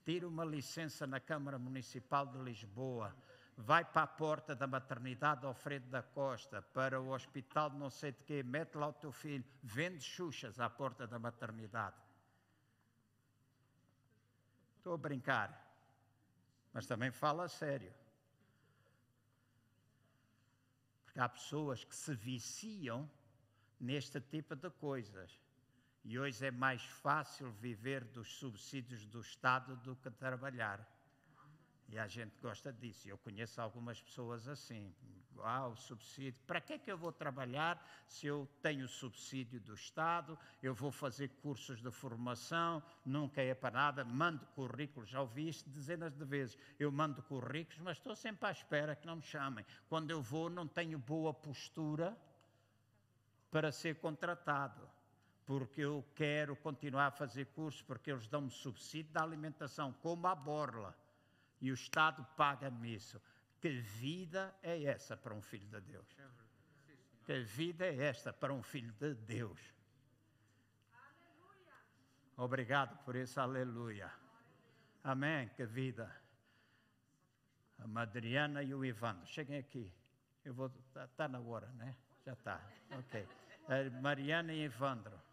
[0.04, 3.14] tira uma licença na Câmara Municipal de Lisboa,
[3.56, 8.24] vai para a porta da maternidade Alfredo da Costa, para o hospital não sei de
[8.24, 11.94] quê, mete lá o teu filho, vende xuxas à porta da maternidade.
[14.78, 15.64] Estou a brincar,
[16.72, 17.94] mas também fala a sério.
[21.04, 23.08] Porque há pessoas que se viciam
[23.78, 25.38] neste tipo de coisas.
[26.10, 30.80] E hoje é mais fácil viver dos subsídios do Estado do que trabalhar.
[31.86, 33.06] E a gente gosta disso.
[33.06, 34.90] Eu conheço algumas pessoas assim.
[35.42, 36.40] Ah, o subsídio.
[36.46, 40.38] Para que é que eu vou trabalhar se eu tenho subsídio do Estado?
[40.62, 44.02] Eu vou fazer cursos de formação, nunca é para nada.
[44.02, 46.56] Mando currículos, já ouvi isto dezenas de vezes.
[46.78, 49.62] Eu mando currículos, mas estou sempre à espera que não me chamem.
[49.90, 52.16] Quando eu vou, não tenho boa postura
[53.50, 54.96] para ser contratado
[55.48, 60.34] porque eu quero continuar a fazer cursos, porque eles dão-me subsídio da alimentação, como a
[60.34, 60.94] borla
[61.58, 63.18] e o Estado paga-me isso.
[63.58, 66.06] Que vida é essa para um filho de Deus?
[67.24, 69.58] Que vida é esta para um filho de Deus?
[72.36, 74.12] Obrigado por isso, aleluia.
[75.02, 76.14] Amém, que vida.
[77.78, 79.90] A Madriana e o Ivandro, cheguem aqui.
[80.44, 81.96] Eu vou, está tá na hora, né?
[82.26, 82.60] Já está,
[82.90, 83.26] ok.
[84.02, 85.27] Mariana e Evandro.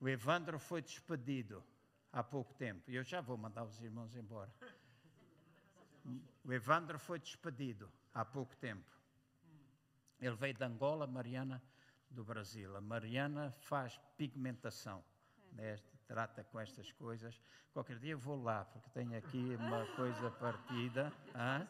[0.00, 1.64] O Evandro foi despedido
[2.12, 2.90] há pouco tempo.
[2.90, 4.52] Eu já vou mandar os irmãos embora.
[6.44, 8.90] O Evandro foi despedido há pouco tempo.
[10.20, 11.62] Ele veio de Angola, Mariana
[12.10, 12.76] do Brasil.
[12.76, 15.04] A Mariana faz pigmentação,
[15.52, 15.76] né?
[16.06, 17.40] trata com estas coisas.
[17.72, 21.12] Qualquer dia eu vou lá, porque tenho aqui uma coisa partida.
[21.34, 21.66] Hã?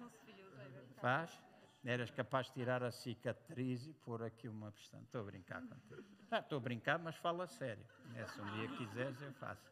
[1.00, 1.45] Faz?
[1.88, 5.04] Eras capaz de tirar a cicatriz e pôr aqui uma pestana.
[5.04, 6.04] Estou a brincar contigo.
[6.28, 7.86] Ah, estou a brincar, mas fala sério.
[8.06, 8.26] Né?
[8.26, 9.70] Se um dia quiseres, eu faço.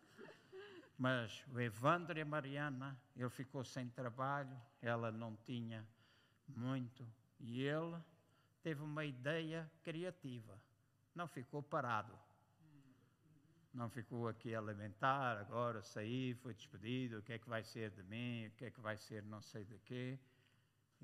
[0.97, 5.85] Mas o Evandro e a Mariana, ele ficou sem trabalho, ela não tinha
[6.47, 7.05] muito,
[7.41, 7.97] e ele
[8.62, 10.57] teve uma ideia criativa.
[11.16, 12.16] Não ficou parado.
[13.73, 17.91] Não ficou aqui a lamentar, agora saí, foi despedido, o que é que vai ser
[17.91, 20.16] de mim, o que é que vai ser não sei de quê.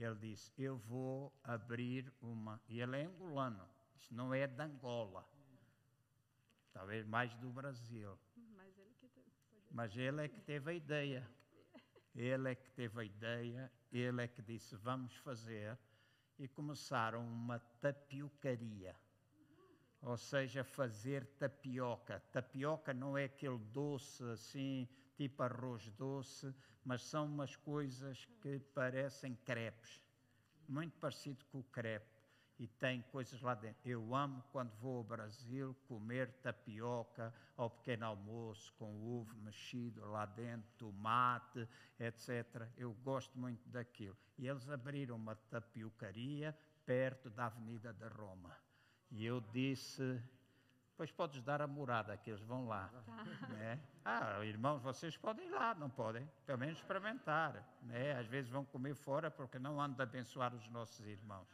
[0.03, 2.61] Ele disse, eu vou abrir uma...
[2.69, 5.29] E ele é angolano, isso não é de Angola.
[6.73, 8.19] Talvez mais do Brasil.
[9.71, 11.29] Mas ele é que teve a ideia.
[12.15, 15.79] Ele é que teve a ideia, ele é que disse: vamos fazer.
[16.39, 18.97] E começaram uma tapiocaria.
[20.03, 22.21] Ou seja, fazer tapioca.
[22.33, 24.89] Tapioca não é aquele doce assim,
[25.21, 30.01] tipo arroz doce, mas são umas coisas que parecem crepes.
[30.67, 32.09] Muito parecido com o crepe
[32.59, 33.79] e tem coisas lá dentro.
[33.85, 40.25] Eu amo quando vou ao Brasil comer tapioca ao pequeno almoço com ovo mexido lá
[40.25, 41.69] dentro, tomate,
[41.99, 42.67] etc.
[42.79, 44.17] Eu gosto muito daquilo.
[44.39, 46.57] E eles abriram uma tapiocaria
[46.87, 48.57] perto da Avenida da Roma.
[49.11, 50.19] E eu disse,
[51.01, 52.91] pois podes dar a morada que eles vão lá.
[53.07, 53.25] Tá.
[53.49, 53.81] Né?
[54.05, 56.29] Ah, irmãos, vocês podem ir lá, não podem?
[56.45, 57.67] Pelo menos experimentar.
[57.85, 58.19] Né?
[58.19, 61.49] Às vezes vão comer fora porque não andam a abençoar os nossos irmãos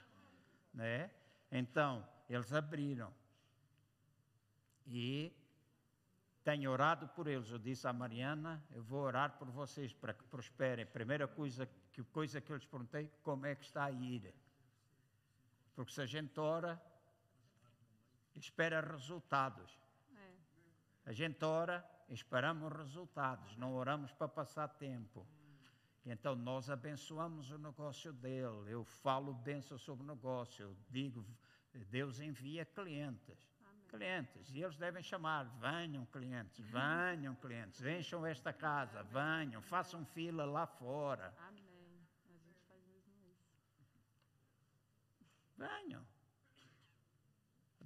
[0.75, 1.13] né?
[1.49, 3.15] Então, eles abriram.
[4.85, 5.33] E
[6.43, 7.49] tenho orado por eles.
[7.49, 10.85] Eu disse à Mariana, eu vou orar por vocês para que prosperem.
[10.87, 14.35] Primeira coisa que, coisa que eu lhes perguntei, como é que está a ir?
[15.77, 16.83] Porque se a gente ora,
[18.39, 19.79] espera resultados.
[20.17, 21.11] É.
[21.11, 25.27] A gente ora, esperamos resultados, não oramos para passar tempo.
[26.05, 28.71] Então nós abençoamos o negócio dele.
[28.71, 30.67] Eu falo bênção sobre o negócio.
[30.67, 31.27] Eu digo,
[31.91, 33.51] Deus envia clientes.
[33.69, 33.89] Amém.
[33.89, 34.55] Clientes.
[34.55, 40.65] E eles devem chamar: venham clientes, venham clientes, encham esta casa, venham, façam fila lá
[40.65, 41.35] fora.
[41.49, 42.07] Amém.
[42.25, 43.53] A gente faz mesmo isso.
[45.57, 46.16] Venham.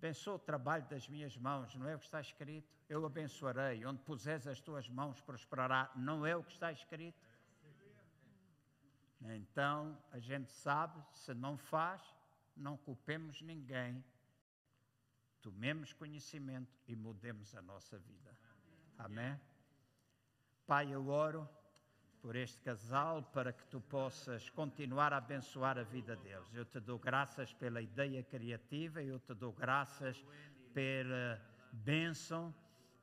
[0.00, 2.74] Abençoa o trabalho das minhas mãos, não é o que está escrito?
[2.88, 3.84] Eu abençoarei.
[3.84, 7.20] Onde puseres as tuas mãos prosperará, não é o que está escrito?
[9.20, 12.02] Então, a gente sabe, se não faz,
[12.56, 14.02] não culpemos ninguém.
[15.42, 18.34] Tomemos conhecimento e mudemos a nossa vida.
[18.96, 19.38] Amém?
[20.66, 21.46] Pai, eu oro
[22.22, 26.54] por este casal para que tu possas continuar a abençoar a vida deles.
[26.54, 30.22] Eu te dou graças pela ideia criativa, eu te dou graças
[30.74, 31.40] pela
[31.72, 32.54] bênção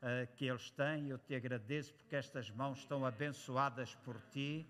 [0.02, 1.10] uh, que eles têm.
[1.10, 4.68] Eu te agradeço porque estas mãos estão abençoadas por ti.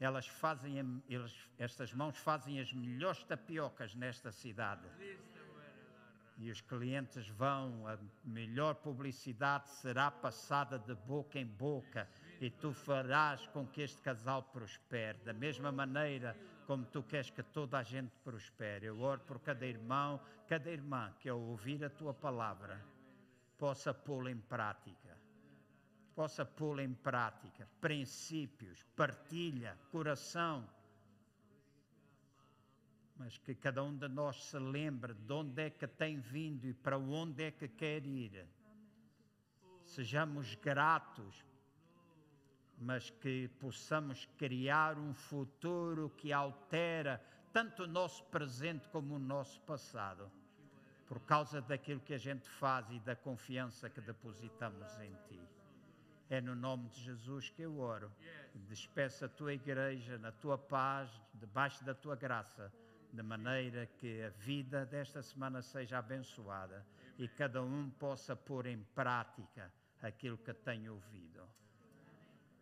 [0.00, 4.86] Elas fazem, eles, estas mãos fazem as melhores tapiocas nesta cidade.
[6.36, 12.08] E os clientes vão, a melhor publicidade será passada de boca em boca
[12.40, 15.18] e tu farás com que este casal prospere.
[15.24, 16.36] Da mesma maneira
[16.66, 18.86] como tu queres que toda a gente prospere.
[18.86, 22.80] Eu oro por cada irmão, cada irmã que ao ouvir a tua palavra
[23.58, 25.16] possa pô-la em prática.
[26.14, 27.68] Possa pô-la em prática.
[27.80, 30.68] Princípios, partilha, coração.
[33.16, 36.72] Mas que cada um de nós se lembre de onde é que tem vindo e
[36.72, 38.46] para onde é que quer ir.
[39.82, 41.47] Sejamos gratos
[42.80, 47.20] mas que possamos criar um futuro que altera
[47.52, 50.30] tanto o nosso presente como o nosso passado,
[51.06, 55.40] por causa daquilo que a gente faz e da confiança que depositamos em Ti.
[56.30, 58.12] É no nome de Jesus que eu oro.
[58.68, 62.70] Despeça a tua igreja na tua paz, debaixo da tua graça,
[63.10, 66.84] de maneira que a vida desta semana seja abençoada
[67.16, 69.72] e cada um possa pôr em prática
[70.02, 71.42] aquilo que tem ouvido.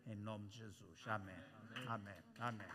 [0.07, 1.07] Em nome de Jesus.
[1.07, 1.35] Amém.
[1.85, 1.87] Amém.
[1.87, 2.15] Amém.
[2.39, 2.67] Amém.